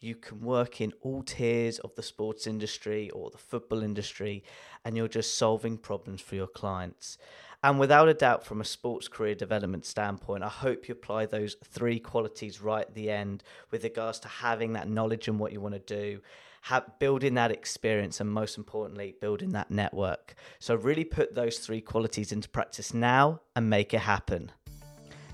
you 0.00 0.14
can 0.14 0.40
work 0.40 0.80
in 0.80 0.92
all 1.00 1.22
tiers 1.22 1.78
of 1.80 1.94
the 1.94 2.02
sports 2.02 2.46
industry 2.46 3.10
or 3.10 3.30
the 3.30 3.38
football 3.38 3.82
industry 3.82 4.44
and 4.84 4.96
you're 4.96 5.08
just 5.08 5.36
solving 5.36 5.78
problems 5.78 6.20
for 6.20 6.34
your 6.34 6.46
clients 6.46 7.18
and 7.66 7.80
without 7.80 8.08
a 8.08 8.14
doubt, 8.14 8.44
from 8.44 8.60
a 8.60 8.64
sports 8.64 9.08
career 9.08 9.34
development 9.34 9.84
standpoint, 9.84 10.44
I 10.44 10.48
hope 10.48 10.88
you 10.88 10.92
apply 10.92 11.26
those 11.26 11.56
three 11.64 11.98
qualities 11.98 12.60
right 12.60 12.86
at 12.86 12.94
the 12.94 13.10
end 13.10 13.42
with 13.70 13.82
regards 13.82 14.20
to 14.20 14.28
having 14.28 14.74
that 14.74 14.88
knowledge 14.88 15.26
and 15.26 15.38
what 15.38 15.52
you 15.52 15.60
want 15.60 15.74
to 15.74 15.80
do, 15.80 16.20
have, 16.62 16.98
building 16.98 17.34
that 17.34 17.50
experience, 17.50 18.20
and 18.20 18.30
most 18.30 18.58
importantly, 18.58 19.16
building 19.20 19.50
that 19.50 19.70
network. 19.70 20.34
So, 20.58 20.74
really 20.74 21.04
put 21.04 21.34
those 21.34 21.58
three 21.58 21.80
qualities 21.80 22.30
into 22.30 22.48
practice 22.48 22.92
now 22.92 23.40
and 23.54 23.70
make 23.70 23.94
it 23.94 24.00
happen. 24.00 24.52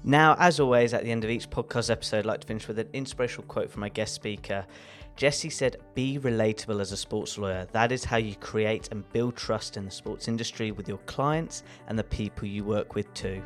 Now, 0.04 0.34
as 0.38 0.58
always, 0.58 0.94
at 0.94 1.04
the 1.04 1.12
end 1.12 1.22
of 1.22 1.30
each 1.30 1.48
podcast 1.48 1.90
episode, 1.90 2.18
I'd 2.20 2.26
like 2.26 2.40
to 2.40 2.46
finish 2.46 2.66
with 2.66 2.78
an 2.78 2.88
inspirational 2.92 3.46
quote 3.46 3.70
from 3.70 3.80
my 3.80 3.88
guest 3.88 4.14
speaker. 4.14 4.66
Jessie 5.14 5.50
said, 5.50 5.76
Be 5.94 6.18
relatable 6.18 6.80
as 6.80 6.90
a 6.90 6.96
sports 6.96 7.38
lawyer. 7.38 7.66
That 7.72 7.92
is 7.92 8.04
how 8.04 8.16
you 8.16 8.34
create 8.36 8.88
and 8.90 9.10
build 9.12 9.36
trust 9.36 9.76
in 9.76 9.84
the 9.84 9.90
sports 9.90 10.26
industry 10.26 10.72
with 10.72 10.88
your 10.88 10.98
clients 10.98 11.62
and 11.86 11.98
the 11.98 12.04
people 12.04 12.48
you 12.48 12.64
work 12.64 12.94
with 12.94 13.12
too. 13.14 13.42